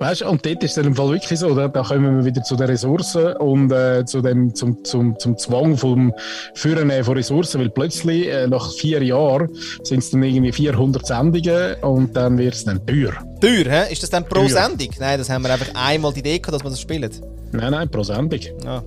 Weißt, 0.00 0.22
und 0.22 0.46
dort 0.46 0.64
ist 0.64 0.78
es 0.78 0.86
im 0.86 0.94
Fall 0.94 1.10
wirklich 1.10 1.38
so, 1.38 1.54
da, 1.54 1.68
da 1.68 1.82
kommen 1.82 2.16
wir 2.16 2.24
wieder 2.24 2.42
zu 2.42 2.56
den 2.56 2.68
Ressourcen 2.68 3.36
und 3.36 3.70
äh, 3.70 4.02
zu 4.06 4.22
dem, 4.22 4.54
zum, 4.54 4.82
zum, 4.82 5.18
zum 5.18 5.36
Zwang 5.36 5.76
vom 5.76 6.14
Führen 6.54 6.90
von 7.04 7.14
Ressourcen, 7.18 7.60
weil 7.60 7.68
plötzlich 7.68 8.28
äh, 8.28 8.46
nach 8.46 8.72
vier 8.72 9.02
Jahren 9.02 9.54
sind 9.82 9.98
es 9.98 10.10
dann 10.10 10.22
irgendwie 10.22 10.52
400 10.52 11.06
Sendungen 11.06 11.74
und 11.82 12.16
dann 12.16 12.38
wird 12.38 12.54
es 12.54 12.64
dann 12.64 12.84
teuer. 12.86 13.12
Teuer, 13.42 13.70
hä? 13.70 13.92
Ist 13.92 14.02
das 14.02 14.08
dann 14.08 14.24
pro 14.24 14.40
Teuer. 14.40 14.48
Sendung? 14.48 14.88
Nein, 14.98 15.18
das 15.18 15.28
haben 15.28 15.42
wir 15.44 15.52
einfach 15.52 15.68
einmal 15.74 16.14
die 16.14 16.20
Idee 16.20 16.38
gehabt, 16.38 16.54
dass 16.54 16.64
wir 16.64 16.70
das 16.70 16.80
spielen. 16.80 17.10
Nein, 17.52 17.70
nein, 17.70 17.90
pro 17.90 18.02
Sendung. 18.02 18.40
Ah. 18.64 18.82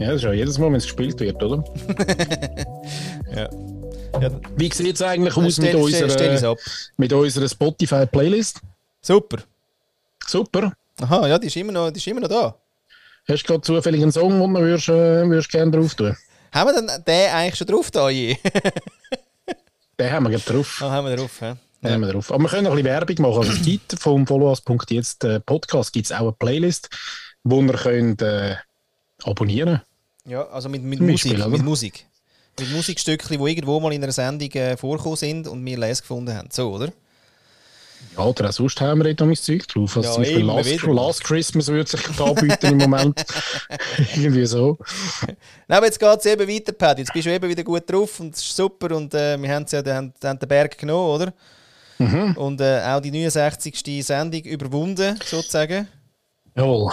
Ja, 0.00 0.08
das 0.08 0.16
ist 0.16 0.22
ja 0.24 0.32
jedes 0.32 0.58
Mal, 0.58 0.66
wenn 0.66 0.74
es 0.74 0.84
gespielt 0.84 1.20
wird, 1.20 1.40
oder? 1.40 1.62
Ja. 3.34 3.48
ja 4.20 4.30
Wie 4.56 4.70
sieht 4.70 4.96
es 4.96 5.02
eigentlich 5.02 5.36
aus 5.36 5.54
stell, 5.54 5.74
mit 5.74 6.10
stell, 6.10 6.30
unserer, 6.30 6.56
mit 6.96 7.12
unserer 7.12 7.48
Spotify-Playlist? 7.48 8.60
Super. 9.00 9.38
Super. 10.26 10.72
Aha, 11.00 11.26
ja, 11.28 11.38
die 11.38 11.46
ist 11.48 11.56
immer 11.56 11.72
noch, 11.72 11.90
die 11.90 11.98
ist 11.98 12.06
immer 12.06 12.20
noch 12.20 12.28
da. 12.28 12.54
Hast 13.28 13.42
du 13.44 13.46
gerade 13.46 13.60
zufällig 13.62 14.02
einen 14.02 14.12
Song, 14.12 14.40
den 14.40 14.54
du 14.54 14.60
würdest, 14.60 14.88
äh, 14.88 15.28
würdest 15.28 15.50
gerne 15.50 15.70
drauf 15.70 15.94
tun? 15.94 16.16
Haben 16.52 16.70
wir 16.70 16.74
denn 16.74 17.04
den 17.06 17.30
eigentlich 17.30 17.56
schon 17.56 17.66
drauf 17.66 17.90
da 17.90 18.10
je? 18.10 18.36
Den 19.98 20.10
haben 20.10 20.24
wir 20.24 20.30
gerade 20.30 20.44
drauf. 20.44 20.80
ah, 20.82 20.90
haben 20.90 21.06
wir 21.06 21.16
drauf? 21.16 21.38
Den 21.38 21.58
haben 21.92 22.00
wir 22.00 22.12
drauf. 22.12 22.32
Aber 22.32 22.42
wir 22.42 22.48
können 22.48 22.64
noch 22.64 22.72
ein 22.72 22.76
bisschen 22.82 22.92
Werbung 22.92 23.16
machen. 23.20 23.40
Also 23.42 23.52
es 23.52 23.62
gibt 23.62 23.94
vom 24.00 24.26
Followers.jetzt 24.26 25.22
äh, 25.24 25.38
Podcast 25.40 25.92
gibt 25.92 26.06
es 26.06 26.12
auch 26.12 26.20
eine 26.20 26.32
Playlist, 26.32 26.88
wo 27.44 27.60
ihr 27.60 27.72
könnt 27.74 28.22
äh, 28.22 28.56
abonnieren 29.22 29.82
Ja, 30.24 30.46
also 30.48 30.68
mit, 30.68 30.82
mit 30.82 31.00
Musik. 31.00 31.38
Mit 31.46 31.62
Musik. 31.62 32.06
Mit 32.58 32.70
Musikstückchen, 32.72 33.38
die 33.38 33.50
irgendwo 33.50 33.80
mal 33.80 33.92
in 33.92 34.02
einer 34.02 34.12
Sendung 34.12 34.50
äh, 34.52 34.76
vorgekommen 34.76 35.16
sind 35.16 35.46
und 35.46 35.64
wir 35.64 35.78
les 35.78 36.00
gefunden 36.00 36.36
haben. 36.36 36.48
So, 36.50 36.72
oder? 36.72 36.92
Ja, 38.16 38.24
oder 38.24 38.48
auch 38.48 38.52
sonst 38.52 38.80
haben 38.80 39.00
wir 39.00 39.04
dort 39.04 39.20
noch 39.20 39.26
mein 39.26 39.36
Zeug 39.36 39.66
drauf. 39.68 39.96
Also 39.96 40.08
Ja, 40.08 40.14
zum 40.14 40.22
Beispiel 40.22 40.44
Last. 40.44 40.82
Last 40.86 41.24
Christmas 41.24 41.68
würde 41.68 41.90
sich 41.90 42.00
da 42.16 42.24
anbieten 42.24 42.66
im 42.66 42.78
Moment. 42.78 43.24
Irgendwie 44.16 44.44
so. 44.46 44.78
Nein, 45.26 45.78
aber 45.78 45.86
jetzt 45.86 45.98
geht 45.98 46.18
es 46.18 46.26
eben 46.26 46.48
weiter, 46.48 46.72
Paddy. 46.72 47.02
Jetzt 47.02 47.12
bist 47.12 47.26
du 47.26 47.32
eben 47.32 47.48
wieder 47.48 47.64
gut 47.64 47.90
drauf 47.90 48.20
und 48.20 48.34
es 48.34 48.42
ist 48.42 48.54
super. 48.56 48.94
Und 48.94 49.14
äh, 49.14 49.40
wir 49.40 49.54
haben 49.54 49.66
ja, 49.70 49.78
haben, 49.78 50.12
haben 50.22 50.38
den 50.38 50.48
Berg 50.48 50.76
genommen, 50.76 51.08
oder? 51.08 51.32
Mhm. 51.98 52.36
Und 52.36 52.60
äh, 52.60 52.82
auch 52.84 53.00
die 53.00 53.10
69. 53.10 54.04
Sendung 54.04 54.42
überwunden, 54.42 55.18
sozusagen. 55.24 55.88
Jawohl. 56.54 56.92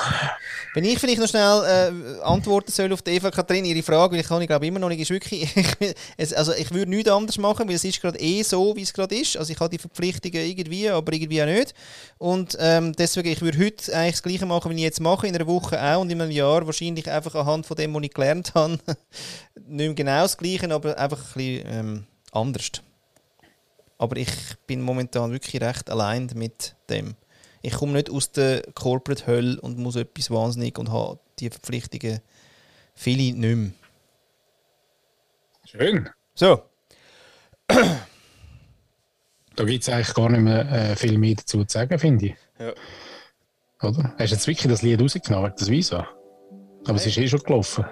Wenn 0.74 0.86
ich 0.86 1.00
vielleicht 1.00 1.20
noch 1.20 1.28
schnell 1.28 1.64
äh, 1.66 2.22
antworten 2.22 2.72
soll 2.72 2.94
auf 2.94 3.02
die 3.02 3.12
Eva 3.12 3.30
Kathrin, 3.30 3.66
ihre 3.66 3.84
Frage, 3.84 4.14
weil 4.14 4.22
ich 4.22 4.28
kann 4.28 4.42
ich 4.42 4.48
glaube 4.48 4.66
immer 4.66 4.80
noch 4.80 4.88
nicht, 4.88 5.02
ist 5.02 5.10
wirklich, 5.10 5.54
ich, 6.18 6.38
also 6.38 6.54
ich 6.54 6.72
würde 6.72 6.90
nichts 6.90 7.12
anderes 7.12 7.38
machen, 7.38 7.68
weil 7.68 7.76
es 7.76 7.84
ist 7.84 8.00
gerade 8.00 8.18
eh 8.20 8.42
so, 8.44 8.74
wie 8.78 8.84
es 8.84 8.94
gerade 8.94 9.16
ist. 9.16 9.36
Also 9.36 9.52
ich 9.52 9.60
habe 9.60 9.70
die 9.70 9.78
Verpflichtungen 9.78 10.46
irgendwie, 10.46 10.90
aber 10.90 11.12
irgendwie 11.12 11.42
auch 11.42 11.48
nicht. 11.48 11.74
Und 12.20 12.56
ähm, 12.60 12.94
deswegen, 12.94 13.28
ich 13.28 13.42
würde 13.42 13.60
heute 13.60 13.94
eigentlich 13.94 14.14
das 14.14 14.24
Gleiche 14.24 14.46
machen, 14.46 14.72
wie 14.72 14.76
ich 14.76 14.82
jetzt 14.82 15.02
mache, 15.02 15.28
in 15.28 15.36
einer 15.36 15.48
Woche 15.48 15.82
auch 15.82 16.00
und 16.02 16.10
in 16.10 16.22
einem 16.22 16.32
Jahr 16.32 16.66
wahrscheinlich 16.66 17.10
einfach 17.10 17.36
anhand 17.36 17.66
von 17.66 17.76
dem, 17.76 17.94
was 17.94 18.04
ich 18.04 18.14
gelernt 18.14 18.54
habe, 18.56 18.78
nicht 19.56 19.68
mehr 19.68 19.94
genau 19.94 20.22
das 20.22 20.38
Gleiche, 20.38 20.74
aber 20.74 20.98
einfach 20.98 21.20
ein 21.20 21.34
bisschen 21.34 21.68
ähm, 21.68 22.08
anders. 22.32 22.72
Aber 23.98 24.16
ich 24.16 24.32
bin 24.68 24.82
momentan 24.82 25.34
wirklich 25.34 25.62
recht 25.62 25.90
allein 25.90 26.30
mit 26.34 26.76
dem. 26.90 27.16
Ich 27.62 27.74
komme 27.74 27.94
nicht 27.94 28.10
aus 28.10 28.32
der 28.32 28.64
Corporate 28.74 29.28
Hölle 29.28 29.60
und 29.62 29.78
muss 29.78 29.96
etwas 29.96 30.32
wahnsinnig 30.32 30.78
und 30.78 30.92
habe 30.92 31.20
die 31.40 31.50
Verpflichtungen 31.50 32.22
viele 32.96 33.34
nicht 33.34 33.38
mehr. 33.38 33.72
Schön. 35.66 36.10
So, 36.36 36.64
Da 39.56 39.66
gibt 39.66 39.84
es 39.84 39.90
eigentlich 39.90 40.14
gar 40.14 40.30
nicht 40.30 40.42
mehr 40.42 40.72
äh, 40.72 40.96
viel 40.96 41.18
mehr 41.18 41.36
dazu 41.36 41.66
zu 41.66 41.74
sagen, 41.74 42.00
finde 42.00 42.28
ich. 42.28 42.36
Ja. 42.60 42.74
Oder? 43.82 44.16
Hast 44.18 44.32
du 44.32 44.36
jetzt 44.36 44.48
wirklich 44.48 44.72
das 44.72 44.82
Lied 44.82 45.02
rausgenommen, 45.02 45.54
das 45.58 45.70
Visa? 45.70 46.08
Aber 46.86 46.96
es 46.96 47.06
ist 47.06 47.18
eh 47.18 47.28
schon 47.28 47.42
gelaufen. 47.42 47.86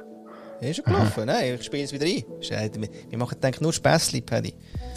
Ist 0.61 0.75
schon 0.77 0.85
gelaufen. 0.85 1.25
Nein, 1.25 1.55
ich 1.59 1.63
spiele 1.65 1.83
es 1.83 1.91
wieder 1.93 2.05
ein. 2.05 2.23
Wir- 2.81 2.89
machen 3.17 3.37
denke 3.41 3.61
nur 3.63 3.71
Späßli, 3.73 4.21
Paddy. 4.21 4.53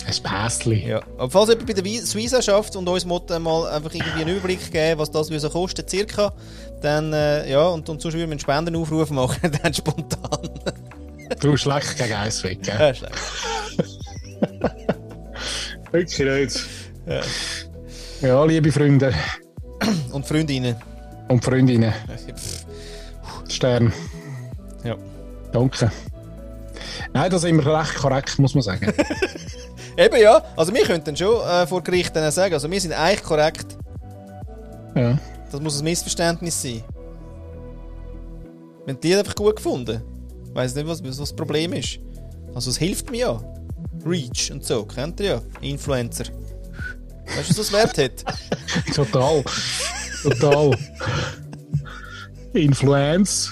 Ein 0.06 0.12
Pässchen. 0.14 0.86
Ja. 0.86 1.02
Aber 1.18 1.30
falls 1.30 1.48
jemand 1.50 1.66
bei 1.66 1.72
der 1.74 2.02
Suiza 2.06 2.40
schafft 2.40 2.74
und 2.76 2.88
uns 2.88 3.04
mal, 3.04 3.20
mal 3.38 3.68
einfach 3.68 3.92
irgendwie 3.94 4.22
einen 4.22 4.36
Überblick 4.36 4.70
geben, 4.72 4.98
was 4.98 5.10
das 5.10 5.30
so 5.38 5.50
kostet, 5.50 5.90
circa, 5.90 6.32
dann, 6.80 7.12
äh, 7.12 7.50
ja, 7.50 7.66
und, 7.68 7.88
und 7.88 8.00
sonst 8.00 8.14
würden 8.14 8.28
wir 8.28 8.30
einen 8.32 8.40
Spendenaufruf 8.40 9.10
machen, 9.10 9.52
dann 9.62 9.74
spontan. 9.74 10.50
Du 11.40 11.56
schlecht 11.56 11.96
gegen 11.98 12.12
Eis 12.14 12.42
weg, 12.42 12.62
gell? 12.62 12.74
Ja, 12.78 12.94
schlecht. 12.94 13.14
Wirklich 15.92 16.18
nicht. 16.18 16.66
Ja. 17.06 17.20
Ja, 18.22 18.44
liebe 18.44 18.70
Freunde 18.72 19.14
Und 20.12 20.26
Freundinnen. 20.26 20.76
und 21.28 21.44
Freundinnen, 21.44 21.92
Stern, 23.48 23.92
Ja. 24.84 24.96
Danke. 25.52 25.90
Nein, 27.12 27.30
das 27.30 27.42
sind 27.42 27.56
wir 27.56 27.78
recht 27.78 27.96
korrekt, 27.96 28.38
muss 28.38 28.54
man 28.54 28.62
sagen. 28.62 28.92
Eben 29.96 30.20
ja, 30.20 30.42
also 30.56 30.72
wir 30.72 30.84
könnten 30.84 31.16
schon 31.16 31.42
äh, 31.46 31.66
vor 31.66 31.82
Gericht 31.82 32.14
dann 32.14 32.30
sagen, 32.30 32.54
also 32.54 32.70
wir 32.70 32.80
sind 32.80 32.92
eigentlich 32.92 33.22
korrekt. 33.22 33.76
ja. 34.94 35.18
Das 35.50 35.60
muss 35.60 35.80
ein 35.80 35.84
Missverständnis 35.84 36.62
sein. 36.62 36.82
Haben 38.86 39.00
die 39.00 39.16
einfach 39.16 39.34
gut 39.34 39.56
gefunden. 39.56 40.00
Ich 40.46 40.54
weiss 40.54 40.74
nicht, 40.74 40.86
was, 40.86 41.02
was 41.02 41.16
das 41.16 41.32
Problem 41.34 41.72
ist. 41.72 41.98
Also 42.54 42.70
es 42.70 42.78
hilft 42.78 43.10
mir 43.10 43.18
ja. 43.18 43.40
Reach 44.06 44.50
und 44.52 44.64
so, 44.64 44.84
kennt 44.84 45.20
ihr 45.20 45.26
ja. 45.26 45.42
Influencer. 45.60 46.24
Weißt 47.36 47.50
du, 47.50 47.58
was 47.58 47.70
das 47.70 47.72
Wert 47.72 47.98
hat? 47.98 48.24
Total. 48.94 49.44
Total. 50.22 50.76
Influenz. 52.52 53.50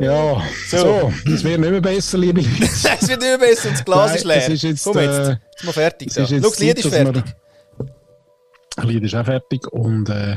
Ja, 0.00 0.40
So. 0.68 0.76
so, 0.78 1.12
es 1.26 1.42
wird 1.44 1.58
nicht 1.60 1.70
mehr 1.70 1.80
besser, 1.80 2.18
liebe 2.18 2.40
Leute. 2.40 2.62
es 2.64 2.84
wird 2.84 3.02
nicht 3.02 3.20
mehr 3.20 3.38
besser 3.38 3.70
das 3.70 3.84
Glas 3.84 4.06
Nein, 4.08 4.16
ist 4.16 4.24
leer. 4.24 4.48
ist 4.48 4.62
jetzt, 4.62 4.84
Komm 4.84 4.98
jetzt, 4.98 5.18
äh, 5.18 5.30
jetzt 5.52 5.64
mal 5.64 5.72
fertig. 5.72 6.14
Jetzt 6.16 6.30
Schau, 6.30 6.38
das 6.40 6.58
Lied 6.58 6.76
ist 6.78 6.84
dass 6.84 6.92
wir- 6.92 7.12
fertig. 7.12 7.24
Das 8.76 8.84
Lied 8.84 9.02
ist 9.02 9.14
auch 9.16 9.24
fertig 9.24 9.66
und 9.72 10.08
äh, 10.08 10.36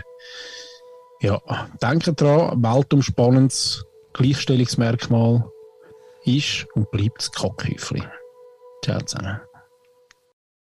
ja, 1.22 1.40
denkt 1.82 2.20
dran, 2.20 2.64
weltumspannendes 2.64 3.86
Gleichstellungsmerkmal 4.14 5.46
ist 6.26 6.66
und 6.74 6.90
bleibt 6.90 7.20
das 7.20 7.32
Kockhäufli. 7.32 8.02
Ciao 8.84 9.00
zusammen. 9.02 9.40